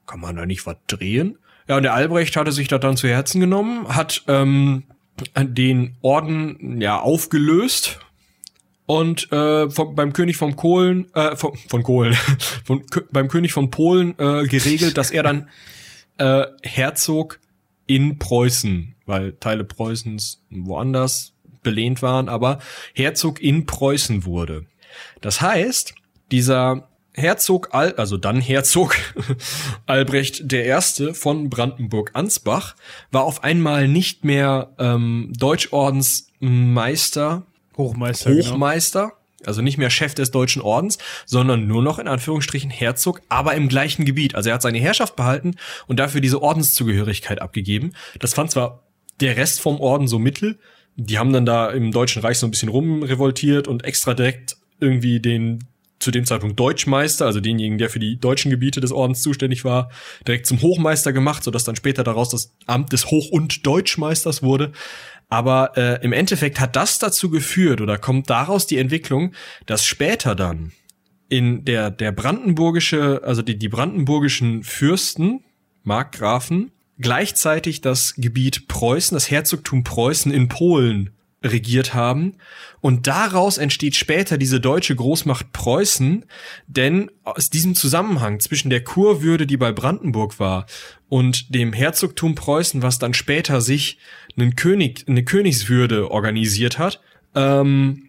[0.05, 1.37] Kann man da nicht was drehen?
[1.67, 4.83] Ja, und der Albrecht hatte sich das dann zu Herzen genommen, hat ähm,
[5.35, 7.99] den Orden ja aufgelöst
[8.85, 12.13] und äh, vom, beim König von Kohlen, äh, von, von Kohlen,
[12.65, 15.49] von, beim König von Polen äh, geregelt, dass er dann
[16.17, 17.39] äh, Herzog
[17.85, 21.33] in Preußen, weil Teile Preußens woanders
[21.67, 22.59] belehnt waren, aber
[22.93, 24.65] Herzog in Preußen wurde.
[25.19, 25.95] Das heißt,
[26.31, 28.95] dieser Herzog, Al also dann Herzog
[29.85, 30.79] Albrecht I.
[31.13, 32.77] von Brandenburg-Ansbach
[33.11, 37.45] war auf einmal nicht mehr ähm, Deutschordensmeister,
[37.75, 38.51] Hochmeister, genau.
[38.51, 39.13] Hochmeister, genau.
[39.45, 43.67] also nicht mehr Chef des Deutschen Ordens, sondern nur noch in Anführungsstrichen Herzog, aber im
[43.67, 44.35] gleichen Gebiet.
[44.35, 45.57] Also er hat seine Herrschaft behalten
[45.87, 47.91] und dafür diese Ordenszugehörigkeit abgegeben.
[48.19, 48.83] Das fand zwar
[49.19, 50.59] der Rest vom Orden so mittel,
[50.97, 55.19] die haben dann da im Deutschen Reich so ein bisschen rumrevoltiert und extra direkt irgendwie
[55.19, 55.63] den
[55.99, 59.89] zu dem Zeitpunkt Deutschmeister, also denjenigen, der für die deutschen Gebiete des Ordens zuständig war,
[60.27, 64.73] direkt zum Hochmeister gemacht, sodass dann später daraus das Amt des Hoch- und Deutschmeisters wurde.
[65.29, 69.33] Aber äh, im Endeffekt hat das dazu geführt oder kommt daraus die Entwicklung,
[69.65, 70.71] dass später dann
[71.29, 75.43] in der der brandenburgische, also die die brandenburgischen Fürsten,
[75.83, 81.11] Markgrafen gleichzeitig das Gebiet Preußen, das Herzogtum Preußen in Polen
[81.43, 82.35] regiert haben.
[82.81, 86.25] Und daraus entsteht später diese deutsche Großmacht Preußen,
[86.67, 90.65] denn aus diesem Zusammenhang zwischen der Kurwürde, die bei Brandenburg war,
[91.09, 93.99] und dem Herzogtum Preußen, was dann später sich
[94.35, 97.01] einen König, eine Königswürde organisiert hat,
[97.35, 98.06] ähm,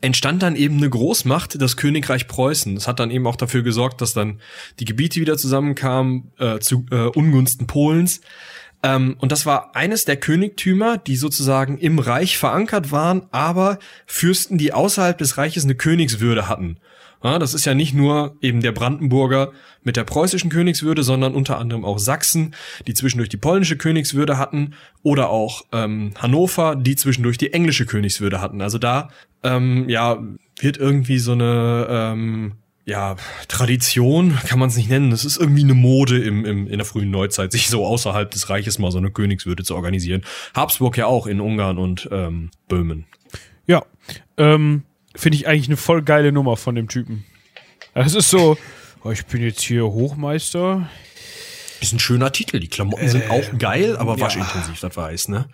[0.00, 2.74] entstand dann eben eine Großmacht, das Königreich Preußen.
[2.74, 4.40] Das hat dann eben auch dafür gesorgt, dass dann
[4.78, 8.20] die Gebiete wieder zusammenkamen äh, zu äh, Ungunsten Polens.
[8.82, 14.58] Ähm, und das war eines der Königtümer, die sozusagen im Reich verankert waren, aber Fürsten,
[14.58, 16.78] die außerhalb des Reiches eine Königswürde hatten.
[17.22, 19.52] Ja, das ist ja nicht nur eben der Brandenburger
[19.82, 22.54] mit der preußischen Königswürde, sondern unter anderem auch Sachsen,
[22.86, 28.40] die zwischendurch die polnische Königswürde hatten, oder auch ähm, Hannover, die zwischendurch die englische Königswürde
[28.40, 28.60] hatten.
[28.60, 29.08] Also da
[29.46, 30.18] ähm, ja
[30.58, 32.52] wird irgendwie so eine ähm,
[32.86, 33.16] ja,
[33.48, 35.10] Tradition kann man es nicht nennen.
[35.10, 38.48] Das ist irgendwie eine Mode im, im, in der frühen Neuzeit, sich so außerhalb des
[38.48, 40.22] Reiches mal so eine Königswürde zu organisieren.
[40.54, 43.06] Habsburg ja auch in Ungarn und ähm, Böhmen.
[43.66, 43.84] Ja,
[44.36, 44.84] ähm,
[45.16, 47.24] finde ich eigentlich eine voll geile Nummer von dem Typen.
[47.92, 48.56] Es ist so,
[49.02, 50.88] oh, ich bin jetzt hier Hochmeister.
[51.80, 52.58] Ist ein schöner Titel.
[52.58, 54.20] Die Klamotten sind auch geil, aber ja.
[54.20, 55.46] waschintensiv, das weiß, ne?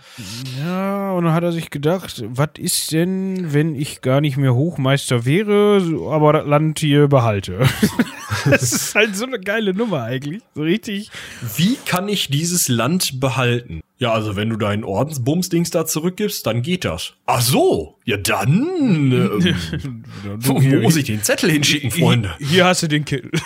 [0.61, 4.55] Ja, und dann hat er sich gedacht, was ist denn, wenn ich gar nicht mehr
[4.55, 7.67] Hochmeister wäre, aber das Land hier behalte?
[8.45, 10.43] das ist halt so eine geile Nummer eigentlich.
[10.55, 11.11] So richtig.
[11.57, 13.81] Wie kann ich dieses Land behalten?
[13.99, 17.15] Ja, also wenn du deinen Ordensbumsdings da zurückgibst, dann geht das.
[17.27, 19.13] Ach so, ja dann.
[19.13, 20.05] Ähm,
[20.39, 22.35] wo muss ich den Zettel hinschicken, Freunde?
[22.39, 23.31] Hier, hier hast du den Kittel.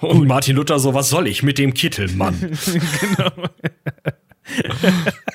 [0.00, 2.34] Und Martin Luther so, was soll ich mit dem Kittel, Mann?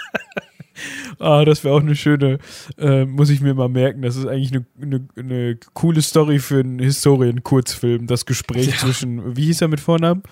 [1.20, 2.40] Ah, das wäre auch eine schöne,
[2.78, 4.02] äh, muss ich mir mal merken.
[4.02, 8.08] Das ist eigentlich eine, eine, eine coole Story für einen Historien-Kurzfilm.
[8.08, 10.24] Das Gespräch zwischen, wie hieß er mit Vornamen?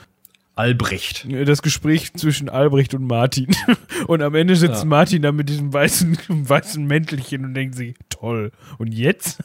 [0.55, 1.25] Albrecht.
[1.47, 3.55] Das Gespräch zwischen Albrecht und Martin.
[4.07, 4.85] Und am Ende sitzt Ja.
[4.85, 8.51] Martin da mit diesem weißen, weißen Mäntelchen und denkt sich, toll.
[8.77, 9.41] Und jetzt?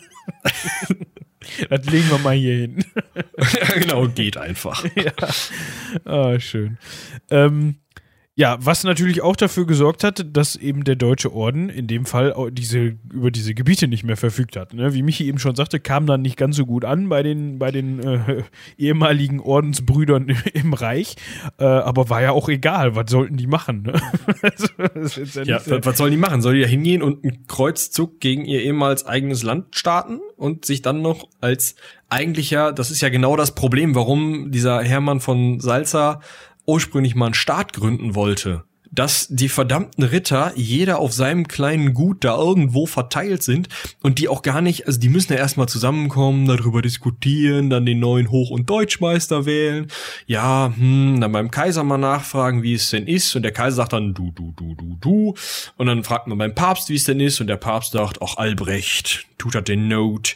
[1.68, 2.84] Das legen wir mal hier hin.
[3.14, 4.84] ja, genau, geht einfach.
[6.04, 6.76] Ah, schön.
[7.30, 7.76] Ähm,
[8.38, 12.32] ja, was natürlich auch dafür gesorgt hat, dass eben der Deutsche Orden in dem Fall
[12.52, 14.74] diese, über diese Gebiete nicht mehr verfügt hat.
[14.74, 14.94] Ne?
[14.94, 17.72] Wie Michi eben schon sagte, kam dann nicht ganz so gut an bei den, bei
[17.72, 18.44] den äh,
[18.78, 21.16] ehemaligen Ordensbrüdern im Reich.
[21.58, 23.82] Äh, aber war ja auch egal, was sollten die machen?
[23.82, 24.00] Ne?
[24.42, 24.68] also,
[25.42, 26.40] ja Ja, so- was sollen die machen?
[26.40, 30.80] Soll die da hingehen und einen Kreuzzug gegen ihr ehemals eigenes Land starten und sich
[30.80, 31.74] dann noch als
[32.08, 36.20] eigentlicher, das ist ja genau das Problem, warum dieser Hermann von Salza
[36.68, 38.64] ursprünglich mal einen Staat gründen wollte.
[38.90, 43.68] Dass die verdammten Ritter jeder auf seinem kleinen Gut da irgendwo verteilt sind
[44.00, 48.00] und die auch gar nicht, also die müssen ja erstmal zusammenkommen, darüber diskutieren, dann den
[48.00, 49.88] neuen Hoch- und Deutschmeister wählen.
[50.26, 53.36] Ja, hm, dann beim Kaiser mal nachfragen, wie es denn ist.
[53.36, 55.34] Und der Kaiser sagt dann du, du, du, du, du.
[55.76, 57.42] Und dann fragt man beim Papst, wie es denn ist.
[57.42, 60.34] Und der Papst sagt, ach Albrecht, tut das den Not.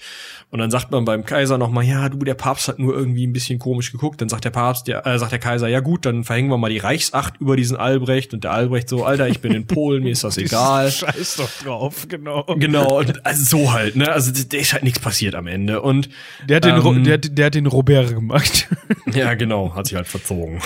[0.52, 3.32] Und dann sagt man beim Kaiser nochmal, ja, du, der Papst hat nur irgendwie ein
[3.32, 4.20] bisschen komisch geguckt.
[4.20, 6.68] Dann sagt der Papst, ja, äh, sagt der Kaiser, ja gut, dann verhängen wir mal
[6.68, 8.34] die Reichsacht über diesen Albrecht.
[8.34, 10.90] Und der Albrecht so, Alter, ich bin in Polen, mir ist das egal.
[10.92, 12.44] Scheiß doch drauf, genau.
[12.58, 14.12] Genau, und also so halt, ne?
[14.12, 15.80] Also da ist halt nichts passiert am Ende.
[15.80, 16.10] Und
[16.46, 18.68] Der hat, den, Ähm, der, der hat den Robert gemacht.
[19.14, 20.60] ja, genau, hat sich halt verzogen.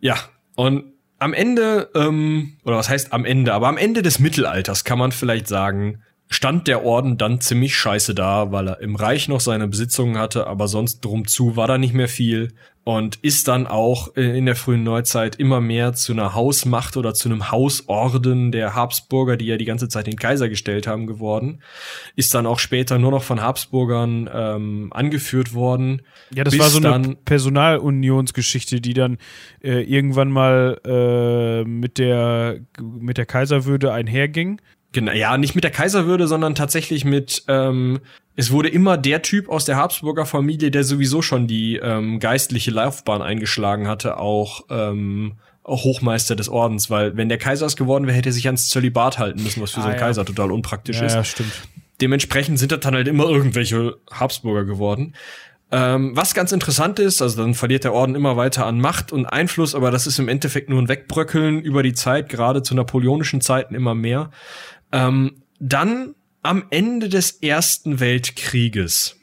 [0.00, 0.16] ja,
[0.56, 0.84] und
[1.18, 5.10] am Ende, ähm, oder was heißt am Ende, aber am Ende des Mittelalters kann man
[5.10, 6.02] vielleicht sagen,
[6.32, 10.46] stand der Orden dann ziemlich scheiße da, weil er im Reich noch seine Besitzungen hatte,
[10.46, 12.54] aber sonst drum zu war da nicht mehr viel
[12.84, 17.14] und ist dann auch äh, in der frühen Neuzeit immer mehr zu einer Hausmacht oder
[17.14, 21.62] zu einem Hausorden der Habsburger, die ja die ganze Zeit den Kaiser gestellt haben, geworden.
[22.16, 26.02] Ist dann auch später nur noch von Habsburgern ähm, angeführt worden.
[26.34, 29.18] Ja, das war so eine Personalunionsgeschichte, die dann
[29.62, 34.60] äh, irgendwann mal äh, mit der mit der Kaiserwürde einherging.
[34.92, 38.00] Genau, ja, nicht mit der Kaiserwürde, sondern tatsächlich mit, ähm,
[38.36, 42.70] es wurde immer der Typ aus der Habsburger Familie, der sowieso schon die ähm, geistliche
[42.70, 48.06] Laufbahn eingeschlagen hatte, auch, ähm, auch Hochmeister des Ordens, weil wenn der Kaiser es geworden
[48.06, 50.06] wäre, hätte er sich ans Zölibat halten müssen, was für so Ah, einen ja.
[50.06, 51.14] Kaiser total unpraktisch Ja, ist.
[51.14, 51.52] ja, stimmt.
[52.00, 55.14] Dementsprechend sind das dann halt immer irgendwelche Habsburger geworden.
[55.74, 59.24] Ähm, was ganz interessant ist, also dann verliert der Orden immer weiter an Macht und
[59.24, 63.40] Einfluss, aber das ist im Endeffekt nur ein Wegbröckeln über die Zeit, gerade zu napoleonischen
[63.40, 64.30] Zeiten immer mehr.
[64.92, 69.16] Ähm, dann am Ende des Ersten Weltkrieges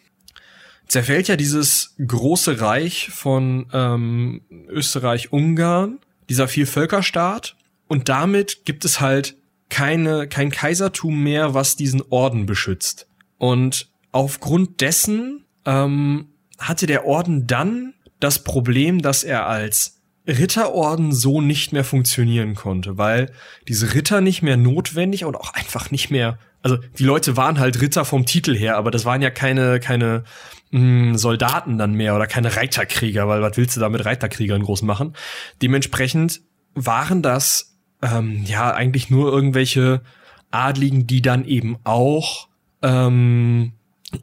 [0.88, 7.56] zerfällt ja dieses große Reich von ähm, Österreich-Ungarn, dieser Vielvölkerstaat,
[7.88, 9.36] und damit gibt es halt
[9.70, 13.08] keine, kein Kaisertum mehr, was diesen Orden beschützt.
[13.38, 19.99] Und aufgrund dessen ähm, hatte der Orden dann das Problem, dass er als
[20.30, 23.32] Ritterorden so nicht mehr funktionieren konnte, weil
[23.68, 27.82] diese Ritter nicht mehr notwendig und auch einfach nicht mehr, also die Leute waren halt
[27.82, 30.24] Ritter vom Titel her, aber das waren ja keine, keine
[30.72, 34.84] mh, Soldaten dann mehr oder keine Reiterkrieger, weil was willst du da mit Reiterkriegern groß
[34.84, 35.16] machen?
[35.62, 36.42] Dementsprechend
[36.76, 40.02] waren das ähm, ja eigentlich nur irgendwelche
[40.52, 42.48] Adligen, die dann eben auch
[42.82, 43.74] ähm,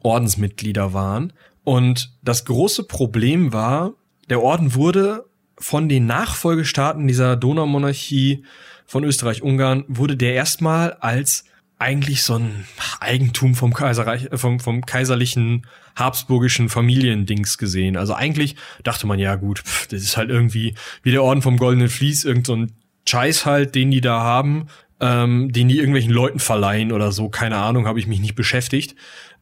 [0.01, 1.33] Ordensmitglieder waren.
[1.63, 3.93] Und das große Problem war,
[4.29, 5.25] der Orden wurde
[5.59, 8.43] von den Nachfolgestaaten dieser Donaumonarchie
[8.85, 11.45] von Österreich-Ungarn, wurde der erstmal als
[11.79, 12.65] eigentlich so ein
[12.99, 17.97] Eigentum vom Kaiserreich, äh, vom, vom kaiserlichen habsburgischen Familiendings gesehen.
[17.97, 20.73] Also eigentlich dachte man, ja gut, pff, das ist halt irgendwie
[21.03, 22.71] wie der Orden vom Goldenen Vlies, irgend so ein
[23.07, 24.67] Scheiß halt, den die da haben,
[24.99, 27.29] ähm, den die irgendwelchen Leuten verleihen oder so.
[27.29, 28.95] Keine Ahnung, habe ich mich nicht beschäftigt,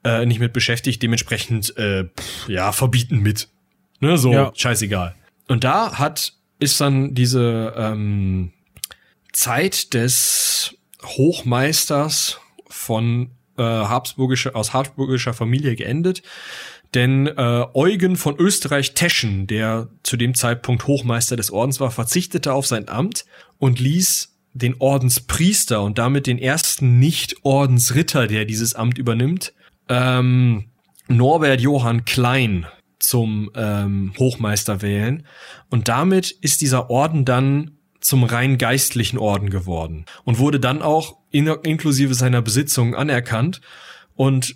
[0.03, 1.01] äh, nicht mit beschäftigt.
[1.01, 3.47] Dementsprechend, äh, pff, ja, verbieten mit.
[4.01, 4.51] Ne, so, Ja.
[4.53, 5.15] scheißegal.
[5.47, 8.51] Und da hat, ist dann diese ähm,
[9.31, 16.23] Zeit des Hochmeisters von äh, habsburgischer, aus habsburgischer Familie geendet,
[16.93, 22.65] denn äh, Eugen von Österreich-Teschen, der zu dem Zeitpunkt Hochmeister des Ordens war, verzichtete auf
[22.65, 23.25] sein Amt
[23.57, 29.53] und ließ den Ordenspriester und damit den ersten Nicht-Ordensritter, der dieses Amt übernimmt,
[29.89, 30.69] ähm,
[31.07, 32.65] Norbert Johann Klein
[33.07, 35.25] zum ähm, Hochmeister wählen.
[35.69, 41.17] Und damit ist dieser Orden dann zum rein geistlichen Orden geworden und wurde dann auch
[41.31, 43.61] in, inklusive seiner Besitzung anerkannt
[44.15, 44.55] und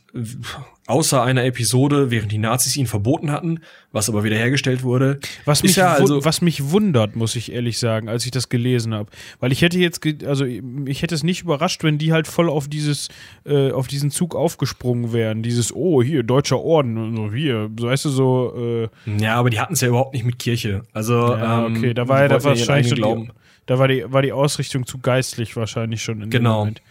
[0.89, 3.59] außer einer Episode, während die Nazis ihn verboten hatten,
[3.91, 5.19] was aber wiederhergestellt wurde.
[5.45, 8.93] Was mich, ja also was mich wundert, muss ich ehrlich sagen, als ich das gelesen
[8.93, 9.09] habe.
[9.39, 12.67] Weil ich hätte jetzt, also ich hätte es nicht überrascht, wenn die halt voll auf
[12.67, 13.09] dieses,
[13.45, 15.43] äh, auf diesen Zug aufgesprungen wären.
[15.43, 18.89] Dieses, oh, hier, deutscher Orden und so, hier, so weißt du so.
[19.05, 20.83] Äh ja, aber die hatten es ja überhaupt nicht mit Kirche.
[20.91, 23.31] Also, ja, ähm, okay, da war ja da wahrscheinlich schon die,
[23.67, 26.53] da war die, war die Ausrichtung zu geistlich wahrscheinlich schon in genau.
[26.53, 26.81] dem Moment.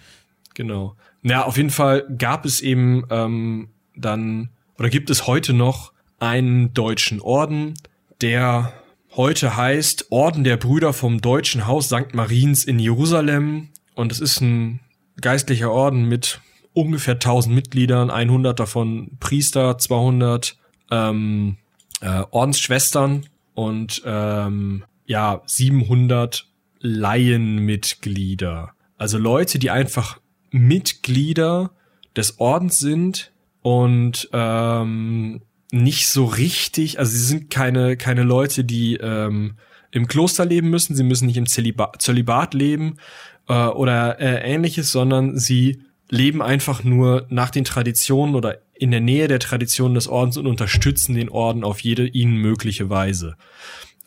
[0.54, 0.94] Genau.
[1.22, 3.68] Ja, auf jeden Fall gab es eben ähm,
[3.98, 7.74] dann oder gibt es heute noch einen deutschen Orden,
[8.20, 8.72] der
[9.16, 12.14] heute heißt Orden der Brüder vom Deutschen Haus St.
[12.14, 13.68] Mariens in Jerusalem.
[13.94, 14.80] Und es ist ein
[15.20, 16.40] geistlicher Orden mit
[16.72, 20.56] ungefähr 1000 Mitgliedern, 100 davon Priester, 200
[20.90, 21.56] ähm,
[22.00, 26.46] äh, Ordensschwestern und ähm, ja 700
[26.80, 28.72] Laienmitglieder.
[28.96, 30.20] Also Leute, die einfach
[30.50, 31.70] Mitglieder
[32.16, 33.32] des Ordens sind
[33.62, 35.40] und ähm,
[35.70, 39.56] nicht so richtig, also sie sind keine, keine Leute, die ähm,
[39.90, 42.96] im Kloster leben müssen, sie müssen nicht im Zölibat, Zölibat leben
[43.48, 49.00] äh, oder äh, ähnliches, sondern sie leben einfach nur nach den Traditionen oder in der
[49.00, 53.36] Nähe der Traditionen des Ordens und unterstützen den Orden auf jede ihnen mögliche Weise.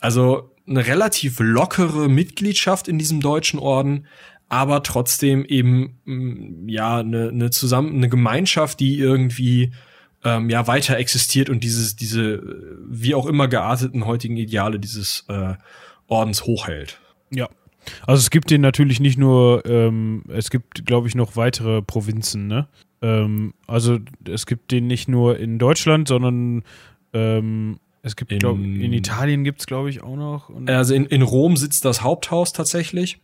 [0.00, 4.06] Also eine relativ lockere Mitgliedschaft in diesem deutschen Orden,
[4.52, 9.72] aber trotzdem eben mm, ja eine, eine zusammen eine Gemeinschaft, die irgendwie
[10.24, 12.42] ähm, ja weiter existiert und dieses diese
[12.86, 15.54] wie auch immer gearteten heutigen Ideale dieses äh,
[16.06, 17.00] Ordens hochhält.
[17.30, 17.48] Ja.
[18.06, 22.46] Also es gibt den natürlich nicht nur, ähm, es gibt, glaube ich, noch weitere Provinzen,
[22.46, 22.68] ne?
[23.00, 23.98] Ähm, also
[24.28, 26.62] es gibt den nicht nur in Deutschland, sondern
[27.14, 30.50] ähm, es gibt, glaube in Italien gibt es, glaube ich, auch noch.
[30.66, 33.21] also in, in Rom sitzt das Haupthaus tatsächlich.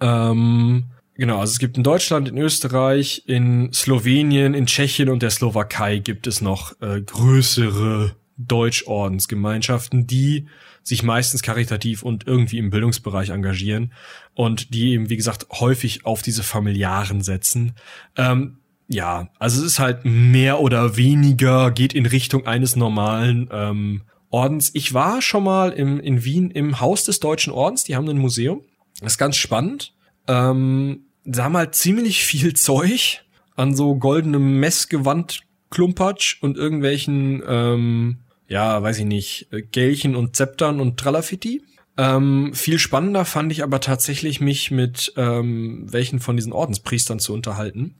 [0.00, 0.84] Ähm,
[1.14, 5.98] genau, also es gibt in Deutschland, in Österreich, in Slowenien, in Tschechien und der Slowakei
[5.98, 10.46] gibt es noch äh, größere Deutschordensgemeinschaften, die
[10.82, 13.92] sich meistens karitativ und irgendwie im Bildungsbereich engagieren
[14.34, 17.74] und die eben, wie gesagt, häufig auf diese familiaren setzen.
[18.16, 18.58] Ähm,
[18.88, 24.70] ja, also es ist halt mehr oder weniger, geht in Richtung eines normalen ähm, Ordens.
[24.74, 28.18] Ich war schon mal im, in Wien im Haus des Deutschen Ordens, die haben ein
[28.18, 28.62] Museum.
[29.00, 29.94] Das ist ganz spannend.
[30.26, 33.24] Ähm, da haben halt ziemlich viel Zeug
[33.56, 40.80] an so goldenem Messgewand Klumpatsch und irgendwelchen, ähm, ja, weiß ich nicht, Gelchen und Zeptern
[40.80, 41.62] und Tralafitti.
[41.98, 47.34] Ähm, viel spannender fand ich aber tatsächlich mich mit ähm, welchen von diesen Ordenspriestern zu
[47.34, 47.96] unterhalten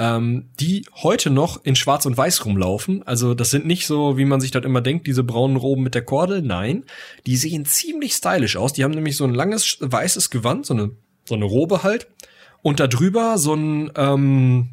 [0.00, 3.02] ähm, die heute noch in Schwarz und Weiß rumlaufen.
[3.06, 5.94] Also das sind nicht so, wie man sich das immer denkt, diese braunen Roben mit
[5.94, 6.40] der Kordel.
[6.40, 6.84] Nein,
[7.26, 8.72] die sehen ziemlich stylisch aus.
[8.72, 10.92] Die haben nämlich so ein langes weißes Gewand, so eine,
[11.26, 12.08] so eine Robe halt.
[12.62, 14.70] Und da drüber so ein ähm,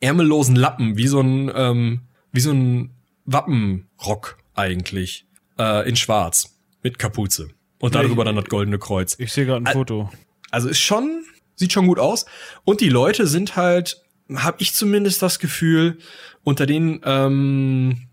[0.00, 2.00] ärmellosen Lappen, wie so ein, ähm,
[2.32, 2.90] wie so ein
[3.26, 5.24] Wappenrock eigentlich.
[5.56, 6.58] Äh, in Schwarz.
[6.82, 7.48] Mit Kapuze.
[7.78, 9.14] Und darüber dann das goldene Kreuz.
[9.20, 10.10] Ich sehe gerade ein Foto.
[10.50, 11.24] Also ist schon,
[11.54, 12.26] sieht schon gut aus.
[12.64, 15.98] Und die Leute sind halt habe ich zumindest das Gefühl,
[16.42, 18.08] unter den ähm,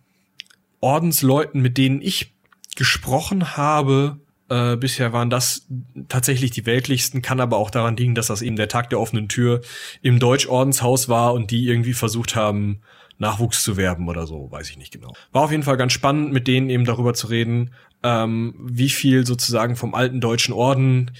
[0.79, 2.33] Ordensleuten, mit denen ich
[2.75, 4.19] gesprochen habe,
[4.49, 5.67] äh, bisher waren das
[6.09, 9.29] tatsächlich die weltlichsten, kann aber auch daran liegen, dass das eben der Tag der offenen
[9.29, 9.61] Tür
[10.01, 12.81] im Deutschordenshaus war und die irgendwie versucht haben,
[13.17, 15.13] Nachwuchs zu werben oder so, weiß ich nicht genau.
[15.31, 17.71] War auf jeden Fall ganz spannend, mit denen eben darüber zu reden,
[18.03, 21.11] ähm, wie viel sozusagen vom alten deutschen Orden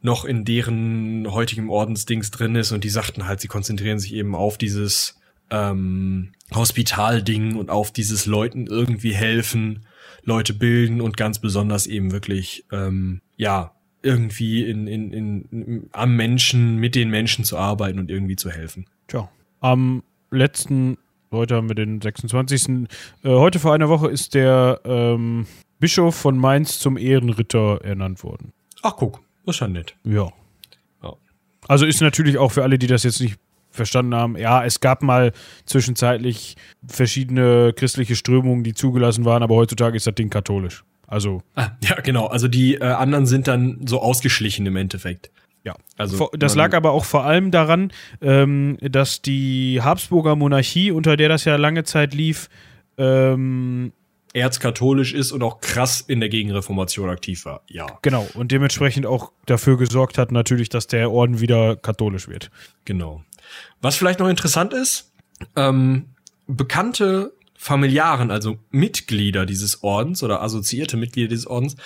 [0.00, 4.34] noch in deren heutigem Ordensdings drin ist und die sagten halt, sie konzentrieren sich eben
[4.34, 5.18] auf dieses
[5.50, 9.86] ähm, Hospitalding und auf dieses Leuten irgendwie helfen,
[10.22, 13.72] Leute bilden und ganz besonders eben wirklich ähm, ja
[14.02, 18.86] irgendwie in, in, in, am Menschen, mit den Menschen zu arbeiten und irgendwie zu helfen.
[19.08, 19.28] Tja,
[19.60, 20.98] am letzten,
[21.32, 22.68] heute haben wir den 26.
[22.68, 22.86] Äh,
[23.24, 25.46] heute vor einer Woche ist der ähm,
[25.80, 28.52] Bischof von Mainz zum Ehrenritter ernannt worden.
[28.82, 29.94] Ach guck, ist ja nett.
[30.04, 30.30] Ja.
[31.02, 31.14] ja.
[31.66, 33.36] Also ist natürlich auch für alle, die das jetzt nicht
[33.70, 35.32] verstanden haben, ja, es gab mal
[35.64, 36.56] zwischenzeitlich
[36.86, 40.84] verschiedene christliche Strömungen, die zugelassen waren, aber heutzutage ist das Ding katholisch.
[41.06, 41.42] Also.
[41.54, 42.26] Ah, ja, genau.
[42.26, 45.30] Also die äh, anderen sind dann so ausgeschlichen im Endeffekt.
[45.64, 47.92] Ja, also das lag aber auch vor allem daran,
[48.22, 52.48] ähm, dass die Habsburger Monarchie, unter der das ja lange Zeit lief,
[52.96, 53.92] ähm,
[54.34, 57.62] erzkatholisch ist und auch krass in der Gegenreformation aktiv war.
[57.68, 57.86] Ja.
[58.02, 58.26] Genau.
[58.34, 62.50] Und dementsprechend auch dafür gesorgt hat, natürlich, dass der Orden wieder katholisch wird.
[62.84, 63.22] Genau.
[63.80, 65.12] Was vielleicht noch interessant ist,
[65.56, 66.06] ähm,
[66.46, 71.76] bekannte Familiaren, also Mitglieder dieses Ordens oder assoziierte Mitglieder dieses Ordens,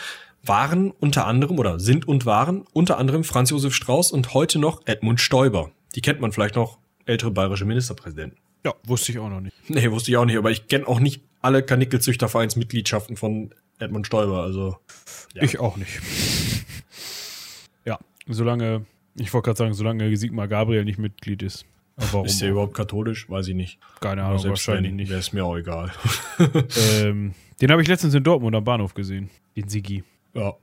[0.44, 4.82] waren unter anderem oder sind und waren unter anderem Franz Josef Strauß und heute noch
[4.86, 5.70] Edmund Stoiber.
[5.94, 8.38] Die kennt man vielleicht noch, ältere bayerische Ministerpräsidenten.
[8.64, 9.54] Ja, wusste ich auch noch nicht.
[9.68, 14.42] Nee, wusste ich auch nicht, aber ich kenne auch nicht alle Kanickelzüchtervereinsmitgliedschaften von Edmund Stoiber,
[14.42, 14.76] also.
[15.34, 15.42] Ja.
[15.42, 16.00] Ich auch nicht.
[17.84, 17.98] ja,
[18.28, 18.86] solange,
[19.16, 21.66] ich wollte gerade sagen, solange Sigmar Gabriel nicht Mitglied ist.
[21.96, 23.28] warum ist der überhaupt katholisch?
[23.28, 23.78] Weiß ich nicht.
[24.00, 25.10] Keine Ahnung, wahrscheinlich nicht.
[25.10, 25.92] Wäre es mir auch egal.
[27.00, 29.30] ähm, den habe ich letztens in Dortmund am Bahnhof gesehen.
[29.56, 30.04] Den Sigi.
[30.34, 30.54] Ja.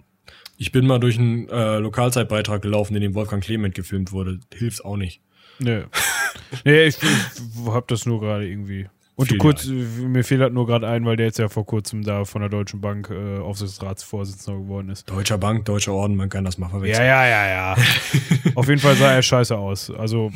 [0.58, 4.40] Ich bin mal durch einen äh, Lokalzeitbeitrag gelaufen, in dem Wolfgang Clement gefilmt wurde.
[4.54, 5.22] Hilft's auch nicht.
[5.60, 5.84] Nee.
[6.66, 8.88] nee, ich, ich hab das nur gerade irgendwie.
[9.20, 12.24] Und kurz, mir fehlt halt nur gerade ein, weil der jetzt ja vor kurzem da
[12.24, 15.10] von der Deutschen Bank äh, Aufsichtsratsvorsitzender geworden ist.
[15.10, 17.06] Deutscher Bank, Deutscher Orden, man kann das mal verwechseln.
[17.06, 17.78] Ja, ja, ja, ja.
[18.56, 19.92] Auf jeden Fall sah er scheiße aus.
[19.92, 20.32] Also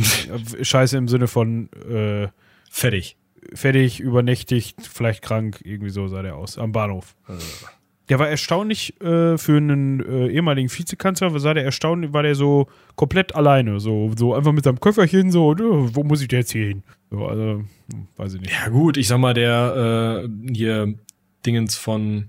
[0.62, 2.28] scheiße im Sinne von äh,
[2.70, 3.16] fertig.
[3.54, 6.58] Fertig, übernächtigt, vielleicht krank, irgendwie so sah der aus.
[6.58, 7.16] Am Bahnhof.
[7.30, 7.34] Äh.
[8.14, 12.68] Der war erstaunlich äh, für einen äh, ehemaligen Vizekanzler, sah der erstaunlich, war der so
[12.96, 16.68] komplett alleine, so, so einfach mit seinem Köfferchen, so, wo muss ich denn jetzt hier
[16.68, 16.84] hin?
[17.10, 18.54] So, also, hm, weiß ich nicht.
[18.54, 20.94] Ja, gut, ich sag mal, der äh, hier
[21.44, 22.26] Dingens von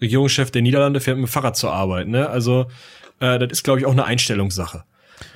[0.00, 2.30] Regierungschef der Niederlande fährt mit dem Fahrrad zur Arbeit, ne?
[2.30, 2.68] Also,
[3.20, 4.84] äh, das ist, glaube ich, auch eine Einstellungssache.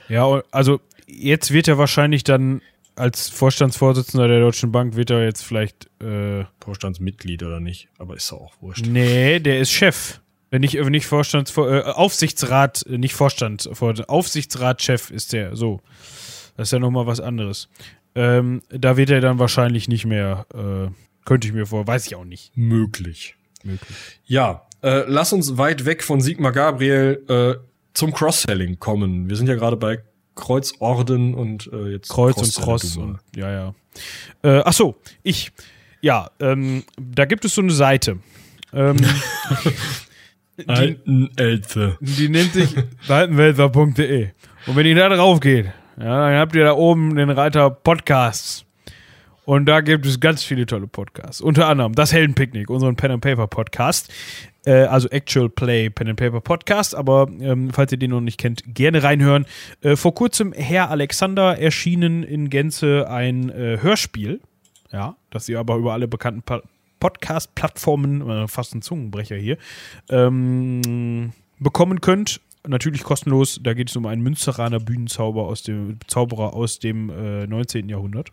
[0.09, 2.63] Ja, also jetzt wird er wahrscheinlich dann
[3.01, 8.31] als Vorstandsvorsitzender der Deutschen Bank wird er jetzt vielleicht äh, Vorstandsmitglied oder nicht, aber ist
[8.31, 8.87] doch auch wurscht.
[8.87, 10.21] Nee, der ist Chef.
[10.51, 13.69] Wenn nicht, nicht Vorstands äh, Aufsichtsrat, äh, nicht Vorstand,
[14.09, 15.81] Aufsichtsratchef ist der, so.
[16.57, 17.69] Das ist ja nochmal was anderes.
[18.15, 20.91] Ähm, da wird er dann wahrscheinlich nicht mehr, äh,
[21.25, 22.57] könnte ich mir vor, weiß ich auch nicht.
[22.57, 23.37] Möglich.
[23.63, 23.97] Möglich.
[24.25, 27.55] Ja, äh, lass uns weit weg von Sigmar Gabriel äh,
[27.95, 29.29] zum Cross-Selling kommen.
[29.29, 30.01] Wir sind ja gerade bei
[30.41, 32.97] Kreuzorden und äh, jetzt Kreuz Cross und Cross.
[32.97, 33.75] Und, ja, ja.
[34.43, 35.53] Äh, ach so, ich.
[36.01, 38.19] Ja, ähm, da gibt es so eine Seite.
[38.73, 38.97] Ähm,
[40.57, 40.97] die,
[42.01, 42.75] die nennt sich
[43.07, 44.31] seitenwälzer.de.
[44.67, 45.67] Und wenn ihr da drauf geht,
[45.99, 48.65] ja, dann habt ihr da oben den Reiter Podcasts.
[49.45, 51.41] Und da gibt es ganz viele tolle Podcasts.
[51.41, 54.13] Unter anderem das Heldenpicknick, unseren Pen and Paper Podcast.
[54.65, 56.95] Äh, also Actual Play Pen and Paper Podcast.
[56.95, 59.47] Aber ähm, falls ihr den noch nicht kennt, gerne reinhören.
[59.81, 64.41] Äh, vor kurzem Herr Alexander erschienen in Gänze ein äh, Hörspiel.
[64.93, 66.43] Ja, das ihr aber über alle bekannten
[66.99, 69.57] Podcast-Plattformen, äh, fast ein Zungenbrecher hier,
[70.11, 73.61] ähm, bekommen könnt natürlich kostenlos.
[73.63, 77.89] Da geht es um einen Münsteraner Bühnenzauber aus dem Zauberer aus dem äh, 19.
[77.89, 78.31] Jahrhundert.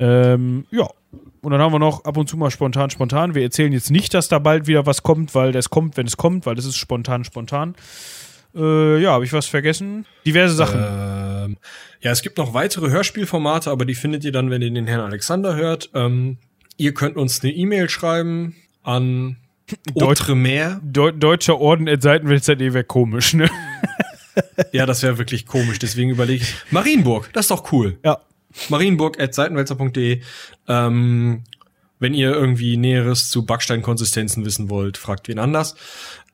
[0.00, 0.88] Ähm, ja.
[1.42, 3.34] Und dann haben wir noch ab und zu mal spontan, spontan.
[3.34, 6.16] Wir erzählen jetzt nicht, dass da bald wieder was kommt, weil das kommt, wenn es
[6.16, 7.74] kommt, weil das ist spontan, spontan.
[8.54, 10.06] Äh, ja, habe ich was vergessen?
[10.26, 10.80] Diverse Sachen.
[10.82, 11.56] Ähm,
[12.00, 15.00] ja, es gibt noch weitere Hörspielformate, aber die findet ihr dann, wenn ihr den Herrn
[15.00, 15.90] Alexander hört.
[15.94, 16.38] Ähm,
[16.76, 19.36] ihr könnt uns eine E-Mail schreiben an
[19.94, 20.80] Outremer.
[20.82, 23.48] Deu Deutscher Orden at Seitenwälzer.de wäre komisch, ne?
[24.72, 26.54] ja, das wäre wirklich komisch, deswegen überlege ich.
[26.70, 27.98] Marienburg, das ist doch cool.
[28.04, 28.20] Ja.
[28.68, 30.22] Marienburg.seitenwälzer.de.
[30.68, 31.44] Ähm,
[31.98, 35.76] wenn ihr irgendwie Näheres zu Backsteinkonsistenzen wissen wollt, fragt wen anders.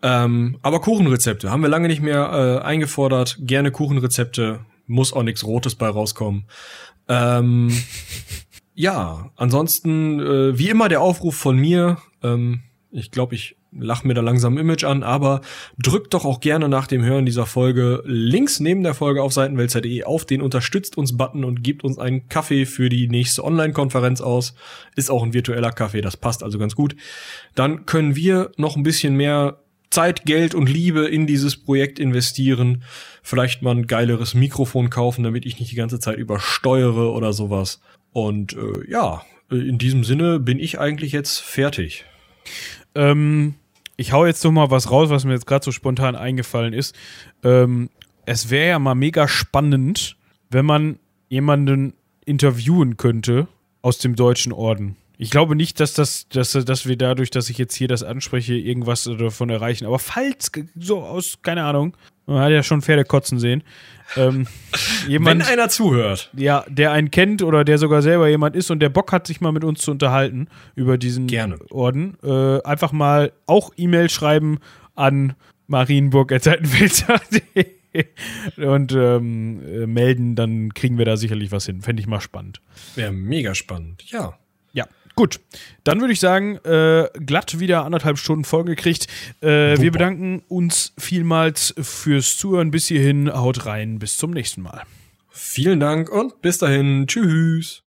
[0.02, 3.38] Ähm, aber Kuchenrezepte haben wir lange nicht mehr äh, eingefordert.
[3.40, 4.60] Gerne Kuchenrezepte.
[4.86, 6.44] Muss auch nichts Rotes bei rauskommen.
[7.08, 7.76] Ähm,
[8.74, 11.98] ja, ansonsten, äh, wie immer der Aufruf von mir.
[12.22, 12.62] Ähm,
[12.92, 15.40] ich glaube, ich lach mir da langsam Image an, aber
[15.78, 20.04] drückt doch auch gerne nach dem Hören dieser Folge links neben der Folge auf seitenwälzer.de
[20.04, 24.54] auf den Unterstützt uns Button und gibt uns einen Kaffee für die nächste Online-Konferenz aus.
[24.94, 26.96] Ist auch ein virtueller Kaffee, das passt also ganz gut.
[27.54, 29.58] Dann können wir noch ein bisschen mehr
[29.90, 32.82] Zeit, Geld und Liebe in dieses Projekt investieren.
[33.22, 37.80] Vielleicht mal ein geileres Mikrofon kaufen, damit ich nicht die ganze Zeit übersteuere oder sowas.
[38.12, 42.04] Und äh, ja, in diesem Sinne bin ich eigentlich jetzt fertig.
[42.94, 43.54] Ähm,
[43.96, 46.94] ich hau jetzt noch mal was raus, was mir jetzt gerade so spontan eingefallen ist.
[47.42, 47.90] Ähm,
[48.26, 50.16] es wäre ja mal mega spannend,
[50.50, 50.98] wenn man
[51.28, 51.94] jemanden
[52.24, 53.48] interviewen könnte
[53.82, 54.96] aus dem Deutschen Orden.
[55.18, 58.54] Ich glaube nicht, dass das, dass, dass wir dadurch, dass ich jetzt hier das anspreche,
[58.54, 59.86] irgendwas davon erreichen.
[59.86, 61.96] Aber falls, so aus, keine Ahnung,
[62.26, 63.62] man hat ja schon Pferde kotzen sehen.
[64.16, 64.46] Ähm,
[65.08, 66.30] jemand, Wenn einer zuhört.
[66.36, 69.40] Ja, der einen kennt oder der sogar selber jemand ist und der Bock hat, sich
[69.40, 71.58] mal mit uns zu unterhalten über diesen Gerne.
[71.70, 74.58] Orden, äh, einfach mal auch E-Mail schreiben
[74.94, 75.34] an
[75.66, 77.66] marienburg.seitenfilter.de
[78.56, 81.82] und ähm, äh, melden, dann kriegen wir da sicherlich was hin.
[81.82, 82.60] Fände ich mal spannend.
[82.94, 84.20] Wäre mega spannend, ja.
[84.20, 84.38] Ja,
[85.16, 85.40] Gut,
[85.82, 89.06] dann würde ich sagen, äh, glatt wieder anderthalb Stunden vollgekriegt.
[89.40, 93.32] Äh, wir bedanken uns vielmals fürs Zuhören bis hierhin.
[93.32, 94.82] Haut rein, bis zum nächsten Mal.
[95.30, 97.06] Vielen Dank und bis dahin.
[97.06, 97.82] Tschüss.